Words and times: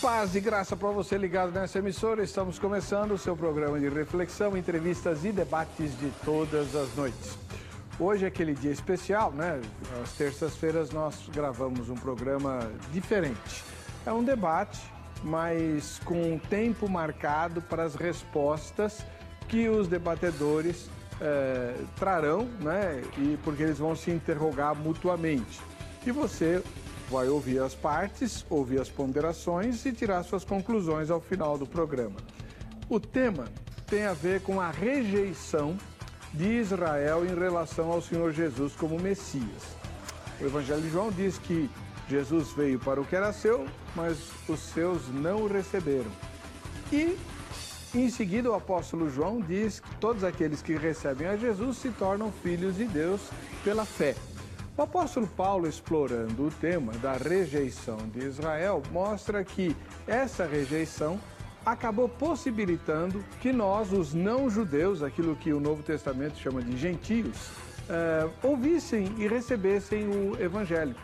Paz 0.00 0.34
e 0.34 0.40
graça 0.40 0.76
para 0.76 0.90
você 0.90 1.16
ligado 1.16 1.52
nessa 1.52 1.78
emissora. 1.78 2.22
Estamos 2.22 2.58
começando 2.58 3.12
o 3.12 3.18
seu 3.18 3.34
programa 3.34 3.80
de 3.80 3.88
reflexão, 3.88 4.54
entrevistas 4.54 5.24
e 5.24 5.32
debates 5.32 5.98
de 5.98 6.10
todas 6.22 6.76
as 6.76 6.94
noites. 6.94 7.38
Hoje 7.98 8.26
é 8.26 8.28
aquele 8.28 8.52
dia 8.52 8.70
especial, 8.70 9.32
né? 9.32 9.58
Às 10.02 10.12
terças-feiras 10.12 10.90
nós 10.90 11.28
gravamos 11.34 11.88
um 11.88 11.94
programa 11.94 12.70
diferente. 12.92 13.64
É 14.04 14.12
um 14.12 14.22
debate, 14.22 14.80
mas 15.24 15.98
com 16.04 16.34
um 16.34 16.38
tempo 16.38 16.88
marcado 16.90 17.62
para 17.62 17.84
as 17.84 17.94
respostas 17.94 19.04
que 19.48 19.66
os 19.66 19.88
debatedores 19.88 20.90
eh, 21.22 21.74
trarão, 21.98 22.44
né? 22.60 23.02
E 23.16 23.38
porque 23.42 23.62
eles 23.62 23.78
vão 23.78 23.96
se 23.96 24.10
interrogar 24.10 24.74
mutuamente. 24.74 25.58
E 26.06 26.10
você 26.10 26.62
vai 27.10 27.28
ouvir 27.28 27.60
as 27.60 27.74
partes, 27.74 28.44
ouvir 28.50 28.80
as 28.80 28.88
ponderações 28.88 29.84
e 29.84 29.92
tirar 29.92 30.22
suas 30.22 30.44
conclusões 30.44 31.10
ao 31.10 31.20
final 31.20 31.56
do 31.56 31.66
programa. 31.66 32.16
O 32.88 32.98
tema 32.98 33.46
tem 33.86 34.04
a 34.04 34.12
ver 34.12 34.40
com 34.42 34.60
a 34.60 34.70
rejeição 34.70 35.76
de 36.32 36.58
Israel 36.58 37.24
em 37.24 37.34
relação 37.34 37.90
ao 37.90 38.02
Senhor 38.02 38.32
Jesus 38.32 38.74
como 38.74 39.00
Messias. 39.00 39.62
O 40.40 40.44
Evangelho 40.44 40.82
de 40.82 40.90
João 40.90 41.10
diz 41.10 41.38
que 41.38 41.70
Jesus 42.08 42.52
veio 42.52 42.78
para 42.78 43.00
o 43.00 43.04
que 43.04 43.16
era 43.16 43.32
seu, 43.32 43.66
mas 43.94 44.18
os 44.48 44.60
seus 44.60 45.08
não 45.08 45.42
o 45.42 45.48
receberam. 45.48 46.10
E 46.92 47.16
em 47.94 48.10
seguida, 48.10 48.50
o 48.50 48.54
apóstolo 48.54 49.08
João 49.08 49.40
diz 49.40 49.80
que 49.80 49.94
todos 49.96 50.22
aqueles 50.22 50.60
que 50.60 50.74
recebem 50.74 51.26
a 51.26 51.36
Jesus 51.36 51.78
se 51.78 51.88
tornam 51.90 52.30
filhos 52.30 52.76
de 52.76 52.84
Deus 52.84 53.22
pela 53.64 53.86
fé. 53.86 54.14
O 54.76 54.82
apóstolo 54.82 55.26
Paulo, 55.26 55.66
explorando 55.66 56.48
o 56.48 56.50
tema 56.50 56.92
da 56.98 57.14
rejeição 57.14 57.96
de 58.12 58.26
Israel, 58.26 58.82
mostra 58.92 59.42
que 59.42 59.74
essa 60.06 60.44
rejeição 60.44 61.18
acabou 61.64 62.10
possibilitando 62.10 63.24
que 63.40 63.54
nós, 63.54 63.90
os 63.90 64.12
não-judeus, 64.12 65.02
aquilo 65.02 65.34
que 65.34 65.50
o 65.50 65.58
Novo 65.58 65.82
Testamento 65.82 66.36
chama 66.38 66.60
de 66.60 66.76
gentios, 66.76 67.48
eh, 67.88 68.28
ouvissem 68.42 69.14
e 69.16 69.26
recebessem 69.26 70.08
o 70.08 70.36
Evangelho. 70.38 70.94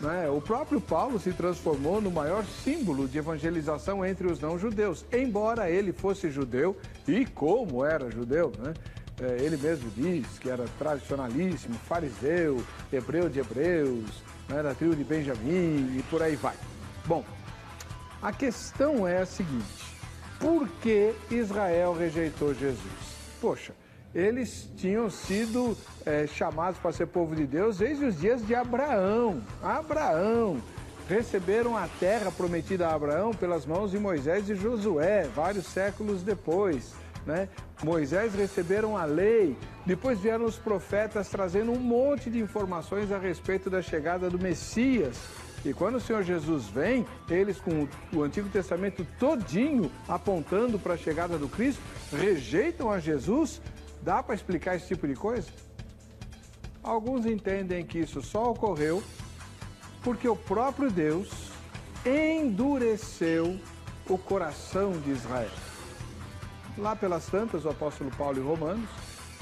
Né? 0.00 0.30
O 0.30 0.40
próprio 0.40 0.80
Paulo 0.80 1.18
se 1.18 1.32
transformou 1.32 2.00
no 2.00 2.12
maior 2.12 2.44
símbolo 2.44 3.08
de 3.08 3.18
evangelização 3.18 4.06
entre 4.06 4.30
os 4.30 4.38
não-judeus, 4.38 5.04
embora 5.12 5.68
ele 5.68 5.92
fosse 5.92 6.30
judeu 6.30 6.76
e 7.06 7.26
como 7.26 7.84
era 7.84 8.10
judeu. 8.10 8.52
Né? 8.58 8.74
É, 9.20 9.42
ele 9.42 9.56
mesmo 9.56 9.90
diz 9.90 10.38
que 10.38 10.48
era 10.48 10.64
tradicionalíssimo, 10.78 11.74
fariseu, 11.88 12.62
hebreu 12.92 13.28
de 13.28 13.40
hebreus, 13.40 14.22
né, 14.48 14.62
da 14.62 14.74
tribo 14.74 14.94
de 14.94 15.02
Benjamim 15.02 15.98
e 15.98 16.04
por 16.08 16.22
aí 16.22 16.36
vai. 16.36 16.54
Bom, 17.04 17.24
a 18.22 18.32
questão 18.32 19.06
é 19.06 19.18
a 19.18 19.26
seguinte: 19.26 19.84
por 20.38 20.68
que 20.80 21.12
Israel 21.30 21.94
rejeitou 21.94 22.54
Jesus? 22.54 22.78
Poxa, 23.40 23.72
eles 24.14 24.70
tinham 24.76 25.10
sido 25.10 25.76
é, 26.06 26.26
chamados 26.26 26.78
para 26.80 26.92
ser 26.92 27.06
povo 27.06 27.34
de 27.34 27.46
Deus 27.46 27.78
desde 27.78 28.04
os 28.04 28.18
dias 28.18 28.46
de 28.46 28.54
Abraão. 28.54 29.42
Abraão. 29.62 30.60
Receberam 31.08 31.76
a 31.76 31.88
terra 31.98 32.30
prometida 32.30 32.86
a 32.86 32.94
Abraão 32.94 33.32
pelas 33.32 33.64
mãos 33.64 33.90
de 33.90 33.98
Moisés 33.98 34.48
e 34.50 34.54
Josué, 34.54 35.26
vários 35.34 35.66
séculos 35.66 36.22
depois. 36.22 36.92
Né? 37.28 37.46
Moisés 37.84 38.34
receberam 38.34 38.96
a 38.96 39.04
lei, 39.04 39.54
depois 39.84 40.18
vieram 40.18 40.46
os 40.46 40.56
profetas 40.56 41.28
trazendo 41.28 41.70
um 41.70 41.78
monte 41.78 42.30
de 42.30 42.38
informações 42.38 43.12
a 43.12 43.18
respeito 43.18 43.68
da 43.68 43.82
chegada 43.82 44.30
do 44.30 44.38
Messias. 44.38 45.20
E 45.62 45.74
quando 45.74 45.96
o 45.96 46.00
Senhor 46.00 46.22
Jesus 46.22 46.68
vem, 46.68 47.06
eles 47.28 47.60
com 47.60 47.86
o 48.14 48.22
Antigo 48.22 48.48
Testamento 48.48 49.06
todinho 49.18 49.92
apontando 50.08 50.78
para 50.78 50.94
a 50.94 50.96
chegada 50.96 51.36
do 51.36 51.50
Cristo, 51.50 51.82
rejeitam 52.10 52.90
a 52.90 52.98
Jesus. 52.98 53.60
Dá 54.00 54.22
para 54.22 54.34
explicar 54.34 54.76
esse 54.76 54.88
tipo 54.88 55.06
de 55.06 55.14
coisa? 55.14 55.48
Alguns 56.82 57.26
entendem 57.26 57.84
que 57.84 57.98
isso 57.98 58.22
só 58.22 58.52
ocorreu 58.52 59.02
porque 60.02 60.26
o 60.26 60.36
próprio 60.36 60.90
Deus 60.90 61.28
endureceu 62.06 63.60
o 64.08 64.16
coração 64.16 64.92
de 64.92 65.10
Israel. 65.10 65.67
Lá 66.78 66.94
pelas 66.94 67.26
tantas, 67.26 67.64
o 67.64 67.70
apóstolo 67.70 68.10
Paulo 68.16 68.38
em 68.38 68.42
Romanos, 68.42 68.88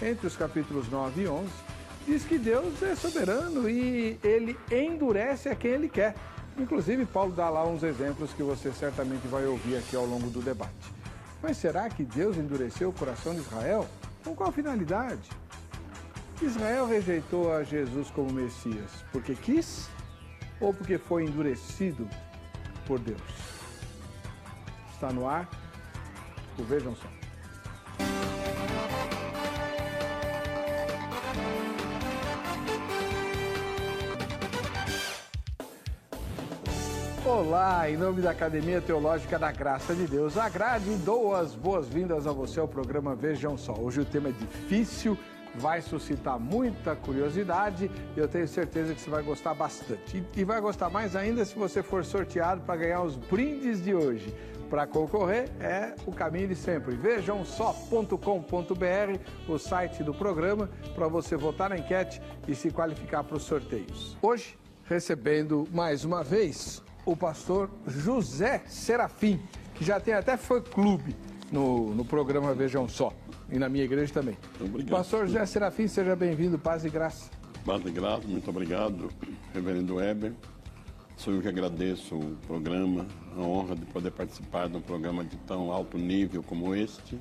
entre 0.01 0.27
os 0.27 0.35
capítulos 0.35 0.89
9 0.89 1.23
e 1.23 1.29
11, 1.29 1.49
diz 2.07 2.25
que 2.25 2.39
Deus 2.39 2.83
é 2.83 2.97
soberano 2.97 3.69
e 3.69 4.19
ele 4.25 4.59
endurece 4.73 5.51
a 5.51 5.55
quem 5.55 5.73
ele 5.73 5.89
quer. 5.89 6.15
Inclusive, 6.59 7.05
Paulo 7.05 7.33
dá 7.33 7.51
lá 7.51 7.67
uns 7.67 7.83
exemplos 7.83 8.33
que 8.33 8.43
você 8.43 8.73
certamente 8.73 9.29
vai 9.29 9.45
ouvir 9.45 9.77
aqui 9.77 9.95
ao 9.95 10.07
longo 10.07 10.31
do 10.31 10.41
debate. 10.41 10.73
Mas 11.43 11.59
será 11.59 11.91
que 11.91 12.03
Deus 12.05 12.39
endureceu 12.39 12.89
o 12.89 12.93
coração 12.93 13.35
de 13.35 13.41
Israel? 13.41 13.87
Com 14.25 14.35
qual 14.35 14.51
finalidade? 14.51 15.29
Israel 16.41 16.87
rejeitou 16.87 17.53
a 17.53 17.63
Jesus 17.63 18.11
como 18.11 18.33
Messias 18.33 18.91
porque 19.13 19.35
quis 19.35 19.89
ou 20.61 20.73
porque 20.73 20.97
foi 20.97 21.25
endurecido 21.25 22.09
por 22.87 22.99
Deus? 22.99 23.21
Está 24.95 25.13
no 25.13 25.29
ar? 25.29 25.49
O 26.59 26.63
Vejam 26.63 26.97
só. 26.97 27.26
Olá, 37.47 37.89
em 37.89 37.97
nome 37.97 38.21
da 38.21 38.33
Academia 38.33 38.81
Teológica 38.81 39.39
da 39.39 39.53
Graça 39.53 39.95
de 39.95 40.05
Deus, 40.09 40.37
agrade 40.37 40.91
e 40.91 40.97
dou 40.97 41.33
as 41.33 41.55
boas-vindas 41.55 42.27
a 42.27 42.33
você 42.33 42.59
ao 42.59 42.67
programa 42.67 43.15
Vejam 43.15 43.57
Só. 43.57 43.73
Hoje 43.73 44.01
o 44.01 44.05
tema 44.05 44.31
é 44.31 44.33
difícil, 44.33 45.17
vai 45.55 45.81
suscitar 45.81 46.41
muita 46.41 46.97
curiosidade 46.97 47.89
e 48.17 48.19
eu 48.19 48.27
tenho 48.27 48.49
certeza 48.49 48.93
que 48.93 49.01
você 49.01 49.09
vai 49.09 49.23
gostar 49.23 49.55
bastante. 49.55 50.25
E, 50.37 50.43
vai 50.43 50.61
gostar 50.61 50.91
mais 50.91 51.15
ainda 51.15 51.45
se 51.45 51.55
você 51.55 51.85
for 51.85 52.05
sorteado 52.05 52.63
para 52.63 52.79
ganhar 52.79 53.03
os 53.03 53.15
brindes 53.15 53.81
de 53.81 53.95
hoje. 53.95 54.35
Para 54.69 54.85
concorrer 54.85 55.49
é 55.61 55.95
o 56.05 56.11
caminho 56.11 56.49
de 56.49 56.57
sempre. 56.57 56.97
Vejam 56.97 57.45
só.com.br, 57.45 58.19
o 59.49 59.57
site 59.57 60.03
do 60.03 60.13
programa, 60.13 60.69
para 60.97 61.07
você 61.07 61.37
votar 61.37 61.71
na 61.71 61.79
enquete 61.79 62.21
e 62.49 62.57
se 62.57 62.73
qualificar 62.73 63.23
para 63.23 63.37
os 63.37 63.45
sorteios. 63.45 64.19
Hoje, 64.21 64.59
recebendo 64.89 65.65
mais 65.73 66.05
uma 66.05 66.25
vez 66.25 66.85
o 67.07 67.17
pastor 67.17 67.71
José 67.87 68.63
Serafim, 68.67 69.41
que 69.77 69.85
já 69.85 70.01
tem 70.01 70.13
até 70.13 70.37
fã-clube 70.37 71.15
no, 71.53 71.95
no 71.95 72.05
programa 72.05 72.53
Vejam 72.53 72.89
Só, 72.89 73.13
e 73.51 73.59
na 73.59 73.69
minha 73.69 73.85
igreja 73.85 74.13
também. 74.13 74.37
Obrigado. 74.61 74.91
Pastor 74.91 75.27
José 75.27 75.47
Serafim, 75.47 75.87
seja 75.87 76.17
bem-vindo, 76.17 76.59
paz 76.59 76.85
e 76.85 76.91
graça. 76.91 77.31
Paz 77.65 77.87
e 77.87 77.91
graça, 77.91 78.27
muito 78.27 78.51
obrigado, 78.51 79.09
reverendo 79.55 79.95
Weber. 79.95 80.33
Sou 81.17 81.33
eu 81.33 81.41
que 81.41 81.49
agradeço 81.49 82.17
o 82.17 82.37
programa, 82.47 83.07
a 83.37 83.41
honra 83.41 83.77
de 83.77 83.87
poder 83.87 84.11
participar 84.11 84.69
de 84.69 84.77
um 84.77 84.83
programa 84.83 85.25
de 85.25 85.37
tão 85.39 85.73
alto 85.73 85.97
nível 85.97 86.43
como 86.43 86.75
este. 86.75 87.19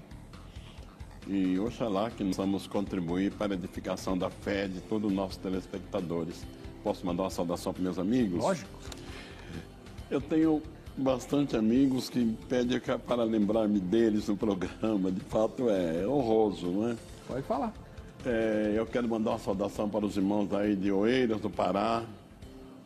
E 1.28 1.58
oxalá 1.60 2.12
que 2.12 2.24
nós 2.24 2.36
vamos 2.36 2.68
contribuir 2.68 3.32
para 3.34 3.54
a 3.54 3.56
edificação 3.56 4.18
da 4.18 4.30
fé 4.30 4.68
de 4.68 4.82
todos 4.82 5.10
os 5.10 5.16
nossos 5.16 5.38
telespectadores. 5.38 6.46
Posso 6.84 7.06
mandar 7.06 7.24
uma 7.24 7.30
saudação 7.30 7.74
para 7.74 7.82
meus 7.82 7.98
amigos? 7.98 8.44
Lógico. 8.44 8.70
Eu 10.10 10.22
tenho 10.22 10.62
bastante 10.96 11.58
amigos 11.58 12.10
que 12.10 12.26
pedem 12.48 12.80
para 13.06 13.24
lembrar-me 13.24 13.80
deles 13.80 14.28
no 14.28 14.38
programa. 14.38 15.12
De 15.12 15.22
fato, 15.22 15.70
é 15.70 16.08
honroso, 16.08 16.68
não 16.68 16.90
é? 16.90 16.96
Pode 17.28 17.42
falar. 17.44 17.74
É, 18.26 18.74
eu 18.76 18.86
quero 18.86 19.08
mandar 19.08 19.32
uma 19.32 19.40
saudação 19.40 19.90
para 19.90 20.06
os 20.06 20.16
irmãos 20.16 20.52
aí 20.54 20.76
de 20.76 20.92
Oeiras, 20.92 21.42
do 21.42 21.50
Pará, 21.50 22.04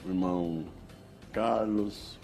o 0.06 0.10
irmão 0.10 0.66
Carlos, 1.32 2.18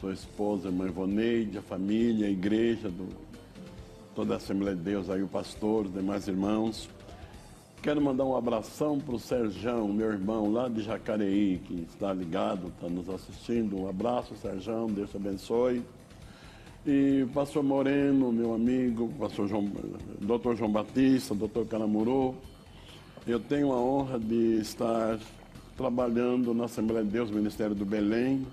sua 0.00 0.12
esposa, 0.12 0.68
a 0.68 0.70
irmã 0.70 0.86
Ivoneide, 0.86 1.58
a 1.58 1.62
família, 1.62 2.26
a 2.26 2.30
igreja, 2.30 2.88
do, 2.88 3.08
toda 4.14 4.34
a 4.34 4.36
Assembleia 4.36 4.76
de 4.76 4.82
Deus 4.82 5.10
aí, 5.10 5.22
o 5.22 5.28
pastor, 5.28 5.86
os 5.86 5.92
demais 5.92 6.26
irmãos. 6.26 6.88
Quero 7.82 7.98
mandar 7.98 8.26
um 8.26 8.36
abração 8.36 8.98
para 9.00 9.14
o 9.14 9.18
Serjão, 9.18 9.88
meu 9.88 10.12
irmão 10.12 10.52
lá 10.52 10.68
de 10.68 10.82
Jacareí, 10.82 11.62
que 11.64 11.86
está 11.88 12.12
ligado, 12.12 12.68
está 12.68 12.90
nos 12.90 13.08
assistindo. 13.08 13.80
Um 13.80 13.88
abraço, 13.88 14.36
Serjão, 14.36 14.86
Deus 14.86 15.08
te 15.08 15.16
abençoe. 15.16 15.82
E 16.86 17.26
pastor 17.32 17.62
Moreno, 17.62 18.30
meu 18.30 18.52
amigo, 18.52 19.10
pastor 19.18 19.48
João, 19.48 19.66
doutor 20.20 20.56
João 20.56 20.70
Batista, 20.70 21.34
doutor 21.34 21.66
Caramuru. 21.66 22.34
Eu 23.26 23.40
tenho 23.40 23.72
a 23.72 23.80
honra 23.80 24.18
de 24.18 24.60
estar 24.60 25.18
trabalhando 25.74 26.52
na 26.52 26.66
Assembleia 26.66 27.02
de 27.02 27.10
Deus, 27.10 27.30
Ministério 27.30 27.74
do 27.74 27.86
Belém, 27.86 28.46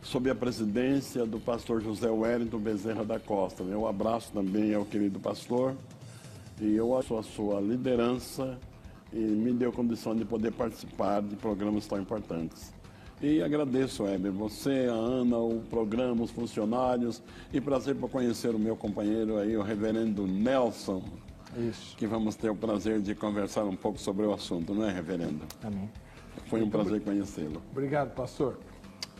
sob 0.00 0.30
a 0.30 0.34
presidência 0.34 1.26
do 1.26 1.38
pastor 1.38 1.82
José 1.82 2.08
Wellington 2.08 2.58
Bezerra 2.58 3.04
da 3.04 3.20
Costa. 3.20 3.62
Um 3.62 3.86
abraço 3.86 4.32
também 4.32 4.74
ao 4.74 4.86
querido 4.86 5.20
pastor 5.20 5.76
e 6.60 6.76
eu 6.76 6.96
acho 6.96 7.16
a 7.16 7.22
sua 7.22 7.60
liderança 7.60 8.58
e 9.12 9.18
me 9.18 9.52
deu 9.52 9.72
condição 9.72 10.14
de 10.14 10.24
poder 10.24 10.52
participar 10.52 11.20
de 11.22 11.36
programas 11.36 11.86
tão 11.86 12.00
importantes. 12.00 12.72
E 13.20 13.40
agradeço, 13.40 14.04
Heber, 14.04 14.32
você, 14.32 14.88
a 14.90 14.94
Ana, 14.94 15.38
o 15.38 15.60
programa, 15.70 16.24
os 16.24 16.32
funcionários. 16.32 17.22
E 17.52 17.60
prazer 17.60 17.94
por 17.94 18.10
conhecer 18.10 18.52
o 18.52 18.58
meu 18.58 18.74
companheiro 18.74 19.38
aí, 19.38 19.56
o 19.56 19.62
reverendo 19.62 20.26
Nelson. 20.26 21.04
Isso. 21.56 21.96
Que 21.96 22.04
vamos 22.04 22.34
ter 22.34 22.50
o 22.50 22.56
prazer 22.56 23.00
de 23.00 23.14
conversar 23.14 23.64
um 23.64 23.76
pouco 23.76 23.98
sobre 24.00 24.26
o 24.26 24.32
assunto, 24.32 24.74
não 24.74 24.86
é, 24.86 24.92
reverendo? 24.92 25.44
Amém. 25.62 25.88
Foi 26.46 26.62
um 26.62 26.68
prazer 26.68 27.00
conhecê-lo. 27.02 27.62
Obrigado, 27.70 28.12
pastor. 28.12 28.58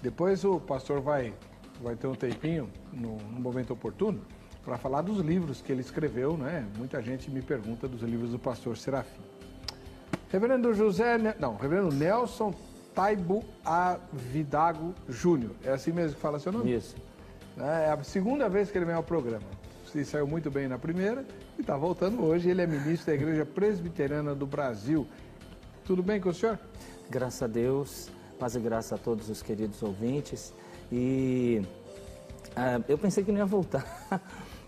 Depois 0.02 0.44
o 0.44 0.58
pastor 0.58 1.00
vai, 1.00 1.32
vai 1.80 1.94
ter 1.94 2.08
um 2.08 2.14
tempinho, 2.14 2.68
no, 2.92 3.18
no 3.18 3.40
momento 3.40 3.72
oportuno, 3.72 4.20
para 4.64 4.76
falar 4.78 5.02
dos 5.02 5.18
livros 5.18 5.60
que 5.60 5.72
ele 5.72 5.80
escreveu, 5.80 6.36
né? 6.36 6.66
Muita 6.76 7.02
gente 7.02 7.30
me 7.30 7.42
pergunta 7.42 7.88
dos 7.88 8.02
livros 8.02 8.30
do 8.30 8.38
pastor 8.38 8.76
Serafim. 8.76 9.20
Reverendo 10.30 10.72
José, 10.72 11.18
não, 11.38 11.56
Reverendo 11.56 11.92
Nelson 11.94 12.54
Taibo 12.94 13.42
Avidago 13.64 14.94
Júnior. 15.08 15.52
É 15.64 15.70
assim 15.72 15.92
mesmo 15.92 16.14
que 16.14 16.20
fala 16.20 16.38
seu 16.38 16.52
nome? 16.52 16.72
Isso. 16.72 16.96
É 17.58 17.90
a 17.90 18.02
segunda 18.04 18.48
vez 18.48 18.70
que 18.70 18.78
ele 18.78 18.84
vem 18.84 18.94
ao 18.94 19.02
programa. 19.02 19.46
Se 19.90 20.04
saiu 20.04 20.26
muito 20.26 20.50
bem 20.50 20.68
na 20.68 20.78
primeira 20.78 21.24
e 21.58 21.60
está 21.60 21.76
voltando 21.76 22.24
hoje. 22.24 22.48
Ele 22.48 22.62
é 22.62 22.66
ministro 22.66 23.06
da 23.06 23.14
Igreja 23.14 23.44
Presbiteriana 23.44 24.34
do 24.34 24.46
Brasil. 24.46 25.06
Tudo 25.84 26.02
bem 26.02 26.20
com 26.20 26.30
o 26.30 26.34
senhor? 26.34 26.58
Graças 27.10 27.42
a 27.42 27.46
Deus, 27.46 28.08
paz 28.38 28.54
e 28.54 28.60
graça 28.60 28.94
a 28.94 28.98
todos 28.98 29.28
os 29.28 29.42
queridos 29.42 29.82
ouvintes. 29.82 30.54
E 30.90 31.62
ah, 32.56 32.80
eu 32.88 32.98
pensei 32.98 33.24
que 33.24 33.32
não 33.32 33.38
ia 33.38 33.46
voltar, 33.46 33.84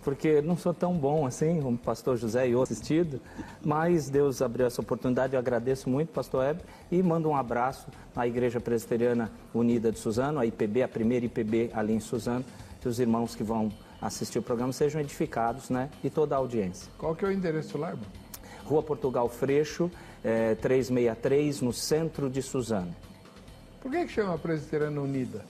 porque 0.04 0.42
não 0.42 0.56
sou 0.56 0.74
tão 0.74 0.92
bom 0.94 1.26
assim, 1.26 1.60
como 1.60 1.76
o 1.76 1.78
pastor 1.78 2.16
José 2.16 2.48
e 2.48 2.54
outros 2.54 2.76
assistido, 2.76 3.20
mas 3.64 4.10
Deus 4.10 4.42
abriu 4.42 4.66
essa 4.66 4.80
oportunidade, 4.80 5.32
eu 5.32 5.38
agradeço 5.38 5.88
muito, 5.88 6.12
pastor 6.12 6.44
Hebe, 6.44 6.60
e 6.92 7.02
mando 7.02 7.28
um 7.28 7.36
abraço 7.36 7.88
à 8.14 8.26
Igreja 8.26 8.60
Presbiteriana 8.60 9.30
Unida 9.54 9.90
de 9.90 9.98
Suzano, 9.98 10.38
a 10.38 10.46
IPB, 10.46 10.82
a 10.82 10.88
primeira 10.88 11.24
IPB 11.24 11.70
ali 11.72 11.94
em 11.94 12.00
Suzano, 12.00 12.44
que 12.80 12.88
os 12.88 13.00
irmãos 13.00 13.34
que 13.34 13.42
vão 13.42 13.72
assistir 14.00 14.38
o 14.38 14.42
programa 14.42 14.72
sejam 14.72 15.00
edificados, 15.00 15.70
né, 15.70 15.88
e 16.02 16.10
toda 16.10 16.34
a 16.34 16.38
audiência. 16.38 16.90
Qual 16.98 17.14
que 17.14 17.24
é 17.24 17.28
o 17.28 17.32
endereço 17.32 17.78
lá, 17.78 17.90
irmão? 17.90 18.04
Rua 18.64 18.82
Portugal 18.82 19.28
Freixo, 19.28 19.90
eh, 20.22 20.54
363, 20.56 21.62
no 21.62 21.72
centro 21.72 22.28
de 22.28 22.42
Suzano. 22.42 22.94
Por 23.80 23.90
que, 23.90 24.04
que 24.04 24.12
chama 24.12 24.38
Presbiteriana 24.38 25.00
Unida? 25.00 25.44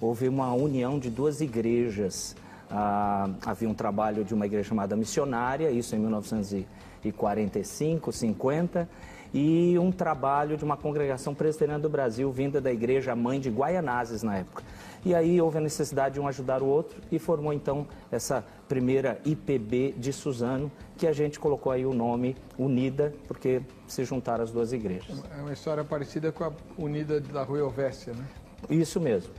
houve 0.00 0.28
uma 0.28 0.52
união 0.52 0.98
de 0.98 1.10
duas 1.10 1.40
igrejas. 1.40 2.36
Ah, 2.76 3.30
havia 3.46 3.68
um 3.68 3.74
trabalho 3.74 4.24
de 4.24 4.34
uma 4.34 4.46
igreja 4.46 4.70
chamada 4.70 4.96
Missionária, 4.96 5.70
isso 5.70 5.94
em 5.94 6.00
1945, 6.00 8.10
50, 8.10 8.88
e 9.32 9.78
um 9.78 9.92
trabalho 9.92 10.56
de 10.56 10.64
uma 10.64 10.76
congregação 10.76 11.36
presbiteriana 11.36 11.78
do 11.78 11.88
Brasil, 11.88 12.32
vinda 12.32 12.60
da 12.60 12.72
igreja 12.72 13.14
mãe 13.14 13.38
de 13.38 13.48
Guaianazes 13.48 14.24
na 14.24 14.38
época. 14.38 14.64
E 15.04 15.14
aí 15.14 15.40
houve 15.40 15.58
a 15.58 15.60
necessidade 15.60 16.14
de 16.14 16.20
um 16.20 16.26
ajudar 16.26 16.62
o 16.62 16.66
outro 16.66 17.00
e 17.12 17.18
formou 17.18 17.52
então 17.52 17.86
essa 18.10 18.44
primeira 18.68 19.20
IPB 19.24 19.94
de 19.96 20.12
Suzano, 20.12 20.68
que 20.96 21.06
a 21.06 21.12
gente 21.12 21.38
colocou 21.38 21.70
aí 21.70 21.86
o 21.86 21.94
nome 21.94 22.36
Unida, 22.58 23.14
porque 23.28 23.62
se 23.86 24.04
juntaram 24.04 24.42
as 24.42 24.50
duas 24.50 24.72
igrejas. 24.72 25.22
É 25.38 25.40
uma 25.40 25.52
história 25.52 25.84
parecida 25.84 26.32
com 26.32 26.42
a 26.42 26.50
Unida 26.76 27.20
da 27.20 27.44
Rua 27.44 27.60
Elvésia, 27.60 28.14
né? 28.14 28.26
Isso 28.68 29.00
mesmo. 29.00 29.32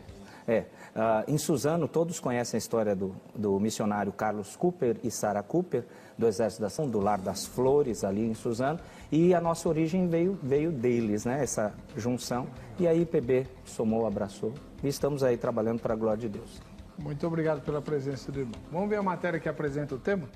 É. 0.47 0.65
ah, 0.95 1.25
em 1.27 1.37
Suzano, 1.37 1.89
todos 1.89 2.21
conhecem 2.21 2.57
a 2.57 2.59
história 2.59 2.95
do, 2.95 3.13
do 3.35 3.59
missionário 3.59 4.13
Carlos 4.13 4.55
Cooper 4.55 4.97
e 5.03 5.11
Sarah 5.11 5.43
Cooper, 5.43 5.83
do 6.17 6.25
Exército 6.25 6.61
da 6.61 6.67
Ação, 6.67 6.89
do 6.89 7.01
Lar 7.01 7.19
das 7.19 7.45
Flores, 7.45 8.05
ali 8.05 8.25
em 8.25 8.33
Suzano. 8.33 8.79
E 9.11 9.33
a 9.33 9.41
nossa 9.41 9.67
origem 9.67 10.07
veio, 10.07 10.39
veio 10.41 10.71
deles, 10.71 11.25
né? 11.25 11.43
Essa 11.43 11.73
junção. 11.97 12.47
E 12.79 12.87
a 12.87 12.93
IPB 12.93 13.45
somou, 13.65 14.07
abraçou. 14.07 14.53
E 14.81 14.87
estamos 14.87 15.21
aí 15.21 15.35
trabalhando 15.35 15.81
para 15.81 15.93
a 15.93 15.97
glória 15.97 16.21
de 16.21 16.29
Deus. 16.29 16.61
Muito 16.97 17.27
obrigado 17.27 17.61
pela 17.61 17.81
presença 17.81 18.31
do 18.31 18.39
irmão. 18.39 18.61
Vamos 18.71 18.89
ver 18.89 18.95
a 18.95 19.03
matéria 19.03 19.37
que 19.37 19.49
apresenta 19.49 19.95
o 19.95 19.99
tema? 19.99 20.29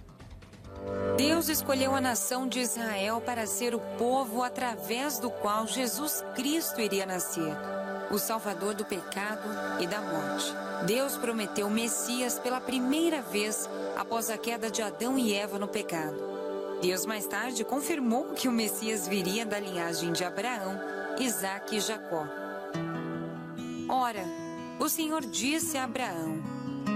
Deus 1.17 1.49
escolheu 1.49 1.93
a 1.93 2.01
nação 2.01 2.47
de 2.47 2.59
Israel 2.59 3.21
para 3.21 3.45
ser 3.45 3.75
o 3.75 3.79
povo 3.97 4.41
através 4.41 5.19
do 5.19 5.29
qual 5.29 5.67
Jesus 5.67 6.23
Cristo 6.35 6.79
iria 6.79 7.05
nascer, 7.05 7.53
o 8.11 8.17
Salvador 8.17 8.73
do 8.73 8.85
pecado 8.85 9.47
e 9.79 9.87
da 9.87 10.01
morte. 10.01 10.53
Deus 10.85 11.17
prometeu 11.17 11.67
o 11.67 11.71
Messias 11.71 12.39
pela 12.39 12.61
primeira 12.61 13.21
vez 13.21 13.69
após 13.97 14.29
a 14.29 14.37
queda 14.37 14.69
de 14.71 14.81
Adão 14.81 15.17
e 15.17 15.33
Eva 15.33 15.59
no 15.59 15.67
pecado. 15.67 16.17
Deus 16.81 17.05
mais 17.05 17.27
tarde 17.27 17.65
confirmou 17.65 18.33
que 18.33 18.47
o 18.47 18.51
Messias 18.51 19.07
viria 19.07 19.45
da 19.45 19.59
linhagem 19.59 20.13
de 20.13 20.23
Abraão, 20.23 20.79
Isaque 21.19 21.75
e 21.75 21.79
Jacó. 21.81 22.25
Ora, 23.89 24.23
o 24.79 24.87
Senhor 24.87 25.21
disse 25.25 25.77
a 25.77 25.83
Abraão: 25.83 26.41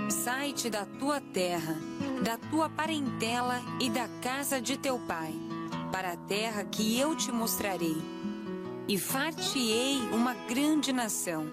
Sai-te 0.10 0.70
da 0.70 0.86
tua 0.86 1.20
terra, 1.20 1.76
da 2.24 2.38
tua 2.50 2.70
parentela 2.70 3.62
e 3.82 3.90
da 3.90 4.08
casa 4.22 4.62
de 4.62 4.78
teu 4.78 4.98
pai, 5.00 5.34
para 5.92 6.14
a 6.14 6.18
terra 6.18 6.64
que 6.64 6.98
eu 6.98 7.16
te 7.16 7.32
mostrarei. 7.32 8.23
E 8.88 8.98
far-te-ei 8.98 10.00
uma 10.12 10.34
grande 10.34 10.92
nação, 10.92 11.48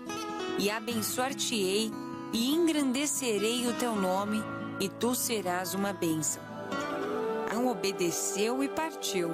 e 0.58 0.70
abençoar-te-ei, 0.70 1.90
e 2.32 2.50
engrandecerei 2.52 3.66
o 3.66 3.74
teu 3.74 3.94
nome, 3.94 4.42
e 4.80 4.88
tu 4.88 5.14
serás 5.14 5.74
uma 5.74 5.92
bênção. 5.92 6.42
Arão 7.60 7.68
obedeceu 7.68 8.62
e 8.62 8.68
partiu. 8.68 9.30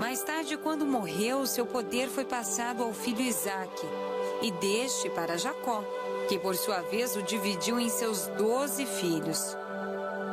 Mais 0.00 0.22
tarde, 0.22 0.56
quando 0.56 0.84
morreu, 0.86 1.46
seu 1.46 1.66
poder 1.66 2.08
foi 2.08 2.24
passado 2.24 2.82
ao 2.82 2.92
filho 2.92 3.20
Isaque, 3.20 3.86
e 4.42 4.50
deste 4.50 5.08
para 5.10 5.38
Jacó, 5.38 5.84
que 6.28 6.38
por 6.38 6.56
sua 6.56 6.80
vez 6.80 7.14
o 7.14 7.22
dividiu 7.22 7.78
em 7.78 7.88
seus 7.88 8.26
doze 8.38 8.84
filhos. 8.86 9.56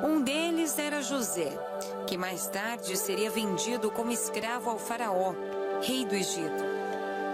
Um 0.04 0.22
deles 0.22 0.80
era 0.80 1.02
José, 1.02 1.52
que 2.08 2.18
mais 2.18 2.48
tarde 2.48 2.96
seria 2.98 3.30
vendido 3.30 3.92
como 3.92 4.12
escravo 4.12 4.70
ao 4.70 4.80
Faraó, 4.80 5.34
rei 5.82 6.06
do 6.06 6.16
Egito. 6.16 6.69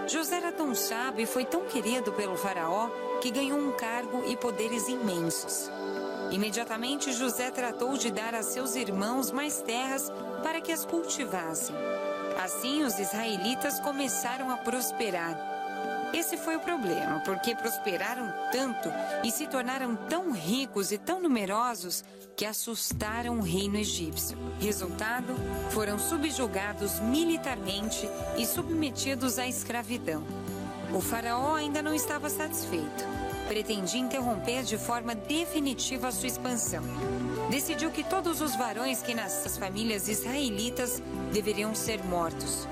José 0.08 0.36
era 0.36 0.52
tão 0.52 0.72
sábio 0.72 1.24
e 1.24 1.26
foi 1.26 1.44
tão 1.44 1.64
querido 1.64 2.12
pelo 2.12 2.36
Faraó 2.36 2.88
que 3.20 3.30
ganhou 3.30 3.58
um 3.58 3.72
cargo 3.72 4.24
e 4.28 4.36
poderes 4.36 4.86
imensos. 4.88 5.68
Imediatamente 6.30 7.12
José 7.12 7.50
tratou 7.50 7.96
de 7.96 8.12
dar 8.12 8.34
a 8.34 8.42
seus 8.42 8.76
irmãos 8.76 9.32
mais 9.32 9.60
terras 9.62 10.10
para 10.44 10.60
que 10.60 10.70
as 10.70 10.84
cultivassem. 10.84 11.74
Assim 12.42 12.84
os 12.84 12.98
israelitas 13.00 13.80
começaram 13.80 14.48
a 14.50 14.56
prosperar. 14.58 15.36
Esse 16.14 16.36
foi 16.36 16.54
o 16.54 16.60
problema, 16.60 17.20
porque 17.24 17.56
prosperaram 17.56 18.32
tanto 18.52 18.88
e 19.24 19.30
se 19.32 19.48
tornaram 19.48 19.96
tão 19.96 20.30
ricos 20.30 20.92
e 20.92 20.98
tão 20.98 21.20
numerosos 21.20 22.04
que 22.36 22.44
assustaram 22.44 23.38
o 23.38 23.42
reino 23.42 23.78
egípcio. 23.78 24.36
Resultado, 24.60 25.34
foram 25.70 25.98
subjugados 25.98 27.00
militarmente 27.00 28.06
e 28.36 28.44
submetidos 28.44 29.38
à 29.38 29.48
escravidão. 29.48 30.22
O 30.92 31.00
faraó 31.00 31.54
ainda 31.54 31.82
não 31.82 31.94
estava 31.94 32.28
satisfeito. 32.28 33.04
Pretendia 33.48 34.00
interromper 34.00 34.64
de 34.64 34.76
forma 34.76 35.14
definitiva 35.14 36.08
a 36.08 36.12
sua 36.12 36.26
expansão. 36.26 36.82
Decidiu 37.50 37.90
que 37.90 38.04
todos 38.04 38.40
os 38.40 38.54
varões 38.54 39.00
que 39.00 39.14
das 39.14 39.56
famílias 39.56 40.06
israelitas 40.08 41.02
deveriam 41.32 41.74
ser 41.74 42.04
mortos. 42.04 42.68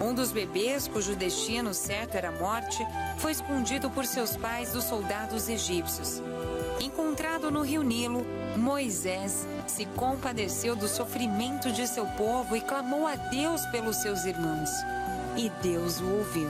Um 0.00 0.12
dos 0.12 0.30
bebês, 0.30 0.88
cujo 0.88 1.16
destino 1.16 1.72
certo 1.72 2.16
era 2.16 2.28
a 2.28 2.32
morte, 2.32 2.86
foi 3.18 3.32
escondido 3.32 3.88
por 3.88 4.04
seus 4.04 4.36
pais 4.36 4.72
dos 4.72 4.84
soldados 4.84 5.48
egípcios. 5.48 6.20
Encontrado 6.80 7.50
no 7.50 7.62
rio 7.62 7.82
Nilo, 7.82 8.24
Moisés 8.56 9.46
se 9.66 9.86
compadeceu 9.86 10.76
do 10.76 10.86
sofrimento 10.86 11.72
de 11.72 11.86
seu 11.86 12.06
povo 12.06 12.56
e 12.56 12.60
clamou 12.60 13.06
a 13.06 13.16
Deus 13.16 13.64
pelos 13.66 13.96
seus 13.96 14.24
irmãos. 14.24 14.70
E 15.36 15.50
Deus 15.62 16.00
o 16.00 16.18
ouviu. 16.18 16.48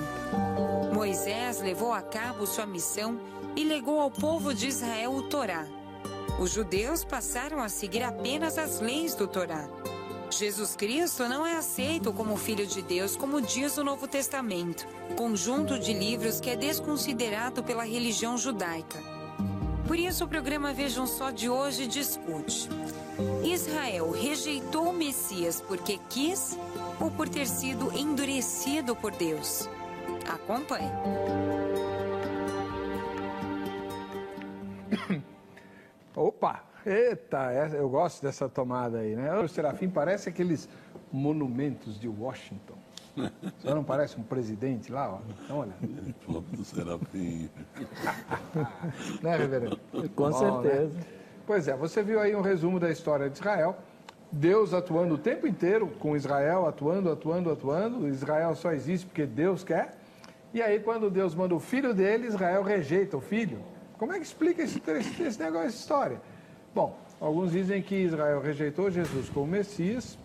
Moisés 0.93 1.61
levou 1.61 1.93
a 1.93 2.03
cabo 2.03 2.47
sua 2.47 2.67
missão 2.67 3.21
e 3.55 3.65
legou 3.65 4.01
ao 4.01 4.11
povo 4.11 4.53
de 4.53 4.69
Israel 4.69 5.15
o 5.15 5.23
Torá. 5.23 5.67
Os 6.39 6.51
judeus 6.51 7.05
passaram 7.05 7.63
a 7.63 7.69
seguir 7.69 8.03
apenas 8.03 8.59
as 8.59 8.81
leis 8.81 9.15
do 9.15 9.27
Torá. 9.27 9.69
Jesus 10.31 10.75
Cristo 10.77 11.29
não 11.29 11.47
é 11.47 11.57
aceito 11.57 12.13
como 12.13 12.37
Filho 12.37 12.67
de 12.67 12.83
Deus, 12.83 13.17
como 13.17 13.41
diz 13.41 13.79
o 13.79 13.85
Novo 13.85 14.07
Testamento, 14.07 14.87
conjunto 15.17 15.79
de 15.79 15.95
livros 15.95 16.41
que 16.41 16.51
é 16.51 16.57
desconsiderado 16.57 17.63
pela 17.63 17.85
religião 17.85 18.37
judaica. 18.37 19.16
Por 19.87 19.99
isso, 19.99 20.25
o 20.25 20.29
programa 20.29 20.73
Vejam 20.73 21.07
Só 21.07 21.31
de 21.31 21.49
hoje 21.49 21.87
discute: 21.87 22.69
Israel 23.45 24.11
rejeitou 24.11 24.91
o 24.91 24.93
Messias 24.93 25.61
porque 25.61 25.99
quis 26.09 26.59
ou 27.01 27.11
por 27.11 27.29
ter 27.29 27.47
sido 27.47 27.93
endurecido 27.97 28.97
por 28.97 29.13
Deus? 29.13 29.69
Acompanhe. 30.29 30.91
Opa! 36.17 36.65
Eita, 36.85 37.53
eu 37.75 37.89
gosto 37.89 38.23
dessa 38.23 38.49
tomada 38.49 38.99
aí, 38.99 39.17
né? 39.17 39.37
O 39.41 39.49
Serafim 39.49 39.89
parece 39.89 40.29
aqueles 40.29 40.69
monumentos 41.13 41.99
de 41.99 42.09
Washington. 42.09 42.86
O 43.17 43.63
senhor 43.63 43.75
não 43.75 43.85
parece 43.85 44.19
um 44.19 44.23
presidente 44.23 44.93
lá, 44.93 45.15
ó? 45.15 45.19
Então, 45.45 45.59
olha. 45.59 45.73
Foto 46.21 46.57
do 46.57 46.65
Serafim. 46.65 47.49
né, 49.23 49.37
reverendo? 49.37 49.81
Com 50.15 50.31
Bom, 50.31 50.63
certeza. 50.63 50.95
né? 50.95 51.05
Pois 51.47 51.69
é, 51.69 51.77
você 51.77 52.03
viu 52.03 52.21
aí 52.21 52.35
um 52.35 52.43
resumo 52.43 52.79
da 52.79 52.91
história 52.91 53.31
de 53.31 53.37
Israel. 53.39 53.77
Deus 54.31 54.75
atuando 54.75 55.15
o 55.15 55.19
tempo 55.19 55.47
inteiro 55.47 55.87
com 55.99 56.17
Israel, 56.17 56.67
atuando, 56.67 57.11
atuando, 57.11 57.51
atuando. 57.51 58.09
Israel 58.09 58.55
só 58.55 58.73
existe 58.73 59.07
porque 59.07 59.25
Deus 59.25 59.65
quer. 59.65 59.97
E 60.53 60.61
aí, 60.61 60.81
quando 60.81 61.11
Deus 61.11 61.35
manda 61.35 61.55
o 61.55 61.61
filho 61.61 61.95
dele, 61.95 62.27
Israel 62.27 62.63
rejeita 62.63 63.17
o 63.17 63.21
filho. 63.21 63.61
Como 63.99 64.13
é 64.13 64.19
que 64.19 64.25
explica 64.25 64.63
esse, 64.63 64.83
esse, 64.87 65.23
esse 65.23 65.39
negócio, 65.39 65.69
essa 65.69 65.77
história? 65.77 66.21
Bom, 66.75 66.99
alguns 67.21 67.53
dizem 67.53 67.81
que 67.81 67.95
Israel 67.95 68.41
rejeitou 68.41 68.91
Jesus 68.91 69.29
como 69.31 69.47
Messias 69.47 70.19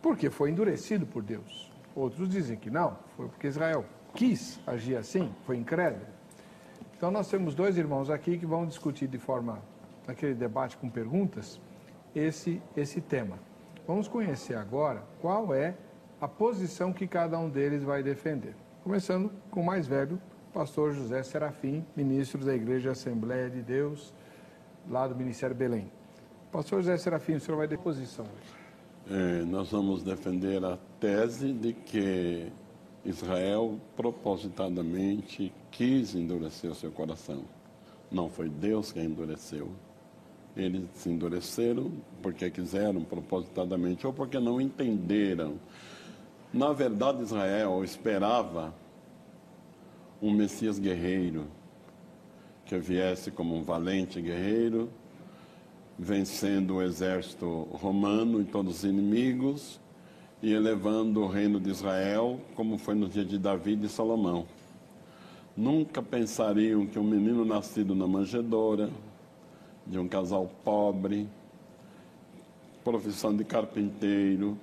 porque 0.00 0.28
foi 0.30 0.50
endurecido 0.50 1.06
por 1.06 1.22
Deus. 1.22 1.71
Outros 1.94 2.28
dizem 2.28 2.56
que 2.56 2.70
não, 2.70 2.96
foi 3.16 3.28
porque 3.28 3.46
Israel 3.46 3.84
quis 4.14 4.60
agir 4.66 4.96
assim, 4.96 5.32
foi 5.44 5.56
incrédulo. 5.56 6.06
Então 6.96 7.10
nós 7.10 7.28
temos 7.28 7.54
dois 7.54 7.76
irmãos 7.76 8.10
aqui 8.10 8.38
que 8.38 8.46
vão 8.46 8.66
discutir 8.66 9.08
de 9.08 9.18
forma, 9.18 9.58
naquele 10.06 10.34
debate 10.34 10.76
com 10.76 10.88
perguntas, 10.88 11.60
esse, 12.14 12.62
esse 12.76 13.00
tema. 13.00 13.38
Vamos 13.86 14.06
conhecer 14.06 14.54
agora 14.54 15.02
qual 15.20 15.54
é 15.54 15.74
a 16.20 16.28
posição 16.28 16.92
que 16.92 17.06
cada 17.06 17.38
um 17.38 17.50
deles 17.50 17.82
vai 17.82 18.02
defender. 18.02 18.54
Começando 18.84 19.30
com 19.50 19.60
o 19.60 19.66
mais 19.66 19.86
velho, 19.86 20.20
pastor 20.52 20.92
José 20.92 21.22
Serafim, 21.22 21.84
ministro 21.96 22.44
da 22.44 22.54
Igreja 22.54 22.92
Assembleia 22.92 23.50
de 23.50 23.62
Deus, 23.62 24.14
lá 24.88 25.08
do 25.08 25.16
Ministério 25.16 25.56
Belém. 25.56 25.90
Pastor 26.52 26.80
José 26.80 26.96
Serafim, 26.98 27.34
o 27.34 27.40
senhor 27.40 27.56
vai 27.56 27.66
de 27.66 27.76
posição 27.76 28.24
hoje. 28.24 28.62
É, 29.10 29.44
nós 29.44 29.72
vamos 29.72 30.02
defender 30.02 30.64
a 30.64 30.78
tese 31.02 31.52
de 31.52 31.72
que 31.72 32.46
Israel 33.04 33.76
propositadamente 33.96 35.52
quis 35.72 36.14
endurecer 36.14 36.70
o 36.70 36.76
seu 36.76 36.92
coração. 36.92 37.42
Não 38.08 38.30
foi 38.30 38.48
Deus 38.48 38.92
quem 38.92 39.06
endureceu. 39.06 39.68
Eles 40.56 40.84
se 40.94 41.10
endureceram 41.10 41.90
porque 42.22 42.48
quiseram 42.50 43.02
propositadamente 43.02 44.06
ou 44.06 44.12
porque 44.12 44.38
não 44.38 44.60
entenderam. 44.60 45.54
Na 46.54 46.72
verdade, 46.72 47.22
Israel 47.22 47.82
esperava 47.82 48.72
um 50.22 50.30
Messias 50.30 50.78
guerreiro 50.78 51.48
que 52.64 52.78
viesse 52.78 53.32
como 53.32 53.56
um 53.56 53.64
valente 53.64 54.20
guerreiro 54.20 54.88
vencendo 55.98 56.76
o 56.76 56.82
exército 56.82 57.66
romano 57.72 58.40
e 58.40 58.44
todos 58.44 58.76
os 58.76 58.84
inimigos 58.84 59.81
e 60.42 60.52
elevando 60.52 61.22
o 61.22 61.28
reino 61.28 61.60
de 61.60 61.70
Israel, 61.70 62.40
como 62.56 62.76
foi 62.76 62.94
no 62.94 63.08
dia 63.08 63.24
de 63.24 63.38
Davi 63.38 63.78
e 63.80 63.88
Salomão. 63.88 64.44
Nunca 65.56 66.02
pensariam 66.02 66.84
que 66.84 66.98
um 66.98 67.04
menino 67.04 67.44
nascido 67.44 67.94
na 67.94 68.08
manjedoura, 68.08 68.90
de 69.86 69.98
um 69.98 70.08
casal 70.08 70.50
pobre, 70.64 71.28
profissão 72.82 73.36
de 73.36 73.44
carpinteiro, 73.44 74.58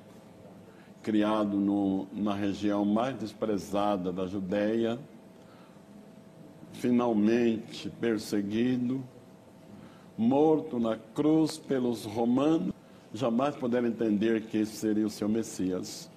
criado 1.02 1.58
no, 1.58 2.08
na 2.12 2.34
região 2.34 2.84
mais 2.84 3.16
desprezada 3.18 4.12
da 4.12 4.26
Judéia, 4.26 5.00
finalmente 6.74 7.90
perseguido, 7.90 9.02
morto 10.18 10.78
na 10.78 10.98
cruz 10.98 11.58
pelos 11.58 12.04
romanos, 12.04 12.74
jamais 13.14 13.56
puderam 13.56 13.88
entender 13.88 14.42
que 14.44 14.58
esse 14.58 14.76
seria 14.76 15.06
o 15.06 15.10
seu 15.10 15.28
Messias. 15.28 16.10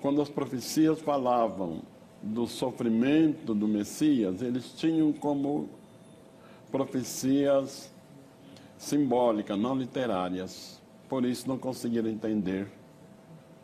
Quando 0.00 0.22
as 0.22 0.28
profecias 0.28 1.00
falavam 1.00 1.82
do 2.22 2.46
sofrimento 2.46 3.54
do 3.54 3.66
Messias, 3.66 4.42
eles 4.42 4.72
tinham 4.72 5.12
como 5.12 5.68
profecias 6.70 7.92
simbólicas, 8.78 9.58
não 9.58 9.74
literárias. 9.74 10.80
Por 11.08 11.24
isso 11.24 11.48
não 11.48 11.58
conseguiram 11.58 12.08
entender 12.08 12.68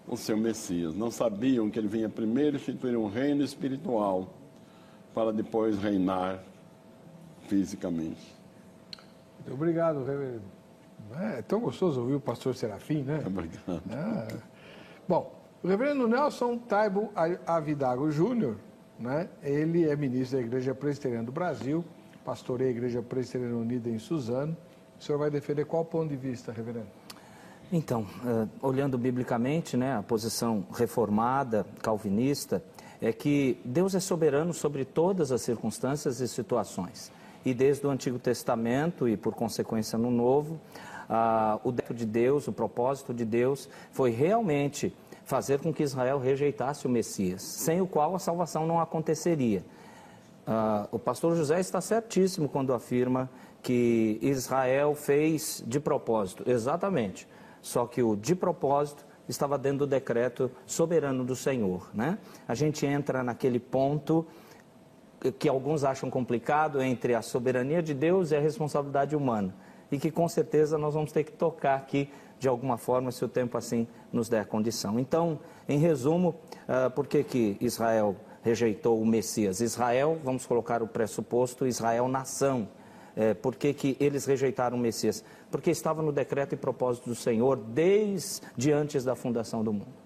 o 0.06 0.16
seu 0.16 0.36
Messias. 0.36 0.94
Não 0.94 1.10
sabiam 1.10 1.70
que 1.70 1.78
ele 1.78 1.88
vinha 1.88 2.08
primeiro 2.08 2.56
instituir 2.56 2.96
um 2.96 3.08
reino 3.08 3.42
espiritual 3.42 4.28
para 5.14 5.32
depois 5.32 5.78
reinar 5.78 6.42
fisicamente. 7.46 8.34
Muito 9.38 9.54
obrigado, 9.54 10.04
reverendo. 10.04 10.55
É 11.36 11.42
tão 11.42 11.60
gostoso 11.60 12.00
ouvir 12.00 12.14
o 12.14 12.20
pastor 12.20 12.54
Serafim, 12.54 13.02
né? 13.02 13.22
Obrigado. 13.26 13.82
Ah. 13.90 14.28
Bom, 15.08 15.32
o 15.62 15.68
reverendo 15.68 16.06
Nelson 16.06 16.58
Taibo 16.58 17.10
Avidago 17.46 18.10
Júnior, 18.10 18.56
né? 18.98 19.28
ele 19.42 19.88
é 19.88 19.96
ministro 19.96 20.38
da 20.38 20.44
Igreja 20.44 20.74
Presbiteriana 20.74 21.24
do 21.24 21.32
Brasil, 21.32 21.84
pastoreia 22.24 22.70
a 22.70 22.72
Igreja 22.72 23.02
Presbiteriana 23.02 23.56
Unida 23.56 23.88
em 23.88 23.98
Suzano. 23.98 24.56
O 24.98 25.02
senhor 25.02 25.18
vai 25.18 25.30
defender 25.30 25.64
qual 25.64 25.84
ponto 25.84 26.08
de 26.08 26.16
vista, 26.16 26.52
reverendo? 26.52 26.88
Então, 27.72 28.02
uh, 28.02 28.48
olhando 28.62 28.96
biblicamente, 28.96 29.76
né, 29.76 29.96
a 29.96 30.02
posição 30.02 30.66
reformada, 30.72 31.66
calvinista, 31.82 32.62
é 33.00 33.12
que 33.12 33.60
Deus 33.64 33.94
é 33.94 34.00
soberano 34.00 34.52
sobre 34.52 34.84
todas 34.84 35.32
as 35.32 35.42
circunstâncias 35.42 36.20
e 36.20 36.28
situações 36.28 37.10
e 37.46 37.54
desde 37.54 37.86
o 37.86 37.90
Antigo 37.90 38.18
Testamento 38.18 39.08
e 39.08 39.16
por 39.16 39.32
consequência 39.32 39.96
no 39.96 40.10
Novo, 40.10 40.60
ah, 41.08 41.60
o 41.62 41.70
decreto 41.70 41.96
de 41.96 42.04
Deus, 42.04 42.48
o 42.48 42.52
propósito 42.52 43.14
de 43.14 43.24
Deus 43.24 43.68
foi 43.92 44.10
realmente 44.10 44.92
fazer 45.24 45.60
com 45.60 45.72
que 45.72 45.84
Israel 45.84 46.18
rejeitasse 46.18 46.88
o 46.88 46.90
Messias, 46.90 47.42
sem 47.42 47.80
o 47.80 47.86
qual 47.86 48.16
a 48.16 48.18
salvação 48.18 48.66
não 48.66 48.80
aconteceria. 48.80 49.64
Ah, 50.44 50.88
o 50.90 50.98
pastor 50.98 51.36
José 51.36 51.60
está 51.60 51.80
certíssimo 51.80 52.48
quando 52.48 52.74
afirma 52.74 53.30
que 53.62 54.18
Israel 54.20 54.96
fez 54.96 55.62
de 55.64 55.78
propósito, 55.78 56.42
exatamente. 56.50 57.28
Só 57.62 57.86
que 57.86 58.02
o 58.02 58.16
de 58.16 58.34
propósito 58.34 59.06
estava 59.28 59.56
dentro 59.56 59.78
do 59.78 59.86
decreto 59.86 60.50
soberano 60.66 61.24
do 61.24 61.36
Senhor, 61.36 61.88
né? 61.94 62.18
A 62.48 62.56
gente 62.56 62.84
entra 62.84 63.22
naquele 63.22 63.60
ponto 63.60 64.26
que 65.32 65.48
alguns 65.48 65.84
acham 65.84 66.10
complicado 66.10 66.82
entre 66.82 67.14
a 67.14 67.22
soberania 67.22 67.82
de 67.82 67.94
Deus 67.94 68.30
e 68.30 68.36
a 68.36 68.40
responsabilidade 68.40 69.16
humana. 69.16 69.54
E 69.90 69.98
que 69.98 70.10
com 70.10 70.28
certeza 70.28 70.76
nós 70.76 70.94
vamos 70.94 71.12
ter 71.12 71.24
que 71.24 71.32
tocar 71.32 71.76
aqui 71.76 72.10
de 72.38 72.48
alguma 72.48 72.76
forma, 72.76 73.10
se 73.10 73.24
o 73.24 73.28
tempo 73.28 73.56
assim 73.56 73.86
nos 74.12 74.28
der 74.28 74.46
condição. 74.46 74.98
Então, 74.98 75.40
em 75.68 75.78
resumo, 75.78 76.34
uh, 76.68 76.90
por 76.90 77.06
que, 77.06 77.24
que 77.24 77.56
Israel 77.60 78.16
rejeitou 78.42 79.00
o 79.00 79.06
Messias? 79.06 79.60
Israel, 79.60 80.18
vamos 80.22 80.44
colocar 80.44 80.82
o 80.82 80.86
pressuposto, 80.86 81.66
Israel 81.66 82.08
nação. 82.08 82.68
É, 83.16 83.32
por 83.32 83.56
que, 83.56 83.72
que 83.72 83.96
eles 83.98 84.26
rejeitaram 84.26 84.76
o 84.76 84.80
Messias? 84.80 85.24
Porque 85.50 85.70
estava 85.70 86.02
no 86.02 86.12
decreto 86.12 86.52
e 86.52 86.56
propósito 86.56 87.08
do 87.08 87.14
Senhor 87.14 87.56
desde 87.56 88.70
antes 88.70 89.04
da 89.04 89.16
fundação 89.16 89.64
do 89.64 89.72
mundo. 89.72 89.96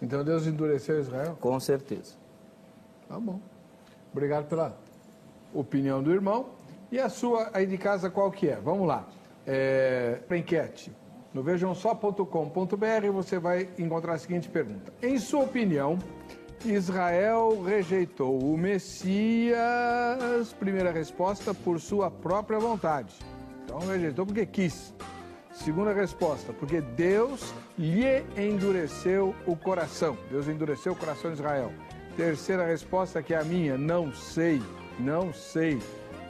Então 0.00 0.24
Deus 0.24 0.46
endureceu 0.46 0.98
Israel? 0.98 1.36
Com 1.38 1.60
certeza. 1.60 2.14
Tá 3.06 3.20
bom. 3.20 3.38
Obrigado 4.12 4.46
pela 4.48 4.78
opinião 5.52 6.02
do 6.02 6.12
irmão. 6.12 6.50
E 6.90 6.98
a 6.98 7.08
sua 7.08 7.50
aí 7.52 7.66
de 7.66 7.76
casa 7.76 8.10
qual 8.10 8.30
que 8.30 8.48
é? 8.48 8.56
Vamos 8.56 8.86
lá. 8.86 9.06
É, 9.46 10.20
para 10.26 10.38
enquete. 10.38 10.92
No 11.32 11.42
vejamsó.com.br 11.42 13.10
você 13.12 13.38
vai 13.38 13.68
encontrar 13.78 14.14
a 14.14 14.18
seguinte 14.18 14.48
pergunta. 14.48 14.92
Em 15.02 15.18
sua 15.18 15.44
opinião, 15.44 15.98
Israel 16.64 17.62
rejeitou 17.62 18.38
o 18.38 18.56
Messias, 18.56 19.56
primeira 20.58 20.90
resposta, 20.90 21.54
por 21.54 21.78
sua 21.80 22.10
própria 22.10 22.58
vontade. 22.58 23.14
Então 23.64 23.78
rejeitou 23.80 24.26
porque 24.26 24.46
quis. 24.46 24.94
Segunda 25.52 25.92
resposta, 25.92 26.52
porque 26.52 26.80
Deus 26.80 27.52
lhe 27.76 28.24
endureceu 28.36 29.34
o 29.44 29.56
coração. 29.56 30.16
Deus 30.30 30.48
endureceu 30.48 30.92
o 30.92 30.96
coração 30.96 31.30
de 31.32 31.38
Israel. 31.38 31.72
Terceira 32.18 32.66
resposta 32.66 33.22
que 33.22 33.32
é 33.32 33.38
a 33.38 33.44
minha, 33.44 33.78
não 33.78 34.12
sei, 34.12 34.60
não 34.98 35.32
sei. 35.32 35.78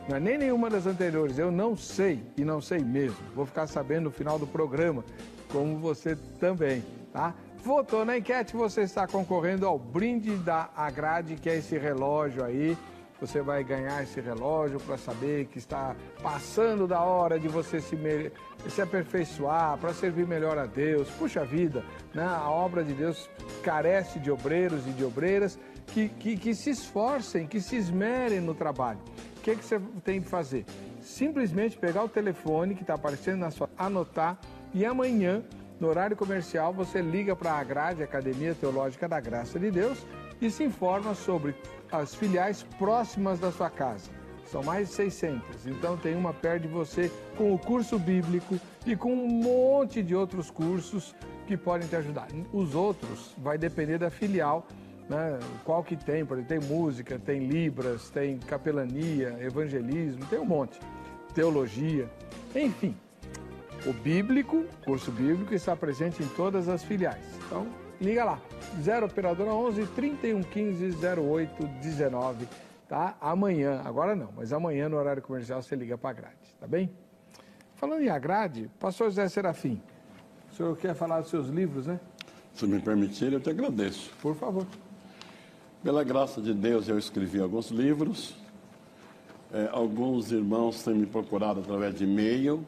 Não 0.07 0.19
é 0.19 0.21
nem 0.21 0.37
nenhuma 0.37 0.69
das 0.69 0.87
anteriores, 0.87 1.39
eu 1.39 1.51
não 1.51 1.75
sei 1.75 2.23
e 2.37 2.45
não 2.45 2.61
sei 2.61 2.81
mesmo. 2.81 3.17
Vou 3.35 3.47
ficar 3.47 3.67
sabendo 3.67 4.05
no 4.05 4.11
final 4.11 4.39
do 4.39 4.47
programa, 4.47 5.03
como 5.51 5.79
você 5.79 6.15
também, 6.39 6.85
tá? 7.11 7.35
Votou 7.65 8.05
na 8.05 8.19
enquete, 8.19 8.55
você 8.55 8.83
está 8.83 9.07
concorrendo 9.07 9.67
ao 9.67 9.79
brinde 9.79 10.37
da 10.37 10.69
Agrade, 10.77 11.37
que 11.37 11.49
é 11.49 11.57
esse 11.57 11.79
relógio 11.79 12.45
aí. 12.45 12.77
Você 13.21 13.43
vai 13.43 13.65
ganhar 13.65 14.03
esse 14.03 14.21
relógio 14.21 14.79
para 14.79 14.97
saber 14.97 15.47
que 15.47 15.59
está 15.59 15.97
passando 16.23 16.87
da 16.87 17.01
hora 17.01 17.39
de 17.39 17.49
você 17.49 17.81
se, 17.81 17.97
se 18.69 18.81
aperfeiçoar, 18.81 19.77
para 19.79 19.93
servir 19.93 20.27
melhor 20.27 20.57
a 20.57 20.67
Deus. 20.67 21.11
Puxa 21.11 21.45
vida, 21.45 21.85
né? 22.15 22.25
a 22.25 22.49
obra 22.49 22.85
de 22.85 22.95
Deus 22.95 23.29
carece 23.63 24.21
de 24.21 24.31
obreiros 24.31 24.87
e 24.87 24.91
de 24.91 25.05
obreiras 25.05 25.59
que, 25.89 26.09
que, 26.09 26.37
que 26.37 26.55
se 26.55 26.71
esforcem, 26.71 27.47
que 27.47 27.61
se 27.61 27.77
esmerem 27.77 28.41
no 28.41 28.55
trabalho. 28.55 29.01
O 29.39 29.41
que, 29.41 29.57
que 29.57 29.65
você 29.65 29.81
tem 30.05 30.21
que 30.21 30.29
fazer? 30.29 30.65
Simplesmente 31.01 31.77
pegar 31.77 32.05
o 32.05 32.09
telefone 32.09 32.75
que 32.75 32.83
está 32.83 32.95
aparecendo 32.95 33.39
na 33.39 33.51
sua, 33.51 33.69
anotar 33.77 34.39
e 34.73 34.85
amanhã 34.85 35.43
No 35.81 35.87
horário 35.87 36.17
comercial, 36.17 36.73
você 36.73 37.01
liga 37.01 37.37
para 37.37 37.53
a 37.53 37.59
Agrade, 37.61 38.03
Academia 38.03 38.53
Teológica 38.53 39.09
da 39.09 39.21
Graça 39.21 39.61
de 39.61 39.71
Deus, 39.71 40.05
e 40.41 40.51
se 40.51 40.65
informa 40.65 41.15
sobre 41.15 41.55
as 41.91 42.15
filiais 42.15 42.63
próximas 42.79 43.39
da 43.39 43.51
sua 43.51 43.71
casa. 43.71 44.11
São 44.47 44.63
mais 44.63 44.89
de 44.89 44.95
600, 44.95 45.67
então 45.67 45.97
tem 45.97 46.17
uma 46.17 46.33
perto 46.33 46.63
de 46.63 46.69
você 46.69 47.13
com 47.37 47.53
o 47.53 47.59
curso 47.59 47.99
bíblico 47.99 48.59
e 48.87 48.97
com 48.97 49.13
um 49.13 49.29
monte 49.29 50.03
de 50.03 50.15
outros 50.15 50.51
cursos 50.51 51.15
que 51.47 51.55
podem 51.55 51.87
te 51.87 51.97
ajudar. 51.97 52.29
Os 52.51 52.75
outros 52.75 53.35
vai 53.37 53.59
depender 53.59 53.99
da 53.99 54.09
filial, 54.09 54.67
né? 55.09 55.39
qual 55.65 55.85
que 55.85 55.97
tem, 55.97 56.25
por 56.25 56.39
exemplo, 56.39 56.61
tem 56.61 56.67
música, 56.67 57.19
tem 57.19 57.47
libras, 57.47 58.09
tem 58.09 58.39
capelania, 58.39 59.37
evangelismo, 59.41 60.25
tem 60.27 60.39
um 60.39 60.47
monte, 60.47 60.81
teologia, 61.35 62.09
enfim. 62.55 62.97
O 63.87 63.93
bíblico, 63.93 64.65
curso 64.85 65.11
bíblico, 65.13 65.55
está 65.55 65.77
presente 65.77 66.23
em 66.23 66.29
todas 66.29 66.69
as 66.69 66.83
filiais. 66.83 67.23
Então, 67.47 67.67
liga 68.01 68.25
lá, 68.25 68.41
0 68.81 69.07
operadora 69.07 69.51
11 69.51 69.87
3115 69.89 70.97
0819, 71.21 72.49
tá? 72.89 73.17
Amanhã, 73.21 73.83
agora 73.85 74.15
não, 74.15 74.31
mas 74.37 74.53
amanhã 74.53 74.89
no 74.89 74.97
horário 74.97 75.23
comercial 75.23 75.61
você 75.61 75.75
liga 75.75 75.99
para 75.99 76.11
a 76.11 76.13
grade, 76.13 76.55
tá 76.61 76.67
bem? 76.67 76.91
Falando 77.75 78.03
em 78.03 78.09
agrade, 78.09 78.71
pastor 78.79 79.09
José 79.09 79.29
Serafim, 79.29 79.81
o 80.51 80.55
senhor 80.55 80.77
quer 80.77 80.95
falar 80.95 81.21
dos 81.21 81.31
seus 81.31 81.49
livros, 81.49 81.87
né? 81.87 82.01
Se 82.55 82.67
me 82.67 82.81
permitir, 82.81 83.33
eu 83.33 83.41
te 83.41 83.51
agradeço. 83.51 84.11
Por 84.21 84.35
favor. 84.35 84.67
Pela 85.83 86.03
graça 86.03 86.41
de 86.43 86.53
Deus, 86.53 86.89
eu 86.89 86.99
escrevi 86.99 87.41
alguns 87.41 87.71
livros. 87.71 88.37
É, 89.53 89.69
alguns 89.73 90.33
irmãos 90.33 90.83
têm 90.83 90.95
me 90.95 91.07
procurado 91.07 91.61
através 91.61 91.95
de 91.95 92.03
e-mail. 92.05 92.67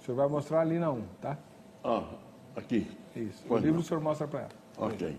O 0.00 0.04
senhor 0.04 0.16
vai 0.16 0.28
mostrar 0.28 0.60
ali 0.60 0.78
na 0.78 0.92
1, 0.92 1.02
tá? 1.20 1.36
Ah, 1.82 2.04
aqui. 2.54 2.86
Isso. 3.16 3.42
Pois 3.48 3.62
o 3.62 3.64
livro 3.64 3.80
não. 3.80 3.84
o 3.84 3.84
senhor 3.84 4.00
mostra 4.00 4.28
para 4.28 4.40
ela. 4.40 4.50
Ok. 4.78 5.16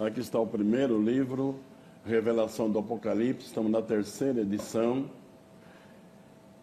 Aqui 0.00 0.20
está 0.20 0.38
o 0.40 0.46
primeiro 0.46 1.00
livro, 1.00 1.56
Revelação 2.04 2.68
do 2.70 2.78
Apocalipse. 2.78 3.46
Estamos 3.46 3.70
na 3.70 3.80
terceira 3.80 4.40
edição. 4.40 5.06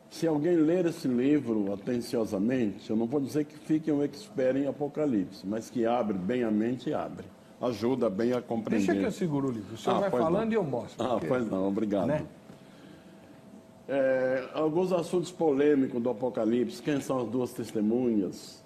Se 0.10 0.28
alguém 0.28 0.58
ler 0.58 0.86
esse 0.86 1.08
livro 1.08 1.72
atenciosamente, 1.74 2.90
eu 2.90 2.96
não 2.98 3.06
vou 3.08 3.22
dizer 3.22 3.46
que 3.46 3.58
fique 3.58 3.90
um 3.92 4.04
expert 4.04 4.58
em 4.58 4.68
Apocalipse, 4.68 5.48
mas 5.48 5.70
que 5.70 5.86
abre 5.86 6.18
bem 6.18 6.44
a 6.44 6.52
mente 6.52 6.90
e 6.90 6.94
abre. 6.94 7.26
Ajuda 7.62 8.10
bem 8.10 8.34
a 8.34 8.42
compreender. 8.42 8.86
Deixa 8.88 9.00
que 9.02 9.08
eu 9.08 9.12
seguro 9.12 9.48
o 9.48 9.52
livro. 9.52 9.74
O 9.74 9.78
senhor 9.78 9.96
Ah, 9.98 10.00
vai 10.02 10.10
falando 10.12 10.46
não. 10.48 10.52
e 10.52 10.56
eu 10.56 10.64
mostro. 10.64 11.04
Ah, 11.06 11.12
porque- 11.12 11.28
pois 11.28 11.50
não, 11.50 11.68
obrigado. 11.68 12.08
Né? 12.08 12.26
É, 13.88 14.50
alguns 14.54 14.92
assuntos 14.92 15.32
polêmicos 15.32 16.02
do 16.02 16.10
Apocalipse. 16.10 16.82
Quem 16.82 17.00
são 17.00 17.20
as 17.22 17.28
duas 17.30 17.52
testemunhas? 17.54 18.61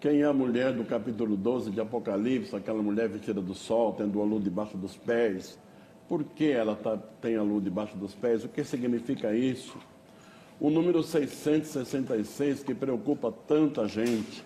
Quem 0.00 0.22
é 0.22 0.24
a 0.24 0.32
mulher 0.32 0.72
do 0.72 0.84
capítulo 0.84 1.36
12 1.36 1.70
de 1.70 1.80
Apocalipse? 1.80 2.54
Aquela 2.54 2.80
mulher 2.82 3.08
vestida 3.08 3.40
do 3.40 3.54
sol, 3.54 3.92
tendo 3.94 4.20
a 4.20 4.24
luz 4.24 4.44
debaixo 4.44 4.76
dos 4.76 4.96
pés. 4.96 5.58
Por 6.08 6.22
que 6.22 6.50
ela 6.50 6.76
tá- 6.76 6.96
tem 7.20 7.36
a 7.36 7.42
luz 7.42 7.64
debaixo 7.64 7.96
dos 7.96 8.14
pés? 8.14 8.44
O 8.44 8.48
que 8.48 8.62
significa 8.62 9.34
isso? 9.34 9.76
O 10.60 10.70
número 10.70 11.02
666, 11.02 12.62
que 12.62 12.74
preocupa 12.74 13.32
tanta 13.46 13.86
gente. 13.88 14.44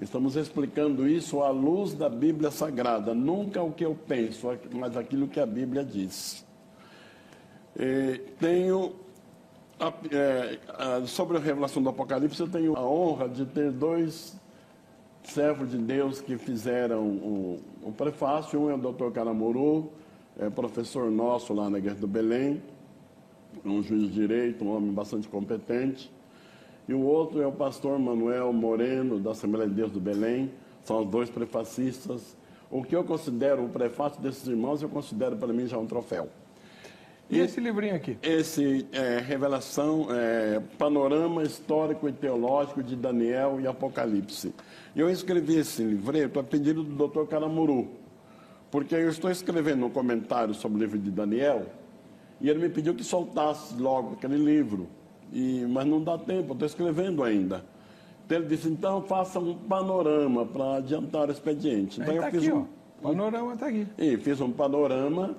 Estamos 0.00 0.36
explicando 0.36 1.08
isso 1.08 1.40
à 1.42 1.50
luz 1.50 1.94
da 1.94 2.08
Bíblia 2.08 2.50
Sagrada. 2.50 3.14
Nunca 3.14 3.62
o 3.62 3.72
que 3.72 3.84
eu 3.84 3.94
penso, 3.94 4.48
mas 4.72 4.96
aquilo 4.96 5.26
que 5.28 5.40
a 5.40 5.46
Bíblia 5.46 5.84
diz. 5.84 6.44
Eh, 7.76 8.20
tenho 8.38 8.92
a- 9.78 9.92
é, 10.10 10.58
a- 10.68 11.06
sobre 11.06 11.36
a 11.36 11.40
revelação 11.40 11.82
do 11.82 11.88
Apocalipse, 11.88 12.40
eu 12.40 12.48
tenho 12.48 12.76
a 12.76 12.82
honra 12.84 13.28
de 13.28 13.44
ter 13.46 13.70
dois 13.72 14.36
servos 15.24 15.70
de 15.70 15.78
Deus 15.78 16.20
que 16.20 16.36
fizeram 16.36 17.02
o, 17.02 17.60
o 17.82 17.92
prefácio. 17.92 18.60
Um 18.60 18.70
é 18.70 18.74
o 18.74 18.78
Dr. 18.78 19.10
Caramuru, 19.12 19.90
é 20.38 20.48
professor 20.50 21.10
nosso 21.10 21.52
lá 21.52 21.68
na 21.68 21.78
Igreja 21.78 21.96
do 21.96 22.06
Belém, 22.06 22.62
um 23.64 23.82
juiz 23.82 24.02
de 24.02 24.10
direito, 24.10 24.64
um 24.64 24.76
homem 24.76 24.92
bastante 24.92 25.28
competente. 25.28 26.10
E 26.86 26.92
o 26.92 27.00
outro 27.00 27.40
é 27.40 27.46
o 27.46 27.52
pastor 27.52 27.98
Manuel 27.98 28.52
Moreno, 28.52 29.18
da 29.18 29.30
Assembleia 29.30 29.68
de 29.68 29.74
Deus 29.74 29.90
do 29.90 30.00
Belém. 30.00 30.50
São 30.82 31.02
os 31.02 31.08
dois 31.08 31.30
prefacistas. 31.30 32.36
O 32.70 32.82
que 32.82 32.94
eu 32.94 33.04
considero 33.04 33.64
o 33.64 33.68
prefácio 33.68 34.20
desses 34.20 34.46
irmãos, 34.46 34.82
eu 34.82 34.88
considero 34.88 35.36
para 35.36 35.52
mim 35.52 35.66
já 35.66 35.78
um 35.78 35.86
troféu. 35.86 36.28
E 37.30 37.38
esse 37.38 37.58
livrinho 37.58 37.96
aqui? 37.96 38.18
Esse 38.22 38.86
é 38.92 39.18
revelação, 39.18 40.08
é, 40.10 40.60
panorama 40.78 41.42
histórico 41.42 42.08
e 42.08 42.12
teológico 42.12 42.82
de 42.82 42.94
Daniel 42.94 43.60
e 43.60 43.66
Apocalipse. 43.66 44.54
E 44.94 45.00
eu 45.00 45.08
escrevi 45.10 45.56
esse 45.56 45.82
livreto 45.82 46.38
a 46.38 46.44
pedido 46.44 46.82
do 46.82 47.08
Dr. 47.08 47.26
Caramuru, 47.26 47.88
porque 48.70 48.94
eu 48.94 49.08
estou 49.08 49.30
escrevendo 49.30 49.86
um 49.86 49.90
comentário 49.90 50.54
sobre 50.54 50.78
o 50.78 50.80
livro 50.80 50.98
de 50.98 51.10
Daniel 51.10 51.66
e 52.40 52.50
ele 52.50 52.58
me 52.58 52.68
pediu 52.68 52.94
que 52.94 53.02
soltasse 53.02 53.74
logo 53.80 54.14
aquele 54.14 54.36
livro, 54.36 54.88
e, 55.32 55.64
mas 55.68 55.86
não 55.86 56.02
dá 56.02 56.18
tempo, 56.18 56.50
eu 56.50 56.52
estou 56.52 56.66
escrevendo 56.66 57.22
ainda. 57.22 57.64
Então 58.26 58.38
ele 58.38 58.46
disse, 58.46 58.68
então 58.68 59.02
faça 59.02 59.38
um 59.38 59.54
panorama 59.54 60.44
para 60.44 60.76
adiantar 60.76 61.28
o 61.28 61.32
expediente. 61.32 62.00
Então 62.00 62.12
Aí 62.12 62.16
eu 62.16 62.22
tá 62.22 62.30
fiz 62.30 62.42
aqui, 62.42 62.52
um, 62.52 62.58
ó. 62.58 62.64
O 63.00 63.02
panorama 63.02 63.54
está 63.54 63.66
aqui. 63.66 63.86
e 63.98 64.16
fiz 64.16 64.40
um 64.40 64.50
panorama, 64.50 65.36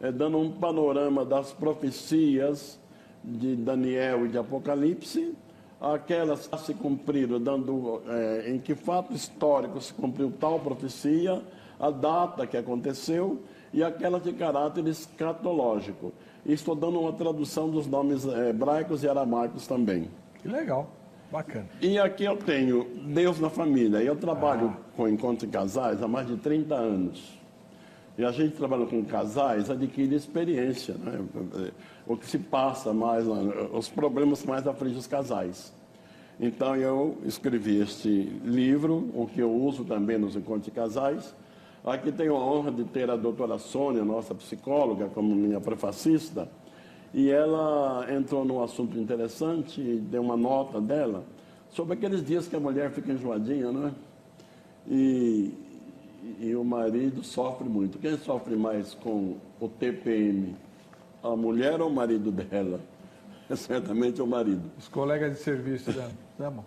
eh, 0.00 0.12
dando 0.12 0.38
um 0.38 0.50
panorama 0.50 1.24
das 1.24 1.52
profecias 1.52 2.78
de 3.24 3.56
Daniel 3.56 4.26
e 4.26 4.28
de 4.28 4.38
Apocalipse, 4.38 5.34
aquelas 5.80 6.46
que 6.46 6.58
se 6.60 6.74
cumpriram, 6.74 7.40
dando 7.40 8.02
eh, 8.08 8.50
em 8.52 8.58
que 8.58 8.74
fato 8.74 9.12
histórico 9.14 9.80
se 9.80 9.92
cumpriu 9.92 10.32
tal 10.38 10.58
profecia, 10.60 11.42
a 11.78 11.90
data 11.90 12.46
que 12.46 12.56
aconteceu 12.56 13.40
e 13.72 13.82
aquelas 13.82 14.22
de 14.22 14.32
caráter 14.32 14.86
escatológico. 14.86 16.12
E 16.44 16.52
estou 16.52 16.74
dando 16.74 17.00
uma 17.00 17.12
tradução 17.12 17.68
dos 17.68 17.86
nomes 17.86 18.26
eh, 18.26 18.50
hebraicos 18.50 19.02
e 19.04 19.08
aramaicos 19.08 19.66
também. 19.66 20.08
Que 20.42 20.48
legal. 20.48 20.88
Bacana. 21.30 21.66
E 21.82 21.98
aqui 21.98 22.24
eu 22.24 22.36
tenho 22.36 22.84
Deus 23.06 23.38
na 23.38 23.50
família. 23.50 23.98
Eu 23.98 24.16
trabalho 24.16 24.74
com 24.96 25.06
encontros 25.06 25.40
de 25.40 25.46
casais 25.48 26.02
há 26.02 26.08
mais 26.08 26.26
de 26.26 26.36
30 26.38 26.74
anos. 26.74 27.37
E 28.18 28.24
a 28.24 28.32
gente 28.32 28.56
trabalha 28.56 28.84
com 28.84 29.04
casais, 29.04 29.70
adquire 29.70 30.12
experiência, 30.12 30.94
né? 30.94 31.24
O 32.04 32.16
que 32.16 32.26
se 32.26 32.36
passa 32.36 32.92
mais, 32.92 33.24
os 33.72 33.88
problemas 33.88 34.44
mais 34.44 34.66
afligem 34.66 34.98
os 34.98 35.06
casais. 35.06 35.72
Então 36.40 36.74
eu 36.74 37.16
escrevi 37.24 37.80
este 37.80 38.08
livro, 38.44 39.08
o 39.14 39.24
que 39.28 39.40
eu 39.40 39.52
uso 39.52 39.84
também 39.84 40.18
nos 40.18 40.34
encontros 40.34 40.64
de 40.64 40.72
casais. 40.72 41.32
Aqui 41.84 42.10
tenho 42.10 42.34
a 42.34 42.44
honra 42.44 42.72
de 42.72 42.82
ter 42.82 43.08
a 43.08 43.14
doutora 43.14 43.56
Sônia, 43.56 44.04
nossa 44.04 44.34
psicóloga, 44.34 45.06
como 45.06 45.32
minha 45.32 45.60
prefacista. 45.60 46.50
E 47.14 47.30
ela 47.30 48.04
entrou 48.12 48.44
num 48.44 48.60
assunto 48.60 48.98
interessante, 48.98 49.80
deu 49.80 50.22
uma 50.22 50.36
nota 50.36 50.80
dela, 50.80 51.24
sobre 51.70 51.94
aqueles 51.94 52.24
dias 52.26 52.48
que 52.48 52.56
a 52.56 52.60
mulher 52.60 52.90
fica 52.90 53.12
enjoadinha, 53.12 53.70
não 53.70 53.86
é? 53.86 53.92
E, 54.88 55.54
e 56.38 56.54
o 56.54 56.64
marido 56.64 57.22
sofre 57.22 57.68
muito. 57.68 57.98
Quem 57.98 58.16
sofre 58.18 58.56
mais 58.56 58.94
com 58.94 59.36
o 59.60 59.68
TPM? 59.68 60.56
A 61.22 61.36
mulher 61.36 61.80
ou 61.80 61.88
o 61.88 61.94
marido 61.94 62.30
dela? 62.30 62.80
É 63.50 63.56
certamente 63.56 64.20
o 64.20 64.26
marido. 64.26 64.70
Os 64.78 64.88
colegas 64.88 65.32
de 65.32 65.38
serviço 65.38 65.90
da, 65.92 66.10
da 66.38 66.50
mão. 66.50 66.66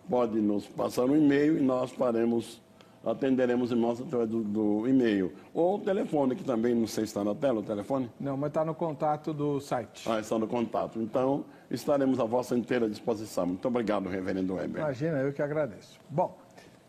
Pode 0.10 0.39
nos 0.39 0.65
passar 0.67 1.06
um 1.06 1.15
e-mail 1.15 1.58
e 1.58 1.62
nós 1.62 1.91
faremos, 1.91 2.62
atenderemos 3.11 3.71
irmãos 3.71 4.01
através 4.01 4.29
do, 4.29 4.43
do 4.43 4.87
e-mail. 4.87 5.33
Ou 5.53 5.75
o 5.75 5.79
telefone, 5.79 6.35
que 6.35 6.43
também 6.43 6.75
não 6.75 6.87
sei 6.87 7.05
se 7.05 7.09
está 7.09 7.23
na 7.23 7.33
tela, 7.33 7.59
o 7.59 7.63
telefone. 7.63 8.09
Não, 8.19 8.35
mas 8.35 8.49
está 8.49 8.65
no 8.65 8.75
contato 8.75 9.33
do 9.33 9.59
site. 9.59 10.09
Ah, 10.09 10.19
está 10.19 10.37
no 10.37 10.47
contato. 10.47 10.99
Então, 10.99 11.45
estaremos 11.71 12.19
à 12.19 12.25
vossa 12.25 12.57
inteira 12.57 12.89
disposição. 12.89 13.45
Muito 13.47 13.67
obrigado, 13.67 14.09
reverendo 14.09 14.55
Weber. 14.55 14.81
Imagina, 14.81 15.17
eu 15.19 15.31
que 15.31 15.41
agradeço. 15.41 15.99
Bom, 16.09 16.37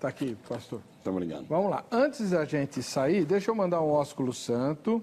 tá 0.00 0.08
aqui, 0.08 0.36
pastor. 0.48 0.80
Muito 0.94 1.10
obrigado. 1.10 1.46
Vamos 1.48 1.70
lá. 1.70 1.84
Antes 1.90 2.30
da 2.30 2.44
gente 2.44 2.82
sair, 2.82 3.24
deixa 3.24 3.50
eu 3.50 3.54
mandar 3.54 3.80
um 3.80 3.90
ósculo 3.90 4.32
santo 4.32 5.02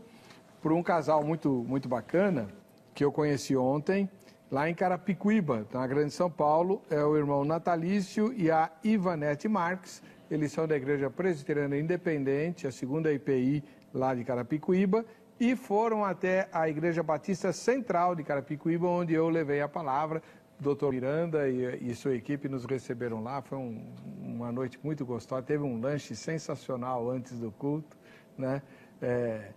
para 0.61 0.73
um 0.73 0.83
casal 0.83 1.23
muito, 1.23 1.49
muito 1.67 1.87
bacana 1.87 2.47
que 2.93 3.03
eu 3.03 3.11
conheci 3.11 3.55
ontem, 3.55 4.09
lá 4.49 4.69
em 4.69 4.73
Carapicuíba, 4.73 5.65
na 5.71 5.85
Grande 5.85 6.11
São 6.11 6.29
Paulo. 6.31 6.81
É 6.89 7.03
o 7.03 7.15
irmão 7.17 7.43
Natalício 7.43 8.33
e 8.33 8.49
a 8.49 8.71
Ivanete 8.83 9.47
Marques. 9.47 10.01
Eles 10.29 10.51
são 10.51 10.67
da 10.67 10.75
Igreja 10.75 11.09
Presbiteriana 11.09 11.77
Independente, 11.77 12.67
a 12.67 12.71
segunda 12.71 13.11
IPI 13.13 13.63
lá 13.93 14.13
de 14.13 14.23
Carapicuíba, 14.23 15.05
e 15.39 15.55
foram 15.55 16.03
até 16.03 16.47
a 16.51 16.69
Igreja 16.69 17.03
Batista 17.03 17.51
Central 17.53 18.15
de 18.15 18.23
Carapicuíba, 18.23 18.87
onde 18.87 19.13
eu 19.13 19.29
levei 19.29 19.61
a 19.61 19.67
palavra. 19.67 20.21
Doutor 20.57 20.93
Miranda 20.93 21.49
e, 21.49 21.89
e 21.89 21.95
sua 21.95 22.15
equipe 22.15 22.47
nos 22.47 22.63
receberam 22.63 23.21
lá, 23.21 23.41
foi 23.41 23.57
um, 23.57 23.83
um 24.23 24.25
uma 24.35 24.51
noite 24.51 24.79
muito 24.83 25.05
gostosa, 25.05 25.41
teve 25.41 25.63
um 25.63 25.79
lanche 25.79 26.15
sensacional 26.15 27.09
antes 27.09 27.39
do 27.39 27.51
culto, 27.51 27.97
né? 28.37 28.61
É, 29.01 29.51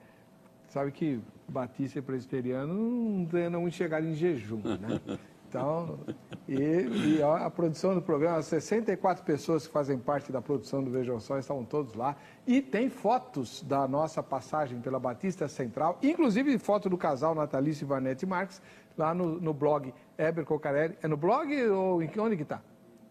sabe 0.68 0.92
que 0.92 1.20
batista 1.48 1.98
e 1.98 2.02
presbiteriano 2.02 2.72
não 2.72 3.26
treinam 3.26 3.60
muito 3.62 3.74
chegar 3.74 4.02
em 4.02 4.14
jejum, 4.14 4.62
né? 4.62 5.00
Então, 5.48 5.98
e, 6.46 7.16
e 7.16 7.22
a, 7.22 7.48
produção 7.48 7.94
do 7.94 8.02
programa, 8.02 8.42
64 8.42 9.24
pessoas 9.24 9.66
que 9.66 9.72
fazem 9.72 9.98
parte 9.98 10.30
da 10.30 10.42
produção 10.42 10.84
do 10.84 10.90
Vejam 10.90 11.18
Só 11.18 11.38
estavam 11.38 11.64
todos 11.64 11.94
lá. 11.94 12.16
E 12.46 12.60
tem 12.60 12.90
fotos 12.90 13.62
da 13.62 13.88
nossa 13.88 14.22
passagem 14.22 14.78
pela 14.78 15.00
Batista 15.00 15.48
Central, 15.48 15.98
inclusive 16.02 16.58
foto 16.58 16.90
do 16.90 16.98
casal 16.98 17.34
Natalício 17.34 17.84
e 17.84 17.88
Vanete 17.88 18.26
Marques, 18.26 18.60
lá 18.96 19.14
no, 19.14 19.40
no 19.40 19.54
blog 19.54 19.94
Eber 20.18 20.44
Cocarelli. 20.44 20.98
É 21.02 21.08
no 21.08 21.16
blog 21.16 21.50
ou 21.68 22.02
em 22.02 22.10
onde 22.18 22.36
que 22.36 22.42
está? 22.42 22.60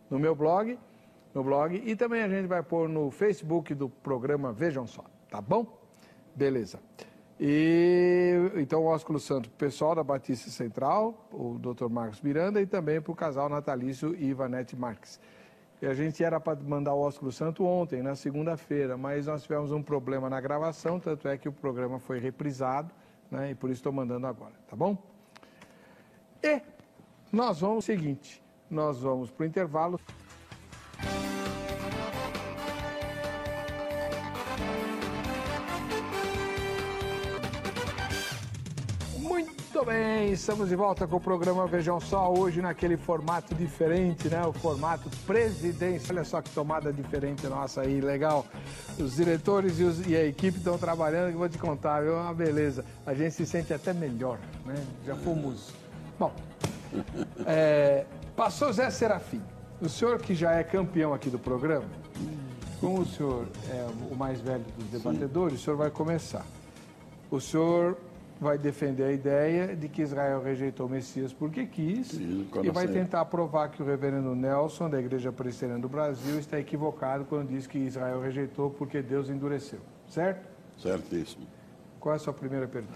No 0.08 0.20
meu 0.20 0.36
blog, 0.36 0.78
no 1.34 1.44
blog. 1.44 1.82
E 1.84 1.96
também 1.96 2.22
a 2.22 2.30
gente 2.30 2.46
vai 2.46 2.62
pôr 2.62 2.88
no 2.88 3.10
Facebook 3.10 3.74
do 3.74 3.90
programa 3.90 4.54
Vejam 4.54 4.86
Só, 4.86 5.04
tá 5.32 5.42
bom? 5.42 5.66
Beleza. 6.36 6.80
E 7.40 8.34
então 8.56 8.82
o 8.84 8.86
ósculo 8.86 9.20
santo, 9.20 9.50
pessoal 9.52 9.94
da 9.94 10.04
Batista 10.04 10.50
Central, 10.50 11.28
o 11.32 11.60
Dr. 11.60 11.88
Marcos 11.88 12.22
Miranda 12.22 12.60
e 12.60 12.66
também 12.66 13.00
para 13.00 13.12
o 13.12 13.16
casal 13.16 13.48
natalício 13.48 14.16
e 14.16 14.30
Ivanete 14.30 14.76
Marques. 14.76 15.20
E 15.80 15.86
a 15.86 15.94
gente 15.94 16.24
era 16.24 16.40
para 16.40 16.60
mandar 16.60 16.96
o 16.96 17.00
ósculo 17.00 17.32
santo 17.32 17.64
ontem, 17.64 18.02
na 18.02 18.16
segunda-feira, 18.16 18.98
mas 18.98 19.28
nós 19.28 19.44
tivemos 19.44 19.72
um 19.72 19.84
problema 19.84 20.28
na 20.28 20.42
gravação, 20.42 21.00
tanto 21.00 21.28
é 21.28 21.38
que 21.38 21.48
o 21.48 21.52
programa 21.52 22.00
foi 22.00 22.18
reprisado, 22.18 22.92
né? 23.30 23.52
E 23.52 23.56
por 23.56 23.70
isso 23.70 23.80
estou 23.80 23.94
mandando 23.94 24.26
agora, 24.26 24.54
tá 24.68 24.76
bom? 24.76 24.98
E 26.42 26.60
nós 27.32 27.60
vamos 27.60 27.78
o 27.78 27.82
seguinte, 27.86 28.42
nós 28.72 29.02
vamos 29.02 29.30
para 29.30 29.44
o 29.44 29.46
intervalo. 29.46 30.00
Muito 39.78 39.92
bem, 39.92 40.32
estamos 40.32 40.70
de 40.70 40.76
volta 40.76 41.06
com 41.06 41.18
o 41.18 41.20
programa 41.20 41.68
Vejam 41.68 42.00
Só, 42.00 42.34
hoje 42.34 42.64
naquele 42.64 42.98
formato 42.98 43.54
diferente, 43.54 44.28
né? 44.28 44.44
O 44.44 44.52
formato 44.52 45.08
presidência. 45.28 46.16
Olha 46.16 46.24
só 46.24 46.42
que 46.42 46.50
tomada 46.50 46.92
diferente 46.92 47.46
nossa 47.46 47.82
aí, 47.82 48.02
legal. 48.02 48.44
Os 48.98 49.18
diretores 49.18 49.80
e, 49.80 49.84
os, 49.84 50.08
e 50.08 50.16
a 50.16 50.26
equipe 50.26 50.58
estão 50.58 50.80
trabalhando, 50.80 51.32
que 51.32 51.38
vou 51.38 51.48
te 51.48 51.60
contar, 51.60 52.02
viu? 52.02 52.16
Uma 52.16 52.34
beleza. 52.34 52.84
A 53.06 53.14
gente 53.14 53.36
se 53.36 53.46
sente 53.46 53.72
até 53.72 53.94
melhor, 53.94 54.40
né? 54.66 54.84
Já 55.06 55.16
fomos. 55.16 55.72
Bom, 56.18 56.34
é, 57.46 58.04
passou 58.36 58.74
Zé 58.74 58.90
Serafim. 58.90 59.44
O 59.80 59.88
senhor 59.88 60.18
que 60.18 60.34
já 60.34 60.54
é 60.54 60.64
campeão 60.64 61.14
aqui 61.14 61.30
do 61.30 61.38
programa, 61.38 61.86
como 62.82 63.02
o 63.02 63.06
senhor 63.06 63.46
é 63.70 63.86
o 64.10 64.16
mais 64.16 64.42
velho 64.42 64.66
dos 64.76 64.88
debatedores, 64.88 65.54
Sim. 65.54 65.60
o 65.60 65.64
senhor 65.66 65.78
vai 65.78 65.92
começar. 65.92 66.44
O 67.30 67.40
senhor 67.40 67.96
vai 68.40 68.58
defender 68.58 69.04
a 69.04 69.12
ideia 69.12 69.76
de 69.76 69.90
que 69.90 70.02
Israel 70.02 70.42
rejeitou 70.42 70.86
o 70.86 70.90
Messias 70.90 71.34
porque 71.34 71.66
quis 71.66 72.08
Sim, 72.08 72.48
e 72.64 72.70
vai 72.70 72.88
tentar 72.88 73.26
provar 73.26 73.70
que 73.70 73.82
o 73.82 73.86
reverendo 73.86 74.36
Nelson, 74.36 74.90
da 74.90 75.00
Igreja 75.00 75.32
Presbiteriana 75.32 75.82
do 75.82 75.90
Brasil, 75.90 76.38
está 76.40 76.60
equivocado 76.60 77.26
quando 77.26 77.50
diz 77.50 77.66
que 77.66 77.78
Israel 77.80 78.22
rejeitou 78.22 78.70
porque 78.70 79.02
Deus 79.02 79.30
endureceu. 79.30 79.80
Certo? 80.08 80.48
Certíssimo. 80.78 81.48
Qual 82.00 82.14
é 82.14 82.16
a 82.16 82.20
sua 82.20 82.34
primeira 82.34 82.68
pergunta? 82.68 82.94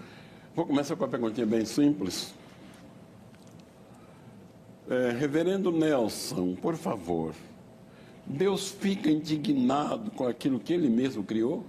Vou 0.54 0.66
começar 0.66 0.94
com 0.96 1.04
uma 1.04 1.10
perguntinha 1.10 1.46
bem 1.46 1.64
simples. 1.64 2.34
É, 4.88 5.10
reverendo 5.10 5.72
Nelson, 5.72 6.54
por 6.54 6.76
favor, 6.76 7.34
Deus 8.26 8.70
fica 8.70 9.10
indignado 9.10 10.10
com 10.10 10.26
aquilo 10.26 10.60
que 10.60 10.72
ele 10.72 10.88
mesmo 10.88 11.24
criou? 11.24 11.64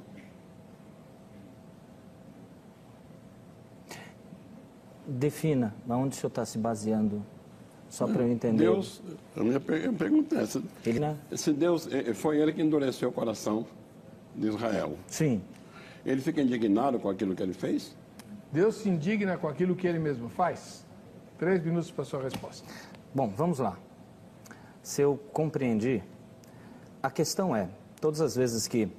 Defina 5.07 5.73
aonde 5.87 6.15
o 6.15 6.19
senhor 6.19 6.29
está 6.29 6.45
se 6.45 6.57
baseando, 6.57 7.23
só 7.89 8.07
para 8.07 8.23
eu 8.23 8.31
entender. 8.31 8.63
Deus, 8.63 9.01
a 9.35 9.43
minha 9.43 9.59
pergunta 9.59 10.35
é 10.35 10.43
essa. 10.43 10.61
Ele, 10.85 10.99
né? 10.99 11.17
Se 11.35 11.53
Deus, 11.53 11.87
é, 11.91 12.09
é, 12.09 12.13
foi 12.13 12.37
ele 12.39 12.53
que 12.53 12.61
endureceu 12.61 13.09
o 13.09 13.11
coração 13.11 13.65
de 14.35 14.47
Israel. 14.47 14.97
Sim. 15.07 15.41
Ele 16.05 16.21
fica 16.21 16.41
indignado 16.41 16.99
com 16.99 17.09
aquilo 17.09 17.35
que 17.35 17.43
ele 17.43 17.53
fez? 17.53 17.95
Deus 18.51 18.75
se 18.75 18.89
indigna 18.89 19.37
com 19.37 19.47
aquilo 19.47 19.75
que 19.75 19.87
ele 19.87 19.99
mesmo 19.99 20.29
faz? 20.29 20.85
Três 21.37 21.63
minutos 21.63 21.89
para 21.91 22.03
a 22.03 22.05
sua 22.05 22.21
resposta. 22.21 22.67
Bom, 23.13 23.27
vamos 23.29 23.59
lá. 23.59 23.77
Se 24.81 25.01
eu 25.01 25.17
compreendi, 25.31 26.03
a 27.01 27.09
questão 27.09 27.55
é, 27.55 27.69
todas 28.01 28.21
as 28.21 28.35
vezes 28.35 28.67
que 28.67 28.89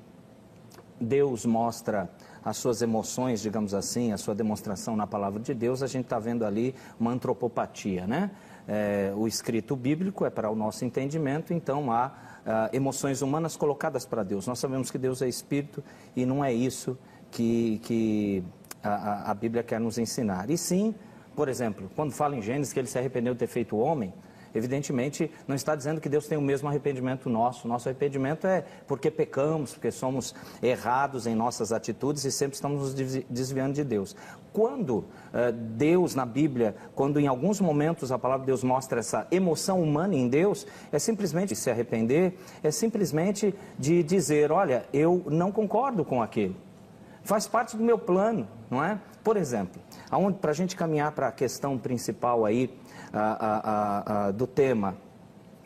Deus 1.01 1.45
mostra 1.45 2.09
as 2.45 2.57
suas 2.57 2.83
emoções, 2.83 3.41
digamos 3.41 3.73
assim, 3.73 4.13
a 4.13 4.19
sua 4.19 4.35
demonstração 4.35 4.95
na 4.95 5.07
palavra 5.07 5.41
de 5.41 5.55
Deus, 5.55 5.83
a 5.83 5.87
gente 5.87 6.05
está 6.05 6.19
vendo 6.19 6.45
ali 6.45 6.75
uma 7.01 7.11
antropopatia, 7.11 8.07
né? 8.07 8.31
É, 8.67 9.13
o 9.17 9.27
escrito 9.27 9.75
bíblico 9.77 10.25
é 10.25 10.31
para 10.31 10.51
o 10.51 10.57
nosso 10.57 10.85
entendimento, 10.85 11.53
então 11.53 11.91
há 11.93 12.13
ah, 12.47 12.71
emoções 12.73 13.23
humanas 13.23 13.57
colocadas 13.57 14.05
para 14.05 14.23
Deus. 14.23 14.47
Nós 14.47 14.59
sabemos 14.59 14.91
que 14.91 14.99
Deus 14.99 15.23
é 15.23 15.29
espírito 15.29 15.83
e 16.15 16.27
não 16.27 16.45
é 16.45 16.53
isso 16.53 16.97
que, 17.31 17.79
que 17.83 18.45
a, 18.83 19.31
a 19.31 19.35
Bíblia 19.35 19.63
quer 19.63 19.81
nos 19.81 19.99
ensinar. 19.99 20.51
E 20.51 20.59
sim, 20.59 20.95
por 21.35 21.49
exemplo, 21.49 21.91
quando 21.97 22.13
fala 22.13 22.37
em 22.37 22.43
Gênesis 22.43 22.73
que 22.73 22.79
ele 22.79 22.87
se 22.87 22.99
arrependeu 22.99 23.33
de 23.33 23.41
ter 23.41 23.47
feito 23.47 23.77
o 23.77 23.79
homem, 23.79 24.13
evidentemente, 24.55 25.31
não 25.47 25.57
está 25.57 25.75
dizendo 25.75 26.01
que 26.01 26.09
Deus 26.09 26.27
tem 26.27 26.39
o 26.39 26.43
mesmo 26.43 26.69
arrependimento 26.69 27.29
nosso. 27.29 27.67
Nosso 27.67 27.89
arrependimento 27.89 28.47
é 28.47 28.65
porque 28.87 29.11
pecamos, 29.11 29.73
porque 29.73 29.91
somos 29.91 30.35
errados 30.63 31.27
em 31.27 31.35
nossas 31.35 31.73
atitudes 31.73 32.25
e 32.25 32.33
sempre 32.33 32.55
estamos 32.55 32.95
nos 32.95 33.25
desviando 33.29 33.75
de 33.75 33.85
Deus. 33.85 34.17
Quando 34.53 34.99
uh, 34.99 35.53
Deus, 35.53 36.15
na 36.15 36.25
Bíblia, 36.25 36.77
quando 36.95 37.19
em 37.19 37.27
alguns 37.27 37.61
momentos 37.61 38.13
a 38.13 38.19
palavra 38.19 38.43
de 38.43 38.47
Deus 38.47 38.63
mostra 38.63 39.01
essa 39.01 39.27
emoção 39.31 39.83
humana 39.83 40.15
em 40.15 40.29
Deus, 40.29 40.67
é 40.93 40.99
simplesmente 40.99 41.57
se 41.57 41.71
arrepender, 41.71 42.39
é 42.63 42.71
simplesmente 42.71 43.55
de 43.79 44.03
dizer: 44.03 44.53
olha, 44.53 44.87
eu 44.93 45.25
não 45.27 45.51
concordo 45.51 46.05
com 46.05 46.23
aquilo. 46.23 46.55
Faz 47.25 47.49
parte 47.49 47.77
do 47.77 47.83
meu 47.83 47.99
plano, 47.99 48.47
não 48.71 48.85
é? 48.85 49.01
Por 49.25 49.39
exemplo, 49.39 49.81
para 50.39 50.51
a 50.51 50.55
gente 50.55 50.77
caminhar 50.77 51.13
para 51.13 51.29
a 51.29 51.33
questão 51.33 51.79
principal 51.79 52.45
aí 52.45 52.79
a, 53.11 54.27
a, 54.27 54.31
do 54.31 54.47
tema, 54.47 54.97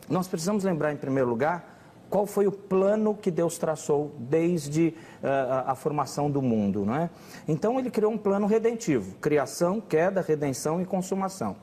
nós 0.09 0.29
precisamos 0.29 0.63
lembrar, 0.63 0.93
em 0.93 0.95
primeiro 0.95 1.29
lugar, 1.29 1.77
qual 2.09 2.25
foi 2.25 2.47
o 2.47 2.51
plano 2.51 3.13
que 3.13 3.29
Deus 3.29 3.57
traçou 3.57 4.15
desde 4.17 4.95
a, 5.21 5.73
a 5.73 5.75
formação 5.75 6.31
do 6.31 6.41
mundo, 6.41 6.85
não 6.85 6.95
é? 6.95 7.09
Então 7.47 7.77
ele 7.77 7.91
criou 7.91 8.11
um 8.13 8.17
plano 8.17 8.47
redentivo: 8.47 9.15
criação, 9.15 9.81
queda, 9.81 10.21
redenção 10.21 10.81
e 10.81 10.85
consumação. 10.85 11.57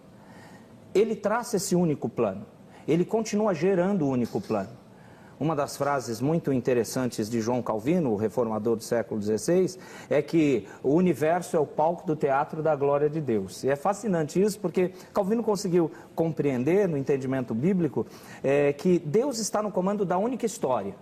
Ele 0.95 1.17
traça 1.17 1.57
esse 1.57 1.75
único 1.75 2.11
plano. 2.11 2.47
Ele 2.87 3.05
continua 3.05 3.55
gerando 3.55 4.07
o 4.07 4.09
único 4.09 4.41
plano. 4.41 4.71
Uma 5.39 5.55
das 5.55 5.77
frases 5.77 6.19
muito 6.19 6.51
interessantes 6.51 7.29
de 7.29 7.43
João 7.43 7.61
Calvino, 7.61 8.11
o 8.11 8.17
reformador 8.17 8.75
do 8.75 8.83
século 8.83 9.21
XVI, 9.21 9.79
é 10.09 10.23
que 10.23 10.67
o 10.83 10.95
universo 10.95 11.59
é 11.59 11.61
o 11.61 11.67
palco 11.67 12.07
do 12.07 12.17
teatro 12.17 12.63
da 12.63 12.75
glória 12.75 13.11
de 13.11 13.21
Deus. 13.21 13.63
E 13.63 13.69
é 13.69 13.77
fascinante 13.77 14.41
isso 14.41 14.59
porque 14.59 14.93
Calvino 15.13 15.43
conseguiu 15.43 15.91
compreender, 16.15 16.89
no 16.89 16.97
entendimento 16.97 17.55
bíblico, 17.55 18.07
é, 18.43 18.73
que 18.73 18.99
Deus 18.99 19.39
está 19.39 19.63
no 19.63 19.71
comando 19.71 20.07
da 20.07 20.17
única 20.17 20.47
história. 20.47 20.95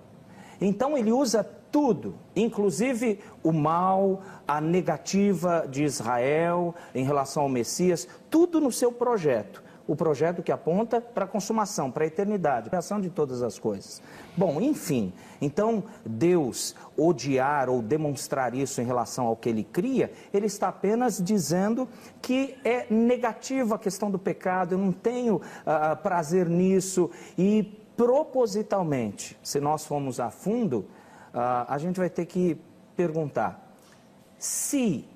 Então 0.60 0.98
ele 0.98 1.12
usa 1.12 1.44
tudo, 1.70 2.16
inclusive 2.34 3.20
o 3.40 3.52
mal, 3.52 4.20
a 4.48 4.60
negativa 4.60 5.64
de 5.70 5.84
Israel 5.84 6.74
em 6.92 7.04
relação 7.04 7.44
ao 7.44 7.48
Messias, 7.48 8.08
tudo 8.28 8.60
no 8.60 8.72
seu 8.72 8.90
projeto 8.90 9.63
o 9.86 9.94
projeto 9.94 10.42
que 10.42 10.50
aponta 10.50 11.00
para 11.00 11.24
a 11.24 11.28
consumação, 11.28 11.90
para 11.90 12.04
a 12.04 12.06
eternidade, 12.06 12.70
para 12.70 12.78
a 12.78 12.82
criação 12.82 13.00
de 13.00 13.10
todas 13.10 13.42
as 13.42 13.58
coisas. 13.58 14.00
Bom, 14.36 14.60
enfim, 14.60 15.12
então 15.40 15.84
Deus 16.04 16.74
odiar 16.96 17.68
ou 17.68 17.82
demonstrar 17.82 18.54
isso 18.54 18.80
em 18.80 18.84
relação 18.84 19.26
ao 19.26 19.36
que 19.36 19.48
ele 19.48 19.64
cria, 19.64 20.10
ele 20.32 20.46
está 20.46 20.68
apenas 20.68 21.22
dizendo 21.22 21.88
que 22.22 22.56
é 22.64 22.86
negativa 22.90 23.74
a 23.74 23.78
questão 23.78 24.10
do 24.10 24.18
pecado, 24.18 24.74
eu 24.74 24.78
não 24.78 24.92
tenho 24.92 25.36
uh, 25.36 25.96
prazer 26.02 26.48
nisso 26.48 27.10
e 27.36 27.62
propositalmente, 27.96 29.38
se 29.42 29.60
nós 29.60 29.84
formos 29.84 30.18
a 30.18 30.30
fundo, 30.30 30.78
uh, 30.78 31.66
a 31.68 31.78
gente 31.78 31.98
vai 31.98 32.08
ter 32.08 32.26
que 32.26 32.58
perguntar: 32.96 33.76
se 34.38 35.06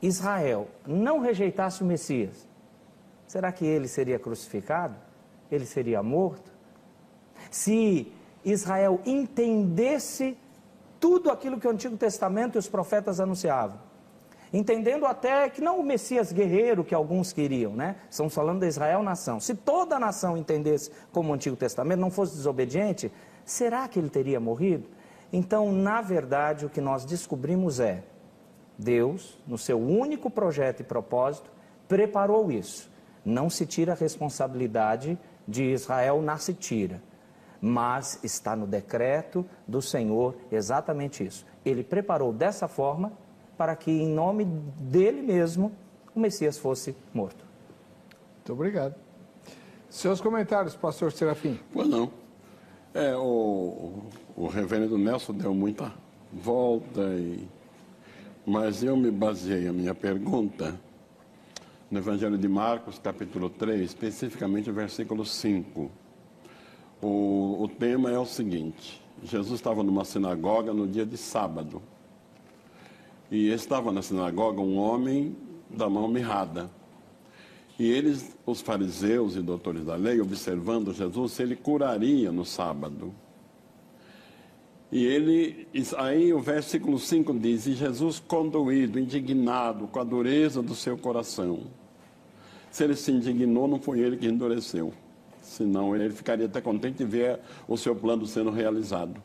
Israel 0.00 0.68
não 0.86 1.18
rejeitasse 1.18 1.82
o 1.82 1.86
Messias, 1.86 2.46
será 3.26 3.52
que 3.52 3.64
ele 3.64 3.88
seria 3.88 4.18
crucificado? 4.18 4.96
Ele 5.50 5.66
seria 5.66 6.02
morto? 6.02 6.52
Se 7.50 8.12
Israel 8.44 9.00
entendesse 9.04 10.36
tudo 10.98 11.30
aquilo 11.30 11.58
que 11.58 11.66
o 11.66 11.70
Antigo 11.70 11.96
Testamento 11.96 12.56
e 12.56 12.58
os 12.58 12.68
profetas 12.68 13.20
anunciavam, 13.20 13.78
entendendo 14.52 15.06
até 15.06 15.48
que 15.48 15.60
não 15.60 15.78
o 15.80 15.84
Messias 15.84 16.32
guerreiro 16.32 16.84
que 16.84 16.94
alguns 16.94 17.32
queriam, 17.32 17.74
né? 17.74 17.96
Estamos 18.10 18.34
falando 18.34 18.60
da 18.60 18.66
Israel 18.66 19.02
nação. 19.02 19.40
Se 19.40 19.54
toda 19.54 19.96
a 19.96 20.00
nação 20.00 20.36
entendesse 20.36 20.90
como 21.12 21.30
o 21.30 21.34
Antigo 21.34 21.56
Testamento, 21.56 22.00
não 22.00 22.10
fosse 22.10 22.34
desobediente, 22.34 23.12
será 23.44 23.86
que 23.88 23.98
ele 23.98 24.08
teria 24.08 24.40
morrido? 24.40 24.88
Então, 25.32 25.72
na 25.72 26.00
verdade, 26.00 26.64
o 26.64 26.70
que 26.70 26.80
nós 26.80 27.04
descobrimos 27.04 27.80
é: 27.80 28.02
Deus, 28.78 29.38
no 29.46 29.58
seu 29.58 29.78
único 29.78 30.30
projeto 30.30 30.80
e 30.80 30.84
propósito, 30.84 31.50
preparou 31.88 32.50
isso. 32.50 32.90
Não 33.26 33.50
se 33.50 33.66
tira 33.66 33.92
a 33.92 33.96
responsabilidade 33.96 35.18
de 35.48 35.64
Israel, 35.64 36.22
não 36.22 36.38
se 36.38 36.54
tira. 36.54 37.02
Mas 37.60 38.20
está 38.22 38.54
no 38.54 38.68
decreto 38.68 39.44
do 39.66 39.82
Senhor 39.82 40.36
exatamente 40.52 41.26
isso. 41.26 41.44
Ele 41.64 41.82
preparou 41.82 42.32
dessa 42.32 42.68
forma 42.68 43.12
para 43.58 43.74
que, 43.74 43.90
em 43.90 44.08
nome 44.08 44.44
dele 44.44 45.22
mesmo, 45.22 45.72
o 46.14 46.20
Messias 46.20 46.56
fosse 46.56 46.94
morto. 47.12 47.44
Muito 48.36 48.52
obrigado. 48.52 48.94
Seus 49.90 50.20
comentários, 50.20 50.76
pastor 50.76 51.10
Serafim. 51.10 51.58
Pois 51.72 51.88
não. 51.88 52.12
É, 52.94 53.16
o, 53.16 54.04
o 54.36 54.46
reverendo 54.46 54.96
Nelson 54.96 55.32
deu 55.32 55.52
muita 55.52 55.92
volta, 56.32 57.00
e, 57.14 57.48
mas 58.46 58.84
eu 58.84 58.96
me 58.96 59.10
baseei 59.10 59.66
a 59.66 59.72
minha 59.72 59.94
pergunta 59.94 60.78
no 61.90 61.98
Evangelho 61.98 62.36
de 62.36 62.48
Marcos, 62.48 62.98
capítulo 62.98 63.48
3, 63.48 63.80
especificamente 63.80 64.68
o 64.68 64.72
versículo 64.72 65.24
5. 65.24 65.90
O, 67.00 67.62
o 67.62 67.68
tema 67.68 68.10
é 68.10 68.18
o 68.18 68.26
seguinte: 68.26 69.00
Jesus 69.22 69.60
estava 69.60 69.82
numa 69.82 70.04
sinagoga 70.04 70.72
no 70.72 70.86
dia 70.86 71.06
de 71.06 71.16
sábado. 71.16 71.80
E 73.30 73.48
estava 73.50 73.90
na 73.92 74.02
sinagoga 74.02 74.60
um 74.60 74.76
homem 74.76 75.36
da 75.68 75.88
mão 75.88 76.08
mirrada. 76.08 76.70
E 77.78 77.90
eles, 77.90 78.36
os 78.46 78.60
fariseus 78.60 79.36
e 79.36 79.42
doutores 79.42 79.84
da 79.84 79.96
lei, 79.96 80.20
observando 80.20 80.94
Jesus, 80.94 81.32
se 81.32 81.42
ele 81.42 81.54
curaria 81.54 82.32
no 82.32 82.44
sábado. 82.44 83.14
E 84.90 85.04
ele, 85.04 85.66
aí 85.96 86.32
o 86.32 86.38
versículo 86.38 86.98
5 86.98 87.34
diz: 87.34 87.66
E 87.66 87.74
Jesus, 87.74 88.20
condoído, 88.20 88.98
indignado 88.98 89.88
com 89.88 89.98
a 89.98 90.04
dureza 90.04 90.62
do 90.62 90.74
seu 90.74 90.96
coração. 90.96 91.64
Se 92.70 92.84
ele 92.84 92.94
se 92.94 93.10
indignou, 93.10 93.66
não 93.66 93.80
foi 93.80 94.00
ele 94.00 94.16
que 94.16 94.26
endureceu. 94.26 94.92
Senão 95.42 95.94
ele 95.94 96.10
ficaria 96.10 96.46
até 96.46 96.60
contente 96.60 96.98
de 96.98 97.04
ver 97.04 97.40
o 97.66 97.76
seu 97.76 97.96
plano 97.96 98.26
sendo 98.26 98.50
realizado. 98.50 99.22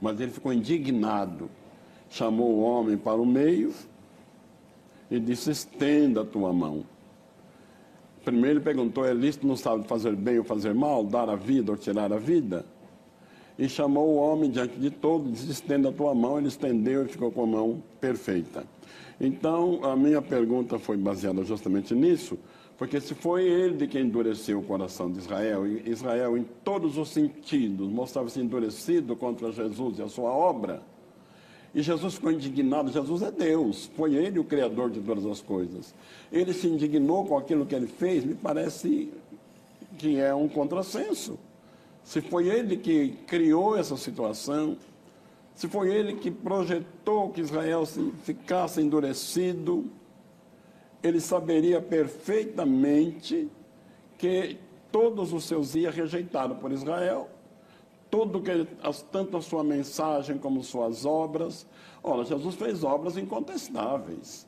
Mas 0.00 0.20
ele 0.20 0.30
ficou 0.30 0.52
indignado. 0.52 1.50
Chamou 2.08 2.50
o 2.50 2.60
homem 2.60 2.96
para 2.96 3.20
o 3.20 3.26
meio 3.26 3.72
e 5.10 5.18
disse: 5.18 5.50
Estenda 5.50 6.22
a 6.22 6.24
tua 6.24 6.52
mão. 6.52 6.84
Primeiro 8.24 8.58
ele 8.58 8.64
perguntou: 8.64 9.04
É 9.04 9.12
lícito 9.12 9.46
não 9.46 9.56
sabe 9.56 9.86
fazer 9.88 10.14
bem 10.14 10.38
ou 10.38 10.44
fazer 10.44 10.74
mal, 10.74 11.04
dar 11.04 11.28
a 11.28 11.36
vida 11.36 11.72
ou 11.72 11.78
tirar 11.78 12.12
a 12.12 12.18
vida? 12.18 12.64
E 13.60 13.68
chamou 13.68 14.08
o 14.08 14.16
homem 14.16 14.50
diante 14.50 14.80
de 14.80 14.88
todos, 14.88 15.32
disse, 15.32 15.50
estenda 15.50 15.90
a 15.90 15.92
tua 15.92 16.14
mão, 16.14 16.38
ele 16.38 16.48
estendeu 16.48 17.04
e 17.04 17.08
ficou 17.08 17.30
com 17.30 17.42
a 17.42 17.46
mão 17.46 17.82
perfeita. 18.00 18.64
Então, 19.20 19.84
a 19.84 19.94
minha 19.94 20.22
pergunta 20.22 20.78
foi 20.78 20.96
baseada 20.96 21.44
justamente 21.44 21.94
nisso, 21.94 22.38
porque 22.78 22.98
se 22.98 23.14
foi 23.14 23.44
ele 23.44 23.76
de 23.76 23.86
quem 23.86 24.06
endureceu 24.06 24.60
o 24.60 24.62
coração 24.62 25.12
de 25.12 25.18
Israel, 25.18 25.66
e 25.66 25.90
Israel 25.90 26.38
em 26.38 26.46
todos 26.64 26.96
os 26.96 27.10
sentidos 27.10 27.86
mostrava-se 27.86 28.40
endurecido 28.40 29.14
contra 29.14 29.52
Jesus 29.52 29.98
e 29.98 30.02
a 30.02 30.08
sua 30.08 30.30
obra, 30.30 30.82
e 31.74 31.82
Jesus 31.82 32.14
ficou 32.14 32.32
indignado, 32.32 32.90
Jesus 32.90 33.20
é 33.20 33.30
Deus, 33.30 33.90
foi 33.94 34.14
ele 34.14 34.38
o 34.38 34.44
criador 34.44 34.88
de 34.88 35.00
todas 35.00 35.26
as 35.26 35.42
coisas. 35.42 35.94
Ele 36.32 36.54
se 36.54 36.66
indignou 36.66 37.26
com 37.26 37.36
aquilo 37.36 37.66
que 37.66 37.74
ele 37.74 37.86
fez, 37.86 38.24
me 38.24 38.34
parece 38.34 39.12
que 39.98 40.18
é 40.18 40.34
um 40.34 40.48
contrassenso 40.48 41.38
se 42.02 42.20
foi 42.20 42.48
ele 42.48 42.76
que 42.76 43.10
criou 43.26 43.76
essa 43.76 43.96
situação, 43.96 44.76
se 45.54 45.68
foi 45.68 45.94
ele 45.94 46.14
que 46.14 46.30
projetou 46.30 47.30
que 47.30 47.40
Israel 47.40 47.84
ficasse 48.24 48.80
endurecido, 48.80 49.90
ele 51.02 51.20
saberia 51.20 51.80
perfeitamente 51.80 53.48
que 54.18 54.58
todos 54.90 55.32
os 55.32 55.44
seus 55.44 55.72
dias 55.72 55.94
rejeitaram 55.94 56.56
por 56.56 56.72
Israel, 56.72 57.28
tudo 58.10 58.40
que 58.40 58.66
tanto 59.12 59.36
a 59.36 59.42
sua 59.42 59.62
mensagem 59.62 60.36
como 60.36 60.62
suas 60.64 61.04
obras. 61.04 61.66
Olha, 62.02 62.24
Jesus 62.24 62.54
fez 62.56 62.82
obras 62.82 63.16
incontestáveis. 63.16 64.46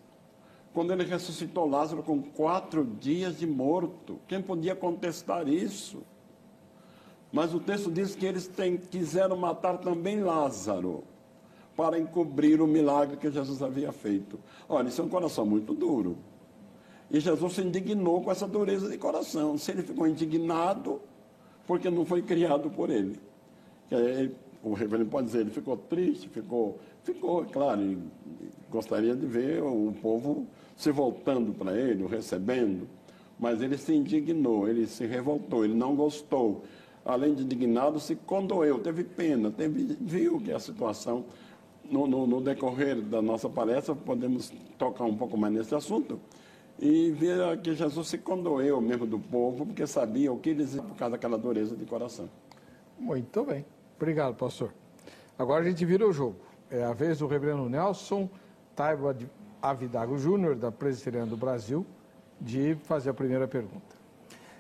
Quando 0.75 0.93
ele 0.93 1.05
ressuscitou 1.05 1.69
Lázaro 1.69 2.03
com 2.03 2.23
quatro 2.23 2.85
dias 2.85 3.39
de 3.39 3.47
morto, 3.47 4.19
quem 4.27 4.41
podia 4.43 4.75
contestar 4.75 5.47
isso? 5.47 6.03
Mas 7.33 7.55
o 7.55 7.61
texto 7.61 7.91
diz 7.91 8.15
que 8.15 8.27
eles 8.27 8.47
tem, 8.47 8.77
quiseram 8.77 9.37
matar 9.37 9.79
também 9.79 10.21
Lázaro, 10.21 11.03
para 11.75 11.99
encobrir 11.99 12.61
o 12.61 12.67
milagre 12.67 13.17
que 13.17 13.31
Jesus 13.31 13.63
havia 13.63 13.91
feito. 13.91 14.39
Olha, 14.69 14.89
isso 14.89 15.01
é 15.01 15.05
um 15.05 15.09
coração 15.09 15.47
muito 15.47 15.73
duro. 15.73 16.19
E 17.11 17.19
Jesus 17.19 17.55
se 17.55 17.63
indignou 17.63 18.23
com 18.23 18.31
essa 18.31 18.47
dureza 18.47 18.89
de 18.89 18.99
coração. 18.99 19.57
Se 19.57 19.71
ele 19.71 19.83
ficou 19.83 20.07
indignado, 20.07 21.01
porque 21.67 21.91
não 21.91 22.05
foi 22.05 22.21
criado 22.21 22.71
por 22.71 22.91
ele. 22.91 23.19
Ele, 23.91 24.35
o 24.63 24.75
reverendo 24.75 25.11
pode 25.11 25.27
dizer, 25.27 25.41
ele 25.41 25.51
ficou 25.51 25.77
triste, 25.77 26.29
ficou, 26.29 26.79
ficou, 27.03 27.45
claro, 27.47 27.99
gostaria 28.71 29.15
de 29.15 29.27
ver 29.27 29.63
o 29.63 29.93
povo 30.03 30.47
se 30.77 30.91
voltando 30.91 31.53
para 31.53 31.77
ele, 31.77 32.03
o 32.03 32.07
recebendo, 32.07 32.89
mas 33.39 33.61
ele 33.61 33.77
se 33.77 33.95
indignou, 33.95 34.69
ele 34.69 34.87
se 34.87 35.07
revoltou, 35.07 35.65
ele 35.65 35.75
não 35.75 35.95
gostou 35.95 36.63
além 37.05 37.35
de 37.35 37.43
indignado, 37.43 37.99
se 37.99 38.15
condoeu, 38.15 38.79
teve 38.79 39.05
pena, 39.05 39.51
teve, 39.51 39.97
viu 40.01 40.41
que 40.41 40.53
a 40.53 40.59
situação, 40.59 41.25
no, 41.85 42.07
no, 42.07 42.27
no, 42.27 42.41
decorrer 42.41 43.01
da 43.01 43.21
nossa 43.21 43.49
palestra, 43.49 43.95
podemos 43.95 44.53
tocar 44.79 45.05
um 45.05 45.17
pouco 45.17 45.37
mais 45.37 45.53
nesse 45.53 45.75
assunto, 45.75 46.21
e 46.79 47.11
ver 47.13 47.61
que 47.61 47.75
Jesus 47.75 48.09
se 48.09 48.19
condoeu 48.19 48.81
mesmo 48.81 49.07
do 49.07 49.19
povo, 49.19 49.67
porque 49.67 49.87
sabia 49.87 50.33
o 50.33 50.39
que 50.39 50.51
eles 50.51 50.75
por 50.75 50.97
causa 50.97 51.13
daquela 51.13 51.39
dureza 51.39 51.77
de 51.77 51.85
coração. 51.85 52.29
Muito 52.99 53.45
bem. 53.45 53.65
Obrigado, 53.97 54.35
pastor. 54.35 54.73
Agora 55.39 55.65
a 55.65 55.69
gente 55.69 55.85
vira 55.85 56.07
o 56.07 56.13
jogo. 56.13 56.37
É 56.71 56.83
a 56.83 56.93
vez 56.93 57.19
do 57.19 57.27
reverendo 57.27 57.69
Nelson 57.69 58.29
Taiba 58.75 59.17
Avidago 59.61 60.19
Júnior, 60.19 60.57
da 60.57 60.73
Presbiteriana 60.73 61.27
do 61.27 61.37
Brasil, 61.37 61.87
de 62.41 62.75
fazer 62.85 63.11
a 63.11 63.15
primeira 63.15 63.47
pergunta. 63.47 63.97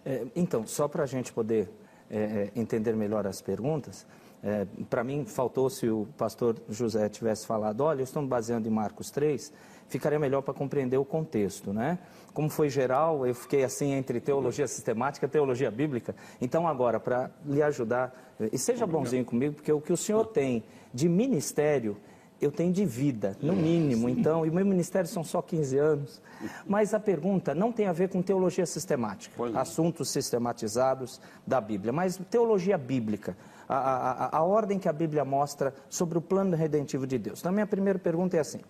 É, 0.04 0.26
então, 0.36 0.66
só 0.66 0.86
para 0.86 1.02
a 1.02 1.06
gente 1.06 1.32
poder 1.32 1.68
é, 2.12 2.50
é, 2.54 2.60
entender 2.60 2.94
melhor 2.94 3.26
as 3.26 3.40
perguntas, 3.40 4.06
é, 4.44 4.66
para 4.90 5.02
mim 5.02 5.24
faltou 5.24 5.70
se 5.70 5.88
o 5.88 6.06
pastor 6.18 6.56
José 6.68 7.08
tivesse 7.08 7.46
falado, 7.46 7.80
olha, 7.80 8.00
eu 8.00 8.04
estou 8.04 8.20
me 8.20 8.28
baseando 8.28 8.68
em 8.68 8.70
Marcos 8.70 9.10
3, 9.10 9.52
ficaria 9.88 10.18
melhor 10.18 10.42
para 10.42 10.52
compreender 10.52 10.98
o 10.98 11.04
contexto, 11.04 11.72
né? 11.72 11.98
Como 12.34 12.50
foi 12.50 12.68
geral, 12.68 13.26
eu 13.26 13.34
fiquei 13.34 13.62
assim 13.64 13.92
entre 13.92 14.20
teologia 14.20 14.66
sistemática 14.66 15.26
e 15.26 15.28
teologia 15.28 15.70
bíblica. 15.70 16.14
Então 16.40 16.68
agora, 16.68 17.00
para 17.00 17.30
lhe 17.46 17.62
ajudar, 17.62 18.34
e 18.52 18.58
seja 18.58 18.86
bonzinho 18.86 19.24
comigo, 19.24 19.54
porque 19.54 19.72
o 19.72 19.80
que 19.80 19.92
o 19.92 19.96
senhor 19.96 20.26
tem 20.26 20.64
de 20.92 21.08
ministério, 21.08 21.96
eu 22.42 22.50
tenho 22.50 22.72
de 22.72 22.84
vida, 22.84 23.36
no 23.40 23.54
mínimo. 23.54 24.08
Então, 24.08 24.44
e 24.44 24.50
o 24.50 24.52
meu 24.52 24.66
ministério 24.66 25.08
são 25.08 25.22
só 25.22 25.40
15 25.40 25.78
anos. 25.78 26.20
Mas 26.66 26.92
a 26.92 26.98
pergunta 26.98 27.54
não 27.54 27.70
tem 27.70 27.86
a 27.86 27.92
ver 27.92 28.08
com 28.08 28.20
teologia 28.20 28.66
sistemática, 28.66 29.32
assuntos 29.54 30.10
sistematizados 30.10 31.20
da 31.46 31.60
Bíblia, 31.60 31.92
mas 31.92 32.20
teologia 32.28 32.76
bíblica, 32.76 33.36
a, 33.68 33.76
a, 33.76 34.38
a 34.38 34.42
ordem 34.42 34.78
que 34.78 34.88
a 34.88 34.92
Bíblia 34.92 35.24
mostra 35.24 35.72
sobre 35.88 36.18
o 36.18 36.20
plano 36.20 36.56
redentivo 36.56 37.06
de 37.06 37.16
Deus. 37.16 37.38
Então, 37.38 37.50
a 37.50 37.54
minha 37.54 37.66
primeira 37.66 37.98
pergunta 37.98 38.36
é 38.36 38.40
assim: 38.40 38.60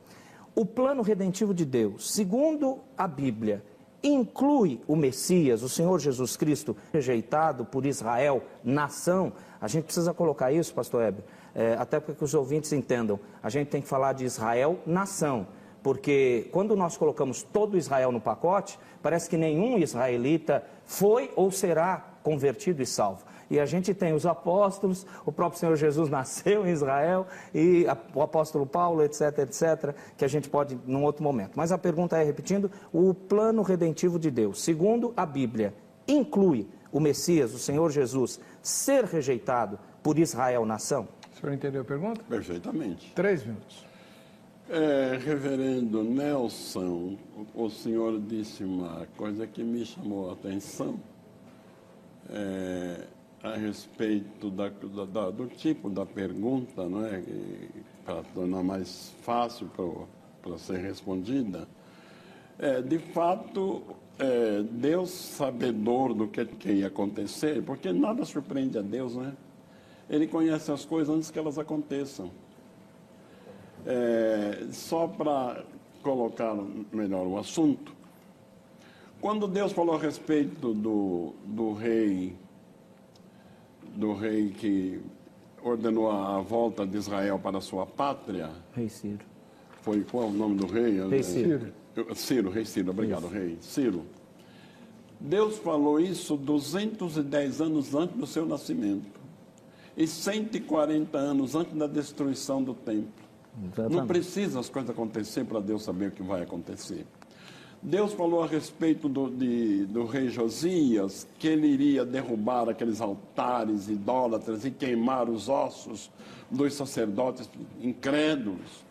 o 0.55 0.67
plano 0.67 1.03
redentivo 1.03 1.55
de 1.55 1.65
Deus, 1.65 2.13
segundo 2.13 2.81
a 2.97 3.09
Bíblia, 3.09 3.65
inclui 4.03 4.81
o 4.87 4.97
Messias, 4.97 5.63
o 5.63 5.69
Senhor 5.69 5.99
Jesus 5.99 6.37
Cristo, 6.37 6.77
rejeitado 6.93 7.65
por 7.65 7.87
Israel, 7.87 8.43
nação. 8.63 9.33
A 9.63 9.69
gente 9.69 9.85
precisa 9.85 10.13
colocar 10.13 10.51
isso, 10.51 10.75
pastor 10.75 11.05
Heber, 11.05 11.25
é, 11.55 11.75
até 11.79 12.01
para 12.01 12.17
que 12.17 12.25
os 12.25 12.35
ouvintes 12.35 12.73
entendam. 12.73 13.21
A 13.41 13.49
gente 13.49 13.69
tem 13.69 13.81
que 13.81 13.87
falar 13.87 14.13
de 14.13 14.25
Israel, 14.25 14.81
nação. 14.85 15.47
Porque 15.85 16.49
quando 16.51 16.75
nós 16.75 16.97
colocamos 16.97 17.45
todo 17.45 17.79
Israel 17.79 18.11
no 18.11 18.21
pacote, 18.21 18.77
parece 19.01 19.31
que 19.31 19.37
nenhum 19.37 19.79
israelita 19.79 20.65
foi 20.85 21.31
ou 21.37 21.53
será 21.53 22.05
convertido 22.25 22.83
e 22.83 22.87
salvo. 22.87 23.25
E 23.49 23.61
a 23.61 23.67
gente 23.67 23.95
tem 23.95 24.13
os 24.13 24.27
apóstolos, 24.27 25.07
o 25.25 25.31
próprio 25.31 25.61
Senhor 25.61 25.77
Jesus 25.77 26.09
nasceu 26.11 26.67
em 26.67 26.71
Israel, 26.71 27.27
e 27.55 27.87
a, 27.87 27.97
o 28.15 28.23
apóstolo 28.23 28.67
Paulo, 28.67 29.01
etc, 29.03 29.39
etc, 29.41 29.95
que 30.17 30.25
a 30.25 30.29
gente 30.29 30.49
pode 30.49 30.77
num 30.87 31.05
outro 31.05 31.23
momento. 31.23 31.53
Mas 31.55 31.71
a 31.71 31.79
pergunta 31.79 32.17
é, 32.17 32.25
repetindo, 32.25 32.69
o 32.93 33.15
plano 33.15 33.63
redentivo 33.63 34.19
de 34.19 34.31
Deus, 34.31 34.61
segundo 34.61 35.13
a 35.17 35.25
Bíblia, 35.25 35.73
inclui 36.09 36.69
o 36.93 37.01
Messias, 37.01 37.55
o 37.55 37.59
Senhor 37.59 37.91
Jesus, 37.91 38.39
ser 38.63 39.05
rejeitado 39.05 39.79
por 40.03 40.19
Israel, 40.19 40.65
nação? 40.65 41.09
O 41.33 41.41
senhor 41.41 41.53
entendeu 41.53 41.83
a 41.83 41.85
pergunta? 41.85 42.23
Perfeitamente. 42.29 43.13
Três 43.15 43.45
minutos. 43.45 43.85
É, 44.71 45.19
reverendo 45.23 46.03
Nelson, 46.03 47.19
o 47.55 47.69
senhor 47.69 48.21
disse 48.21 48.65
uma 48.65 49.07
coisa 49.17 49.47
que 49.47 49.63
me 49.63 49.85
chamou 49.85 50.31
a 50.31 50.33
atenção. 50.35 50.99
É, 52.31 53.07
a 53.43 53.57
respeito 53.57 54.51
da, 54.51 54.69
da, 54.69 55.31
do 55.31 55.49
tipo 55.49 55.91
da 55.91 56.07
pergunta, 56.07 56.89
não 56.89 57.05
é? 57.05 57.21
para 58.05 58.23
tornar 58.35 58.63
mais 58.63 59.15
fácil 59.23 59.69
para 60.41 60.59
ser 60.59 60.79
respondida. 60.79 61.67
É, 62.59 62.81
de 62.81 62.99
fato, 62.99 63.83
é, 64.19 64.63
Deus 64.63 65.11
sabedor 65.11 66.15
do 66.15 66.29
que, 66.29 66.45
que 66.45 66.73
ia 66.73 66.87
acontecer, 66.89 67.63
porque 67.63 67.93
nada 67.93 68.25
surpreende 68.25 68.79
a 68.79 68.83
Deus, 68.83 69.17
né? 69.17 69.33
Ele 70.09 70.27
conhece 70.27 70.71
as 70.71 70.85
coisas 70.85 71.15
antes 71.15 71.31
que 71.31 71.39
elas 71.39 71.59
aconteçam. 71.59 72.31
É, 73.87 74.67
só 74.71 75.09
para 75.09 75.65
colocar 76.03 76.55
melhor 76.93 77.27
o 77.27 77.39
assunto, 77.39 77.93
quando 79.21 79.47
Deus 79.47 79.73
falou 79.73 79.95
a 79.95 79.99
respeito 79.99 80.75
do, 80.75 81.33
do 81.45 81.73
rei, 81.73 82.35
do 83.95 84.15
rei 84.15 84.51
que 84.51 85.01
ordenou 85.63 86.11
a 86.11 86.41
volta 86.41 86.87
de 86.87 86.97
Israel 86.97 87.39
para 87.39 87.59
a 87.59 87.61
sua 87.61 87.87
pátria. 87.87 88.51
Rei 88.75 88.89
Ciro. 88.89 89.25
Foi 89.81 90.03
qual 90.03 90.29
o 90.29 90.33
nome 90.33 90.57
do 90.57 90.67
rei? 90.67 91.01
Rei 91.09 91.23
Ciro. 91.23 91.73
Ciro, 92.15 92.51
rei 92.51 92.65
Ciro, 92.65 92.91
obrigado, 92.91 93.27
isso. 93.27 93.35
rei. 93.35 93.59
Ciro. 93.61 94.07
Deus 95.21 95.59
falou 95.59 96.01
isso 96.01 96.37
210 96.37 97.61
anos 97.61 97.95
antes 97.95 98.17
do 98.17 98.27
seu 98.27 98.45
nascimento 98.45 99.21
e 99.97 100.07
140 100.07 101.17
anos 101.17 101.55
antes 101.55 101.75
da 101.75 101.87
destruição 101.87 102.63
do 102.63 102.75
templo. 102.75 103.23
Exatamente. 103.65 103.97
Não 103.97 104.07
precisa 104.07 104.59
as 104.59 104.69
coisas 104.69 104.91
acontecer 104.91 105.45
para 105.45 105.61
Deus 105.61 105.83
saber 105.83 106.09
o 106.09 106.11
que 106.11 106.23
vai 106.23 106.43
acontecer. 106.43 107.07
Deus 107.83 108.13
falou 108.13 108.43
a 108.43 108.47
respeito 108.47 109.09
do, 109.09 109.29
de, 109.29 109.87
do 109.87 110.05
rei 110.05 110.29
Josias 110.29 111.27
que 111.39 111.49
ele 111.49 111.67
iria 111.67 112.05
derrubar 112.05 112.69
aqueles 112.69 113.01
altares 113.01 113.89
idólatras 113.89 114.65
e 114.65 114.71
queimar 114.71 115.29
os 115.29 115.49
ossos 115.49 116.11
dos 116.49 116.75
sacerdotes 116.75 117.51
incrédulos. 117.81 118.85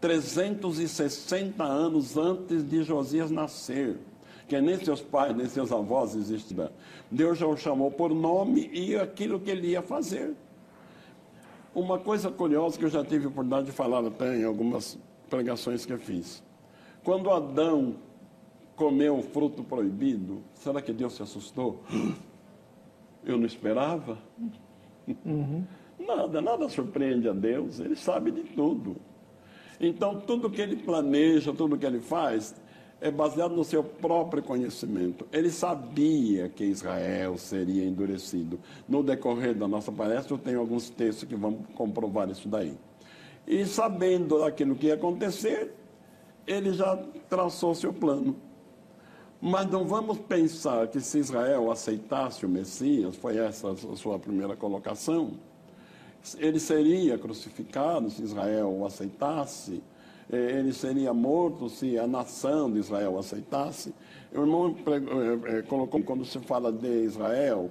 360 0.00 1.64
anos 1.64 2.16
antes 2.16 2.62
de 2.64 2.82
Josias 2.82 3.30
nascer, 3.30 3.96
que 4.46 4.60
nem 4.60 4.78
seus 4.78 5.00
pais, 5.00 5.36
nem 5.36 5.46
seus 5.46 5.72
avós 5.72 6.14
existiam. 6.14 6.70
Deus 7.10 7.38
já 7.38 7.46
o 7.46 7.56
chamou 7.56 7.90
por 7.90 8.14
nome 8.14 8.70
e 8.72 8.96
aquilo 8.96 9.40
que 9.40 9.50
ele 9.50 9.68
ia 9.68 9.82
fazer. 9.82 10.34
Uma 11.74 11.98
coisa 11.98 12.30
curiosa 12.30 12.78
que 12.78 12.84
eu 12.84 12.90
já 12.90 13.04
tive 13.04 13.26
a 13.26 13.28
oportunidade 13.28 13.66
de 13.66 13.72
falar 13.72 14.04
até 14.04 14.36
em 14.36 14.44
algumas 14.44 14.98
pregações 15.28 15.84
que 15.84 15.92
eu 15.92 15.98
fiz. 15.98 16.42
Quando 17.04 17.30
Adão 17.30 17.96
comeu 18.76 19.18
o 19.18 19.22
fruto 19.22 19.62
proibido, 19.64 20.42
será 20.54 20.80
que 20.80 20.92
Deus 20.92 21.14
se 21.14 21.22
assustou? 21.22 21.82
Eu 23.24 23.36
não 23.36 23.46
esperava. 23.46 24.18
Uhum. 25.24 25.64
Nada, 25.98 26.40
nada 26.40 26.68
surpreende 26.68 27.28
a 27.28 27.32
Deus, 27.32 27.80
Ele 27.80 27.96
sabe 27.96 28.30
de 28.30 28.44
tudo. 28.44 28.96
Então, 29.80 30.20
tudo 30.20 30.50
que 30.50 30.60
Ele 30.60 30.76
planeja, 30.76 31.52
tudo 31.52 31.76
que 31.76 31.86
Ele 31.86 32.00
faz, 32.00 32.54
é 33.00 33.10
baseado 33.10 33.54
no 33.54 33.64
seu 33.64 33.82
próprio 33.84 34.42
conhecimento. 34.42 35.26
Ele 35.32 35.50
sabia 35.50 36.48
que 36.48 36.64
Israel 36.64 37.38
seria 37.38 37.84
endurecido. 37.84 38.58
No 38.88 39.02
decorrer 39.02 39.54
da 39.54 39.68
nossa 39.68 39.92
palestra, 39.92 40.34
eu 40.34 40.38
tenho 40.38 40.60
alguns 40.60 40.90
textos 40.90 41.28
que 41.28 41.36
vão 41.36 41.54
comprovar 41.74 42.28
isso 42.28 42.48
daí. 42.48 42.76
E 43.46 43.64
sabendo 43.64 44.42
aquilo 44.42 44.74
que 44.74 44.88
ia 44.88 44.94
acontecer, 44.94 45.74
ele 46.46 46.72
já 46.72 46.96
traçou 47.28 47.74
seu 47.74 47.92
plano. 47.92 48.36
Mas 49.40 49.70
não 49.70 49.86
vamos 49.86 50.18
pensar 50.18 50.88
que 50.88 51.00
se 51.00 51.18
Israel 51.18 51.70
aceitasse 51.70 52.44
o 52.44 52.48
Messias, 52.48 53.14
foi 53.14 53.36
essa 53.36 53.70
a 53.70 53.96
sua 53.96 54.18
primeira 54.18 54.56
colocação, 54.56 55.34
ele 56.38 56.58
seria 56.58 57.18
crucificado 57.18 58.10
se 58.10 58.22
Israel 58.22 58.70
o 58.70 58.84
aceitasse, 58.84 59.82
eh, 60.30 60.58
ele 60.58 60.72
seria 60.72 61.14
morto 61.14 61.68
se 61.68 61.98
a 61.98 62.06
nação 62.06 62.70
de 62.70 62.78
Israel 62.78 63.12
o 63.12 63.18
aceitasse. 63.18 63.94
O 64.32 64.40
irmão 64.40 64.76
eh, 64.86 65.58
eh, 65.58 65.62
colocou, 65.62 66.02
quando 66.02 66.24
se 66.24 66.38
fala 66.40 66.70
de 66.70 67.04
Israel, 67.04 67.70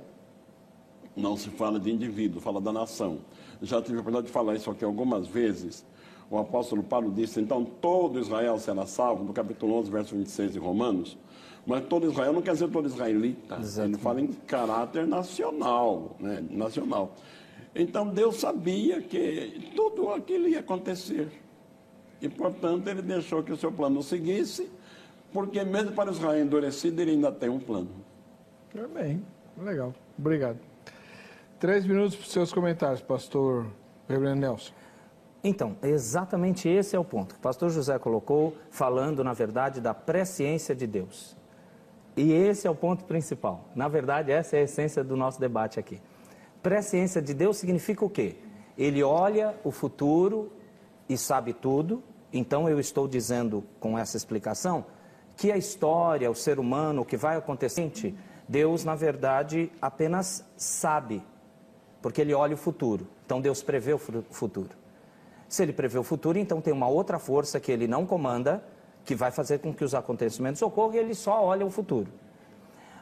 não 1.15 1.36
se 1.36 1.49
fala 1.49 1.79
de 1.79 1.91
indivíduo, 1.91 2.41
fala 2.41 2.60
da 2.60 2.71
nação. 2.71 3.19
Já 3.62 3.81
tive 3.81 3.97
a 3.97 4.01
oportunidade 4.01 4.27
de 4.27 4.33
falar 4.33 4.55
isso 4.55 4.69
aqui 4.69 4.86
algumas 4.86 5.27
vezes. 5.27 5.86
O 6.29 6.38
apóstolo 6.38 6.83
Paulo 6.83 7.12
disse, 7.12 7.39
então 7.39 7.63
todo 7.63 8.19
Israel 8.19 8.57
será 8.60 8.86
salvo, 8.86 9.23
no 9.23 9.33
capítulo 9.33 9.75
11, 9.75 9.91
verso 9.91 10.15
26 10.15 10.53
de 10.53 10.60
Romanos. 10.60 11.17
Mas 11.65 11.86
todo 11.86 12.10
Israel 12.10 12.33
não 12.33 12.41
quer 12.41 12.53
dizer 12.53 12.69
todo 12.69 12.88
israelita. 12.88 13.57
Exatamente. 13.60 13.95
Ele 13.95 14.03
fala 14.03 14.21
em 14.21 14.27
caráter 14.27 15.05
nacional, 15.05 16.15
né? 16.19 16.43
nacional. 16.49 17.13
Então 17.75 18.08
Deus 18.08 18.38
sabia 18.38 19.01
que 19.01 19.71
tudo 19.75 20.12
aquilo 20.12 20.47
ia 20.47 20.60
acontecer. 20.60 21.30
E, 22.21 22.27
portanto, 22.27 22.88
ele 22.88 23.01
deixou 23.01 23.43
que 23.43 23.51
o 23.51 23.58
seu 23.58 23.71
plano 23.71 24.01
seguisse, 24.01 24.69
porque 25.32 25.63
mesmo 25.63 25.91
para 25.91 26.12
Israel 26.12 26.41
endurecido, 26.41 27.01
ele 27.01 27.12
ainda 27.12 27.32
tem 27.32 27.49
um 27.49 27.60
plano. 27.60 27.89
É 28.75 28.88
bem, 28.88 29.23
legal. 29.58 29.93
Obrigado. 30.17 30.58
Três 31.60 31.86
minutos 31.86 32.15
para 32.15 32.25
os 32.25 32.32
seus 32.32 32.51
comentários, 32.51 33.01
pastor 33.01 33.67
Reverendo 34.08 34.41
Nelson. 34.41 34.73
Então, 35.43 35.77
exatamente 35.84 36.67
esse 36.67 36.95
é 36.95 36.99
o 36.99 37.06
ponto. 37.06 37.36
O 37.36 37.39
pastor 37.39 37.69
José 37.69 37.97
colocou, 37.99 38.56
falando, 38.69 39.23
na 39.23 39.34
verdade, 39.34 39.80
da 39.80 39.93
presciência 39.93 40.75
de 40.75 40.88
Deus. 40.88 41.38
E 42.15 42.34
esse 42.34 42.67
é 42.67 42.69
o 42.69 42.75
ponto 42.75 43.06
principal. 43.06 43.65
Na 43.75 43.88
verdade, 43.88 44.32
essa 44.32 44.58
é 44.58 44.60
a 44.60 44.63
essência 44.63 45.03
do 45.03 45.15
nosso 45.15 45.39
debate 45.39 45.80
aqui. 45.80 46.01
Presciência 46.62 47.22
de 47.22 47.34
Deus 47.34 47.58
significa 47.58 48.04
o 48.04 48.10
quê? 48.10 48.36
Ele 48.78 49.04
olha 49.04 49.56
o 49.63 49.72
futuro 49.72 50.52
e 51.08 51.17
sabe 51.17 51.54
tudo. 51.54 52.04
Então, 52.32 52.70
eu 52.70 52.80
estou 52.80 53.08
dizendo 53.08 53.63
com 53.80 53.98
essa 53.98 54.17
explicação 54.17 54.86
que 55.36 55.52
a 55.52 55.58
história, 55.58 56.30
o 56.30 56.36
ser 56.36 56.60
humano, 56.60 57.02
o 57.02 57.06
que 57.06 57.15
vai 57.15 57.38
acontecer, 57.38 58.15
Deus, 58.48 58.84
na 58.84 58.96
verdade, 58.96 59.72
apenas 59.82 60.43
sabe, 60.56 61.24
porque 62.02 62.22
ele 62.22 62.34
olha 62.34 62.56
o 62.56 62.58
futuro. 62.58 63.08
Então, 63.26 63.39
Deus 63.39 63.62
prevê 63.62 63.93
o 63.93 63.98
futuro. 63.98 64.76
Se 65.48 65.63
ele 65.63 65.74
prevê 65.74 65.98
o 65.98 66.04
futuro, 66.04 66.38
então 66.38 66.60
tem 66.60 66.74
uma 66.74 66.88
outra 66.88 67.20
força 67.20 67.60
que 67.60 67.72
ele 67.72 67.88
não 67.88 68.06
comanda, 68.06 68.63
que 69.06 69.15
vai 69.15 69.32
fazer 69.32 69.60
com 69.60 69.74
que 69.74 69.84
os 69.84 69.96
acontecimentos 69.96 70.62
ocorram 70.62 70.96
e 70.96 70.98
ele 70.98 71.15
só 71.15 71.41
olha 71.43 71.65
o 71.65 71.70
futuro. 71.70 72.12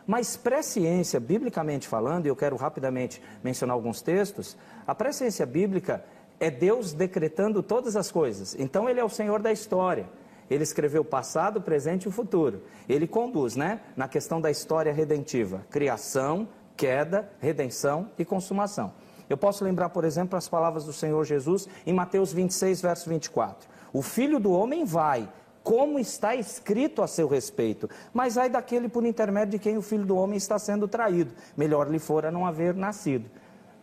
Mas 0.08 0.38
presciência, 0.38 1.20
biblicamente 1.20 1.88
falando, 1.88 2.26
e 2.26 2.30
eu 2.30 2.36
quero 2.36 2.56
rapidamente 2.56 3.22
mencionar 3.44 3.74
alguns 3.74 4.02
textos, 4.02 4.56
a 4.86 4.94
presciência 4.94 5.46
bíblica 5.46 6.04
é 6.40 6.52
Deus 6.52 6.94
decretando 6.94 7.64
todas 7.64 7.96
as 7.96 8.12
coisas. 8.12 8.56
Então 8.60 8.90
ele 8.90 9.00
é 9.00 9.04
o 9.04 9.10
Senhor 9.10 9.42
da 9.42 9.52
história. 9.52 10.08
Ele 10.50 10.64
escreveu 10.64 11.02
o 11.02 11.06
passado, 11.06 11.58
o 11.58 11.62
presente 11.62 12.04
e 12.04 12.08
o 12.08 12.12
futuro. 12.12 12.62
Ele 12.88 13.08
conduz, 13.08 13.56
né, 13.56 13.80
na 13.96 14.08
questão 14.08 14.40
da 14.40 14.52
história 14.52 14.94
redentiva: 14.94 15.66
criação, 15.72 16.48
queda, 16.78 17.30
redenção 17.40 18.12
e 18.18 18.24
consumação. 18.24 18.94
Eu 19.28 19.38
posso 19.38 19.64
lembrar, 19.64 19.90
por 19.90 20.04
exemplo, 20.04 20.38
as 20.38 20.48
palavras 20.48 20.86
do 20.86 20.94
Senhor 20.94 21.24
Jesus 21.26 21.68
em 21.86 21.94
Mateus 21.94 22.32
26, 22.32 22.82
verso 22.82 23.10
24. 23.10 23.68
O 23.92 24.04
filho 24.04 24.40
do 24.40 24.52
homem 24.52 24.86
vai 24.86 25.28
como 25.66 25.98
está 25.98 26.36
escrito 26.36 27.02
a 27.02 27.08
seu 27.08 27.28
respeito. 27.28 27.90
Mas 28.14 28.38
ai 28.38 28.48
daquele 28.48 28.88
por 28.88 29.04
intermédio 29.04 29.54
de 29.54 29.60
quem 29.60 29.76
o 29.78 29.82
filho 29.82 30.06
do 30.06 30.16
homem 30.16 30.38
está 30.38 30.60
sendo 30.60 30.88
traído. 30.88 31.34
Melhor 31.58 31.90
lhe 31.90 31.98
fora 31.98 32.30
não 32.30 32.46
haver 32.46 32.76
nascido. 32.76 33.28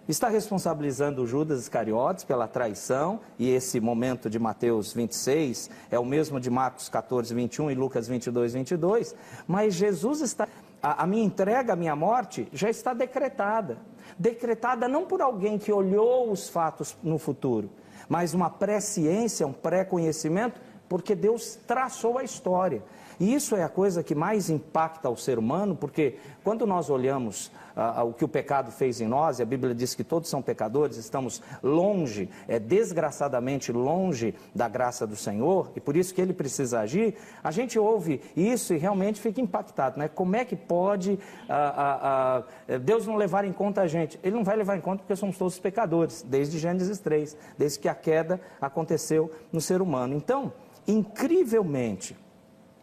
Está 0.08 0.28
responsabilizando 0.28 1.26
Judas 1.26 1.62
Iscariotes 1.62 2.22
pela 2.22 2.46
traição, 2.46 3.20
e 3.36 3.50
esse 3.50 3.80
momento 3.80 4.30
de 4.30 4.38
Mateus 4.38 4.92
26 4.92 5.70
é 5.90 5.98
o 5.98 6.04
mesmo 6.04 6.38
de 6.38 6.50
Marcos 6.50 6.88
14, 6.88 7.34
21 7.34 7.72
e 7.72 7.74
Lucas 7.74 8.06
22, 8.06 8.52
22. 8.54 9.16
Mas 9.46 9.74
Jesus 9.74 10.20
está. 10.20 10.46
A, 10.80 11.02
a 11.02 11.06
minha 11.06 11.24
entrega, 11.24 11.72
a 11.72 11.76
minha 11.76 11.96
morte, 11.96 12.48
já 12.52 12.70
está 12.70 12.94
decretada. 12.94 13.78
Decretada 14.16 14.86
não 14.86 15.04
por 15.04 15.20
alguém 15.20 15.58
que 15.58 15.72
olhou 15.72 16.30
os 16.30 16.48
fatos 16.48 16.96
no 17.02 17.18
futuro, 17.18 17.70
mas 18.08 18.34
uma 18.34 18.50
presciência, 18.50 19.46
um 19.46 19.52
pré-conhecimento 19.52 20.60
porque 20.92 21.14
Deus 21.14 21.58
traçou 21.66 22.18
a 22.18 22.22
história. 22.22 22.82
E 23.18 23.32
isso 23.32 23.56
é 23.56 23.62
a 23.62 23.68
coisa 23.68 24.02
que 24.02 24.14
mais 24.14 24.50
impacta 24.50 25.08
o 25.08 25.16
ser 25.16 25.38
humano, 25.38 25.74
porque 25.74 26.16
quando 26.44 26.66
nós 26.66 26.90
olhamos 26.90 27.50
ah, 27.74 28.04
o 28.04 28.12
que 28.12 28.24
o 28.24 28.28
pecado 28.28 28.70
fez 28.70 29.00
em 29.00 29.06
nós, 29.06 29.38
e 29.38 29.42
a 29.42 29.46
Bíblia 29.46 29.74
diz 29.74 29.94
que 29.94 30.04
todos 30.04 30.28
são 30.28 30.42
pecadores, 30.42 30.98
estamos 30.98 31.40
longe, 31.62 32.28
é, 32.46 32.58
desgraçadamente 32.58 33.72
longe 33.72 34.34
da 34.54 34.68
graça 34.68 35.06
do 35.06 35.16
Senhor, 35.16 35.72
e 35.74 35.80
por 35.80 35.96
isso 35.96 36.12
que 36.12 36.20
ele 36.20 36.34
precisa 36.34 36.80
agir, 36.80 37.14
a 37.42 37.50
gente 37.50 37.78
ouve 37.78 38.20
isso 38.36 38.74
e 38.74 38.76
realmente 38.76 39.18
fica 39.18 39.40
impactado. 39.40 39.98
Né? 39.98 40.08
Como 40.08 40.36
é 40.36 40.44
que 40.44 40.56
pode 40.56 41.18
ah, 41.48 42.44
ah, 42.68 42.78
Deus 42.78 43.06
não 43.06 43.16
levar 43.16 43.46
em 43.46 43.52
conta 43.52 43.80
a 43.80 43.86
gente? 43.86 44.20
Ele 44.22 44.36
não 44.36 44.44
vai 44.44 44.56
levar 44.56 44.76
em 44.76 44.80
conta 44.82 44.98
porque 44.98 45.16
somos 45.16 45.38
todos 45.38 45.58
pecadores, 45.58 46.22
desde 46.22 46.58
Gênesis 46.58 46.98
3, 46.98 47.34
desde 47.56 47.78
que 47.78 47.88
a 47.88 47.94
queda 47.94 48.38
aconteceu 48.60 49.30
no 49.50 49.60
ser 49.60 49.80
humano. 49.80 50.14
Então, 50.14 50.52
incrivelmente, 50.86 52.16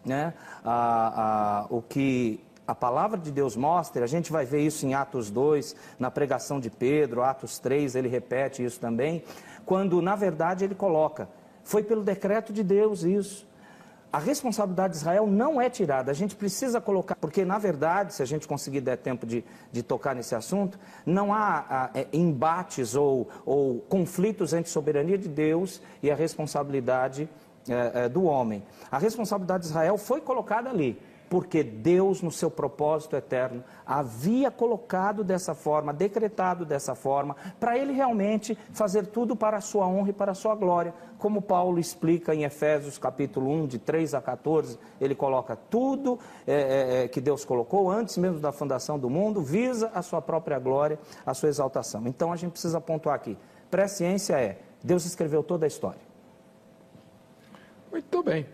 né, 0.06 0.34
a, 0.64 1.62
a, 1.62 1.68
o 1.70 1.82
que 1.82 2.39
a 2.70 2.76
palavra 2.76 3.18
de 3.18 3.32
Deus 3.32 3.56
mostra, 3.56 4.04
a 4.04 4.08
gente 4.08 4.32
vai 4.32 4.45
ver 4.45 4.62
isso 4.62 4.86
em 4.86 4.93
Atos 4.93 5.32
2, 5.32 5.76
na 5.97 6.12
pregação 6.12 6.60
de 6.60 6.70
Pedro, 6.70 7.24
Atos 7.24 7.58
3, 7.58 7.95
ele 7.95 8.08
repete 8.08 8.64
isso 8.64 8.80
também, 8.80 9.24
quando 9.66 10.00
na 10.04 10.16
verdade 10.16 10.66
ele 10.66 10.76
coloca, 10.76 11.28
foi 11.64 11.82
pelo 11.82 12.04
decreto 12.04 12.54
de 12.54 12.64
Deus 12.64 13.04
isso. 13.04 13.50
A 14.12 14.18
responsabilidade 14.18 14.93
de 14.93 15.00
Israel 15.00 15.28
não 15.28 15.62
é 15.62 15.70
tirada, 15.70 16.12
a 16.12 16.16
gente 16.16 16.36
precisa 16.36 16.80
colocar, 16.80 17.16
porque 17.16 17.43
na 17.43 17.58
verdade, 17.58 18.14
se 18.14 18.22
a 18.24 18.26
gente 18.26 18.47
conseguir 18.47 18.82
der 18.82 18.97
tempo 18.97 19.26
de, 19.26 19.43
de 19.72 19.82
tocar 19.82 20.16
nesse 20.16 20.36
assunto, 20.36 20.80
não 21.06 21.34
há, 21.34 21.66
há 21.70 21.89
é, 21.93 22.08
embates 22.14 22.95
ou, 22.95 23.30
ou 23.45 23.80
conflitos 23.82 24.54
entre 24.54 24.70
soberania 24.72 25.18
de 25.18 25.28
Deus 25.28 25.82
e 26.02 26.10
a 26.10 26.16
responsabilidade 26.16 27.30
é, 27.68 28.05
é, 28.05 28.10
do 28.10 28.24
homem. 28.24 28.64
A 28.91 28.97
responsabilidade 28.97 29.64
de 29.64 29.70
Israel 29.70 29.97
foi 29.97 30.22
colocada 30.22 30.70
ali 30.70 30.97
porque 31.30 31.62
Deus, 31.64 32.22
no 32.22 32.32
seu 32.32 32.49
propósito 32.49 33.16
eterno, 33.16 33.64
havia 33.86 34.49
colocado 34.49 35.24
dessa 35.24 35.53
forma, 35.53 35.93
decretado 35.93 36.66
dessa 36.66 36.95
forma, 36.95 37.36
para 37.60 37.78
ele 37.78 37.93
realmente 37.93 38.57
fazer 38.74 39.05
tudo 39.07 39.36
para 39.36 39.57
a 39.57 39.62
sua 39.62 39.88
honra 39.88 40.10
e 40.10 40.14
para 40.14 40.32
a 40.32 40.36
sua 40.36 40.55
glória. 40.55 40.93
Como 41.20 41.41
Paulo 41.41 41.80
explica 41.80 42.34
em 42.34 42.43
Efésios 42.43 42.97
capítulo 42.97 43.51
1, 43.51 43.68
de 43.68 43.80
3 43.80 44.16
a 44.16 44.22
14, 44.22 44.80
ele 44.99 45.14
coloca 45.14 45.55
tudo 45.55 46.18
é, 46.47 46.53
é, 46.53 47.03
é, 47.03 47.07
que 47.07 47.22
Deus 47.22 47.45
colocou 47.45 47.91
antes 47.91 48.18
mesmo 48.18 48.39
da 48.39 48.51
fundação 48.51 48.97
do 48.97 49.10
mundo, 49.10 49.41
visa 49.41 49.91
a 49.93 50.01
sua 50.01 50.22
própria 50.22 50.57
glória, 50.57 50.97
a 51.26 51.34
sua 51.34 51.49
exaltação. 51.49 52.07
Então 52.07 52.34
a 52.34 52.36
gente 52.36 52.53
precisa 52.53 52.82
pontuar 52.82 53.16
aqui: 53.16 53.38
presciência 53.70 54.39
é, 54.39 54.60
Deus 54.84 55.05
escreveu 55.05 55.43
toda 55.43 55.66
a 55.66 55.68
história. 55.68 56.09
Muito 57.91 58.23
bem. 58.23 58.45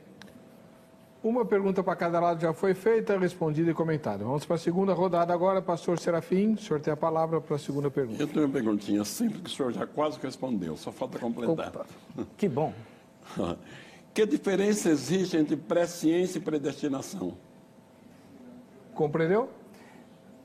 Uma 1.25 1.43
pergunta 1.43 1.83
para 1.83 1.95
cada 1.95 2.19
lado 2.19 2.39
já 2.39 2.53
foi 2.53 2.75
feita, 2.75 3.17
respondida 3.17 3.71
e 3.71 3.73
comentada. 3.73 4.23
Vamos 4.23 4.45
para 4.45 4.57
a 4.57 4.59
segunda 4.59 4.93
rodada 4.93 5.33
agora. 5.33 5.59
Pastor 5.59 5.97
Serafim, 5.97 6.53
o 6.53 6.57
senhor 6.59 6.79
tem 6.79 6.93
a 6.93 6.97
palavra 6.97 7.41
para 7.41 7.55
a 7.55 7.57
segunda 7.57 7.89
pergunta. 7.89 8.21
Eu 8.21 8.27
tenho 8.27 8.45
uma 8.45 8.51
perguntinha 8.51 9.03
simples 9.03 9.41
que 9.41 9.49
o 9.49 9.51
senhor 9.51 9.73
já 9.73 9.87
quase 9.87 10.19
respondeu, 10.21 10.77
só 10.77 10.91
falta 10.91 11.17
completar. 11.17 11.69
Opa, 11.69 11.85
que 12.37 12.47
bom. 12.47 12.71
que 14.13 14.23
diferença 14.27 14.89
existe 14.89 15.35
entre 15.35 15.57
presciência 15.57 16.37
e 16.37 16.41
predestinação? 16.41 17.33
Compreendeu? 18.93 19.49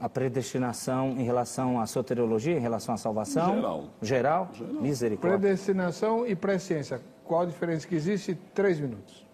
A 0.01 0.09
predestinação 0.09 1.11
em 1.11 1.25
relação 1.25 1.79
à 1.79 1.87
soteriologia, 1.87 2.57
em 2.57 2.61
relação 2.61 2.95
à 2.95 2.97
salvação? 2.97 3.55
Geral. 3.55 3.85
Geral? 4.01 4.51
Geral. 4.55 4.83
Misericórdia. 4.83 5.39
Predestinação 5.39 6.27
e 6.27 6.35
presciência. 6.35 7.03
Qual 7.31 7.43
a 7.43 7.47
diferença 7.47 7.87
que 7.87 7.95
existe? 7.95 8.35
Três 8.53 8.81
minutos. 8.81 9.25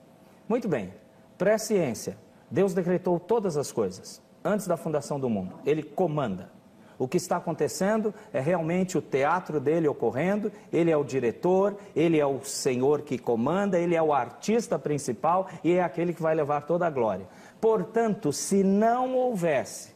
Muito 0.46 0.68
bem. 0.68 0.92
Presciência. 1.38 2.18
Deus 2.50 2.74
decretou 2.74 3.18
todas 3.18 3.56
as 3.56 3.72
coisas 3.72 4.20
antes 4.44 4.66
da 4.66 4.76
fundação 4.76 5.18
do 5.18 5.30
mundo. 5.30 5.58
Ele 5.64 5.82
comanda. 5.82 6.50
O 6.98 7.08
que 7.08 7.16
está 7.16 7.38
acontecendo 7.38 8.12
é 8.34 8.38
realmente 8.38 8.98
o 8.98 9.00
teatro 9.00 9.58
dele 9.58 9.88
ocorrendo. 9.88 10.52
Ele 10.70 10.90
é 10.90 10.96
o 10.96 11.02
diretor, 11.02 11.74
ele 11.94 12.20
é 12.20 12.26
o 12.26 12.44
senhor 12.44 13.00
que 13.00 13.16
comanda, 13.16 13.78
ele 13.78 13.94
é 13.94 14.02
o 14.02 14.12
artista 14.12 14.78
principal 14.78 15.48
e 15.64 15.72
é 15.72 15.82
aquele 15.82 16.12
que 16.12 16.20
vai 16.20 16.34
levar 16.34 16.66
toda 16.66 16.86
a 16.86 16.90
glória. 16.90 17.26
Portanto, 17.58 18.30
se 18.30 18.62
não 18.62 19.14
houvesse 19.14 19.94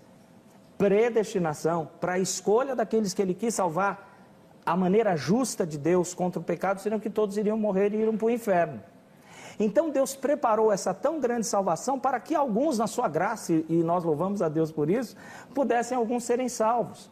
predestinação 0.79 1.87
para 2.01 2.15
a 2.15 2.19
escolha 2.19 2.75
daqueles 2.75 3.13
que 3.13 3.21
ele 3.21 3.35
quis 3.35 3.55
salvar, 3.55 4.10
a 4.71 4.77
maneira 4.77 5.17
justa 5.17 5.67
de 5.67 5.77
Deus 5.77 6.15
contra 6.15 6.41
o 6.41 6.45
pecado 6.45 6.81
seria 6.81 6.99
que 7.01 7.11
todos 7.11 7.37
iriam 7.37 7.59
morrer 7.59 7.93
e 7.93 7.97
iriam 7.97 8.17
para 8.17 8.27
o 8.27 8.31
inferno. 8.31 8.81
Então 9.59 9.91
Deus 9.91 10.15
preparou 10.15 10.71
essa 10.71 10.95
tão 10.95 11.19
grande 11.19 11.47
salvação 11.47 11.99
para 11.99 12.21
que 12.21 12.37
alguns, 12.37 12.79
na 12.79 12.87
sua 12.87 13.09
graça, 13.09 13.53
e 13.53 13.83
nós 13.83 14.05
louvamos 14.05 14.41
a 14.41 14.49
Deus 14.49 14.71
por 14.71 14.89
isso, 14.89 15.17
pudessem 15.53 15.97
alguns 15.97 16.23
serem 16.23 16.49
salvos. 16.49 17.11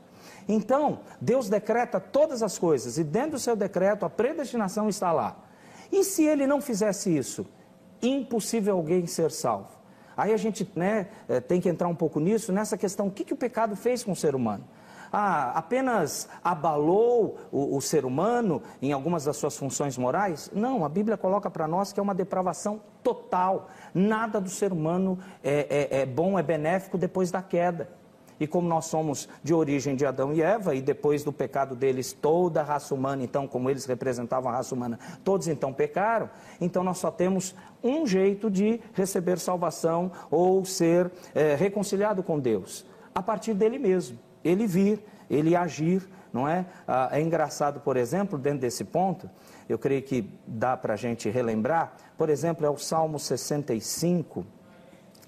Então, 0.49 1.01
Deus 1.21 1.49
decreta 1.49 1.99
todas 1.99 2.43
as 2.45 2.57
coisas, 2.57 2.97
e 2.97 3.03
dentro 3.03 3.33
do 3.33 3.39
seu 3.39 3.57
decreto 3.57 4.07
a 4.07 4.11
predestinação 4.11 4.89
está 4.89 5.11
lá. 5.11 5.37
E 5.91 6.05
se 6.05 6.25
ele 6.25 6.47
não 6.47 6.61
fizesse 6.61 7.15
isso? 7.15 7.45
Impossível 8.01 8.77
alguém 8.77 9.05
ser 9.07 9.33
salvo. 9.33 9.77
Aí 10.17 10.33
a 10.33 10.37
gente 10.37 10.71
né, 10.77 11.09
eh, 11.29 11.41
tem 11.41 11.61
que 11.61 11.69
entrar 11.69 11.89
um 11.89 11.95
pouco 11.95 12.21
nisso, 12.21 12.53
nessa 12.53 12.79
questão: 12.79 13.09
o 13.09 13.11
que, 13.11 13.25
que 13.25 13.35
o 13.35 13.37
pecado 13.37 13.75
fez 13.75 14.05
com 14.05 14.13
o 14.13 14.17
ser 14.17 14.35
humano? 14.35 14.65
Ah, 15.13 15.53
apenas 15.55 16.29
abalou 16.43 17.39
o, 17.51 17.77
o 17.77 17.81
ser 17.81 18.05
humano 18.05 18.63
em 18.81 18.93
algumas 18.93 19.25
das 19.25 19.37
suas 19.37 19.57
funções 19.57 19.97
morais? 19.97 20.51
Não, 20.55 20.85
a 20.85 20.89
Bíblia 20.89 21.17
coloca 21.17 21.51
para 21.51 21.67
nós 21.67 21.93
que 21.93 22.01
é 22.01 22.03
uma 22.03 22.15
depravação 22.15 22.81
total. 23.03 23.69
Nada 23.95 24.41
do 24.41 24.51
ser 24.51 24.73
humano 24.73 25.19
é, 25.43 25.89
é, 25.91 26.01
é 26.01 26.07
bom, 26.07 26.39
é 26.39 26.43
benéfico 26.43 26.99
depois 26.99 27.31
da 27.31 27.43
queda. 27.43 27.89
E 28.41 28.47
como 28.47 28.69
nós 28.69 28.87
somos 28.87 29.29
de 29.43 29.53
origem 29.53 29.97
de 29.97 30.07
Adão 30.07 30.33
e 30.33 30.41
Eva, 30.41 30.75
e 30.75 30.81
depois 30.81 31.25
do 31.25 31.33
pecado 31.33 31.75
deles, 31.75 32.13
toda 32.13 32.61
a 32.61 32.65
raça 32.65 32.95
humana, 32.95 33.25
então, 33.25 33.49
como 33.49 33.69
eles 33.69 33.85
representavam 33.85 34.51
a 34.51 34.55
raça 34.55 34.75
humana, 34.75 34.99
todos 35.25 35.49
então 35.49 35.73
pecaram, 35.73 36.31
então 36.61 36.85
nós 36.85 36.99
só 36.99 37.11
temos 37.11 37.55
um 37.83 38.07
jeito 38.07 38.49
de 38.49 38.81
receber 38.93 39.41
salvação 39.41 40.13
ou 40.31 40.65
ser 40.65 41.11
é, 41.35 41.57
reconciliado 41.57 42.23
com 42.23 42.39
Deus, 42.39 42.87
a 43.13 43.21
partir 43.21 43.55
dele 43.55 43.79
mesmo 43.79 44.28
ele 44.49 44.67
vir, 44.67 45.03
ele 45.31 45.55
agir, 45.55 46.09
não 46.33 46.49
é? 46.49 46.67
Ah, 46.87 47.09
é 47.13 47.21
engraçado, 47.21 47.81
por 47.81 47.97
exemplo, 47.97 48.39
dentro 48.39 48.61
desse 48.61 48.85
ponto, 48.85 49.29
eu 49.69 49.79
creio 49.79 50.03
que 50.03 50.31
dá 50.47 50.77
para 50.77 50.95
a 50.95 50.97
gente 50.97 51.29
relembrar, 51.29 51.93
por 52.17 52.31
exemplo, 52.31 52.67
é 52.67 52.71
o 52.71 52.79
Salmo 52.79 53.19
65, 53.19 54.45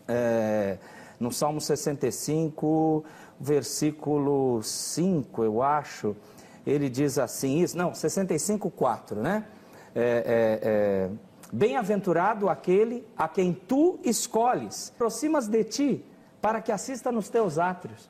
é, 0.08 0.78
no 1.18 1.30
Salmo 1.30 1.60
65, 1.60 3.04
versículo 3.38 4.62
5, 4.62 5.44
eu 5.44 5.62
acho, 5.62 6.16
ele 6.66 6.88
diz 6.88 7.18
assim, 7.18 7.60
isso, 7.60 7.76
não, 7.76 7.94
65, 7.94 8.70
4, 8.70 9.20
né? 9.20 9.44
É, 9.94 10.00
é, 10.00 10.68
é, 10.68 11.10
Bem-aventurado 11.52 12.48
aquele 12.48 13.04
a 13.16 13.26
quem 13.26 13.52
tu 13.52 13.98
escolhes, 14.04 14.92
aproximas 14.94 15.48
de 15.48 15.64
ti, 15.64 16.04
para 16.40 16.62
que 16.62 16.70
assista 16.70 17.10
nos 17.10 17.28
teus 17.28 17.58
átrios. 17.58 18.08